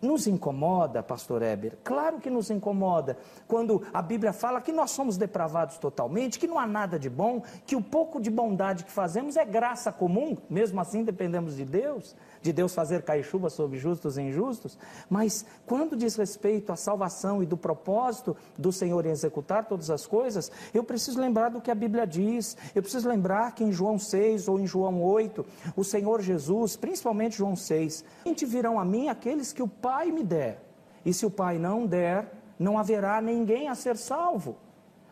Nos 0.00 0.26
incomoda, 0.26 1.02
pastor 1.02 1.42
Eber? 1.42 1.78
Claro 1.82 2.18
que 2.20 2.30
nos 2.30 2.50
incomoda. 2.50 3.16
Quando 3.46 3.82
a 3.92 4.00
Bíblia 4.00 4.32
fala 4.32 4.60
que 4.60 4.72
nós 4.72 4.92
somos 4.92 5.16
depravados 5.16 5.78
totalmente, 5.78 6.38
que 6.38 6.46
não 6.46 6.58
há 6.58 6.66
nada 6.66 6.98
de 6.98 7.10
bom, 7.10 7.42
que 7.66 7.74
o 7.74 7.82
pouco 7.82 8.20
de 8.20 8.30
bondade 8.30 8.84
que 8.84 8.92
fazemos 8.92 9.36
é 9.36 9.44
graça 9.44 9.90
comum, 9.90 10.36
mesmo 10.48 10.80
assim 10.80 11.02
dependemos 11.02 11.56
de 11.56 11.64
Deus 11.64 12.14
de 12.42 12.52
Deus 12.52 12.74
fazer 12.74 13.02
cair 13.02 13.22
chuva 13.22 13.50
sobre 13.50 13.78
justos 13.78 14.16
e 14.16 14.22
injustos, 14.22 14.78
mas 15.08 15.44
quando 15.66 15.96
diz 15.96 16.16
respeito 16.16 16.72
à 16.72 16.76
salvação 16.76 17.42
e 17.42 17.46
do 17.46 17.56
propósito 17.56 18.36
do 18.56 18.72
Senhor 18.72 19.04
em 19.06 19.10
executar 19.10 19.66
todas 19.66 19.90
as 19.90 20.06
coisas, 20.06 20.50
eu 20.72 20.84
preciso 20.84 21.20
lembrar 21.20 21.50
do 21.50 21.60
que 21.60 21.70
a 21.70 21.74
Bíblia 21.74 22.06
diz, 22.06 22.56
eu 22.74 22.82
preciso 22.82 23.08
lembrar 23.08 23.54
que 23.54 23.64
em 23.64 23.72
João 23.72 23.98
6 23.98 24.48
ou 24.48 24.58
em 24.58 24.66
João 24.66 25.02
8, 25.02 25.44
o 25.76 25.84
Senhor 25.84 26.20
Jesus, 26.20 26.76
principalmente 26.76 27.36
João 27.36 27.56
6, 27.56 28.04
virão 28.46 28.80
a 28.80 28.84
mim 28.84 29.08
aqueles 29.08 29.52
que 29.52 29.62
o 29.62 29.68
Pai 29.68 30.10
me 30.10 30.22
der, 30.22 30.62
e 31.04 31.12
se 31.12 31.26
o 31.26 31.30
Pai 31.30 31.58
não 31.58 31.86
der, 31.86 32.32
não 32.58 32.78
haverá 32.78 33.20
ninguém 33.20 33.68
a 33.68 33.74
ser 33.74 33.96
salvo. 33.96 34.56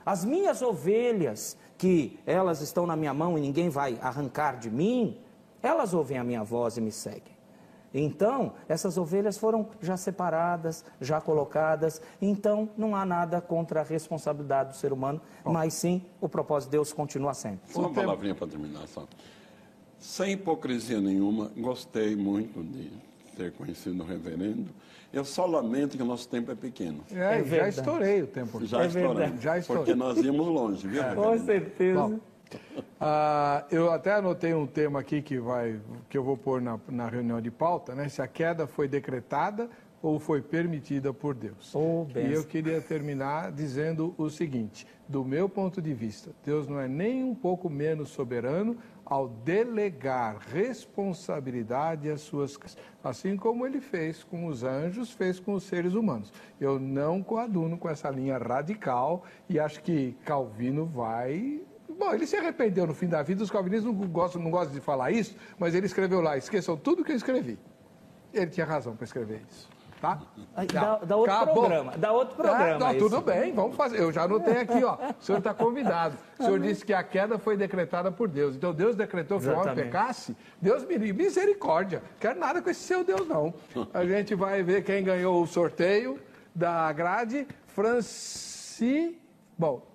As 0.04 0.24
minhas 0.24 0.62
ovelhas, 0.62 1.56
que 1.76 2.18
elas 2.24 2.60
estão 2.60 2.86
na 2.86 2.96
minha 2.96 3.12
mão 3.12 3.36
e 3.36 3.40
ninguém 3.40 3.68
vai 3.68 3.98
arrancar 4.00 4.58
de 4.58 4.70
mim, 4.70 5.18
elas 5.66 5.92
ouvem 5.92 6.18
a 6.18 6.24
minha 6.24 6.42
voz 6.42 6.76
e 6.76 6.80
me 6.80 6.92
seguem. 6.92 7.36
Então, 7.92 8.52
essas 8.68 8.98
ovelhas 8.98 9.38
foram 9.38 9.68
já 9.80 9.96
separadas, 9.96 10.84
já 11.00 11.20
colocadas. 11.20 12.00
Então, 12.20 12.68
não 12.76 12.94
há 12.94 13.06
nada 13.06 13.40
contra 13.40 13.80
a 13.80 13.82
responsabilidade 13.82 14.70
do 14.70 14.76
ser 14.76 14.92
humano, 14.92 15.20
Bom. 15.44 15.52
mas 15.52 15.74
sim 15.74 16.02
o 16.20 16.28
propósito 16.28 16.70
de 16.70 16.76
Deus 16.76 16.92
continua 16.92 17.32
sempre. 17.32 17.72
Só 17.72 17.80
uma 17.80 17.92
palavrinha 17.92 18.34
para 18.34 18.46
terminar, 18.46 18.86
só. 18.88 19.06
Sem 19.98 20.32
hipocrisia 20.32 21.00
nenhuma, 21.00 21.50
gostei 21.56 22.14
muito 22.14 22.62
de 22.62 22.90
ter 23.36 23.52
conhecido 23.52 24.02
o 24.02 24.06
reverendo. 24.06 24.70
Eu 25.12 25.24
só 25.24 25.46
lamento 25.46 25.96
que 25.96 26.02
o 26.02 26.06
nosso 26.06 26.28
tempo 26.28 26.50
é 26.50 26.54
pequeno. 26.54 27.02
É, 27.10 27.40
é 27.40 27.44
já 27.44 27.68
estourei 27.68 28.22
o 28.22 28.26
tempo. 28.26 28.64
Já 28.66 28.82
é 28.82 28.86
estourei. 28.88 29.32
Já 29.40 29.58
estourei. 29.58 29.84
Porque 29.84 29.94
nós 29.94 30.18
íamos 30.18 30.46
longe, 30.46 30.86
viu? 30.86 31.02
É. 31.02 31.14
Com 31.14 31.38
certeza. 31.38 32.00
Bom, 32.00 32.20
ah, 33.00 33.64
eu 33.70 33.90
até 33.90 34.14
anotei 34.14 34.54
um 34.54 34.66
tema 34.66 35.00
aqui 35.00 35.20
que, 35.20 35.38
vai, 35.38 35.80
que 36.08 36.16
eu 36.16 36.24
vou 36.24 36.36
pôr 36.36 36.60
na, 36.60 36.78
na 36.88 37.08
reunião 37.08 37.40
de 37.40 37.50
pauta, 37.50 37.94
né? 37.94 38.08
Se 38.08 38.22
a 38.22 38.26
queda 38.26 38.66
foi 38.66 38.88
decretada 38.88 39.68
ou 40.02 40.20
foi 40.20 40.40
permitida 40.40 41.12
por 41.12 41.34
Deus. 41.34 41.74
Oh, 41.74 42.06
e 42.14 42.32
eu 42.32 42.44
queria 42.44 42.80
terminar 42.80 43.50
dizendo 43.50 44.14
o 44.16 44.30
seguinte: 44.30 44.86
do 45.08 45.24
meu 45.24 45.48
ponto 45.48 45.82
de 45.82 45.92
vista, 45.92 46.32
Deus 46.44 46.68
não 46.68 46.78
é 46.78 46.86
nem 46.86 47.24
um 47.24 47.34
pouco 47.34 47.68
menos 47.68 48.10
soberano 48.10 48.76
ao 49.04 49.28
delegar 49.28 50.38
responsabilidade 50.38 52.10
às 52.10 52.20
suas 52.22 52.58
assim 53.04 53.36
como 53.36 53.64
ele 53.64 53.80
fez 53.80 54.24
com 54.24 54.46
os 54.46 54.64
anjos, 54.64 55.12
fez 55.12 55.38
com 55.38 55.54
os 55.54 55.62
seres 55.62 55.94
humanos. 55.94 56.32
Eu 56.60 56.78
não 56.80 57.22
coaduno 57.22 57.78
com 57.78 57.88
essa 57.88 58.10
linha 58.10 58.36
radical 58.36 59.24
e 59.48 59.60
acho 59.60 59.80
que 59.82 60.16
Calvino 60.24 60.86
vai 60.86 61.60
Bom, 61.88 62.12
ele 62.12 62.26
se 62.26 62.36
arrependeu 62.36 62.86
no 62.86 62.94
fim 62.94 63.06
da 63.06 63.22
vida, 63.22 63.42
os 63.42 63.50
calvinistas 63.50 63.92
não 63.92 63.94
gostam, 64.08 64.42
não 64.42 64.50
gostam 64.50 64.74
de 64.74 64.80
falar 64.80 65.10
isso, 65.10 65.36
mas 65.58 65.74
ele 65.74 65.86
escreveu 65.86 66.20
lá, 66.20 66.36
esqueçam 66.36 66.76
tudo 66.76 67.04
que 67.04 67.12
eu 67.12 67.16
escrevi. 67.16 67.58
Ele 68.32 68.50
tinha 68.50 68.66
razão 68.66 68.94
para 68.94 69.04
escrever 69.04 69.42
isso. 69.48 69.68
Tá? 70.00 70.20
Dá, 70.72 70.98
dá 70.98 71.16
outro 71.16 71.32
Acabou. 71.32 71.54
programa. 71.54 71.92
Dá 71.96 72.12
outro 72.12 72.36
programa. 72.36 72.74
Ah, 72.74 72.78
não, 72.92 72.98
tudo 72.98 73.20
bem, 73.22 73.52
vamos 73.54 73.76
fazer. 73.76 73.98
Eu 73.98 74.12
já 74.12 74.24
anotei 74.24 74.58
aqui, 74.58 74.84
ó. 74.84 74.98
O 75.18 75.24
senhor 75.24 75.38
está 75.38 75.54
convidado. 75.54 76.16
O 76.38 76.44
senhor 76.44 76.60
disse 76.60 76.84
que 76.84 76.92
a 76.92 77.02
queda 77.02 77.38
foi 77.38 77.56
decretada 77.56 78.12
por 78.12 78.28
Deus. 78.28 78.56
Então 78.56 78.74
Deus 78.74 78.94
decretou 78.94 79.40
que 79.40 79.46
o 79.48 79.58
homem 79.58 79.74
pecasse. 79.74 80.36
Deus 80.60 80.84
me 80.84 81.12
misericórdia. 81.12 82.02
Quero 82.20 82.38
nada 82.38 82.60
com 82.60 82.68
esse 82.68 82.80
seu 82.80 83.02
Deus, 83.02 83.26
não. 83.26 83.54
A 83.94 84.04
gente 84.04 84.34
vai 84.34 84.62
ver 84.62 84.84
quem 84.84 85.02
ganhou 85.02 85.42
o 85.42 85.46
sorteio 85.46 86.20
da 86.54 86.92
grade. 86.92 87.46
Franci. 87.66 89.18
Bom, 89.58 89.85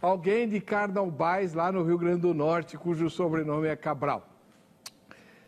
alguém 0.00 0.48
de 0.48 0.60
Carnaubais, 0.60 1.54
lá 1.54 1.70
no 1.72 1.82
Rio 1.82 1.98
Grande 1.98 2.20
do 2.20 2.34
Norte, 2.34 2.76
cujo 2.76 3.10
sobrenome 3.10 3.68
é 3.68 3.76
Cabral. 3.76 4.26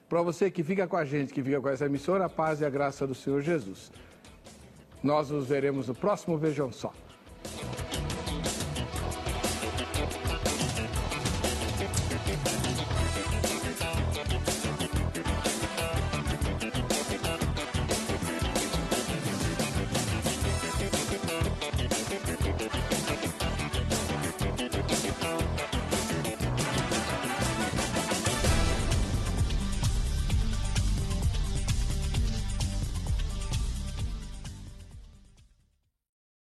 Para 0.09 0.22
você 0.22 0.51
que 0.51 0.64
fica 0.64 0.86
com 0.86 0.97
a 0.97 1.05
gente, 1.05 1.32
que 1.32 1.43
fica 1.43 1.60
com 1.60 1.68
essa 1.68 1.86
emissora, 1.86 2.24
a 2.24 2.28
paz 2.28 2.60
e 2.60 2.64
a 2.64 2.70
graça 2.70 3.06
do 3.06 3.14
Senhor 3.14 3.40
Jesus. 3.43 3.93
Nós 5.02 5.31
nos 5.31 5.47
veremos 5.47 5.89
no 5.89 5.94
próximo 5.94 6.36
Vejam 6.36 6.72
Só. 6.72 6.93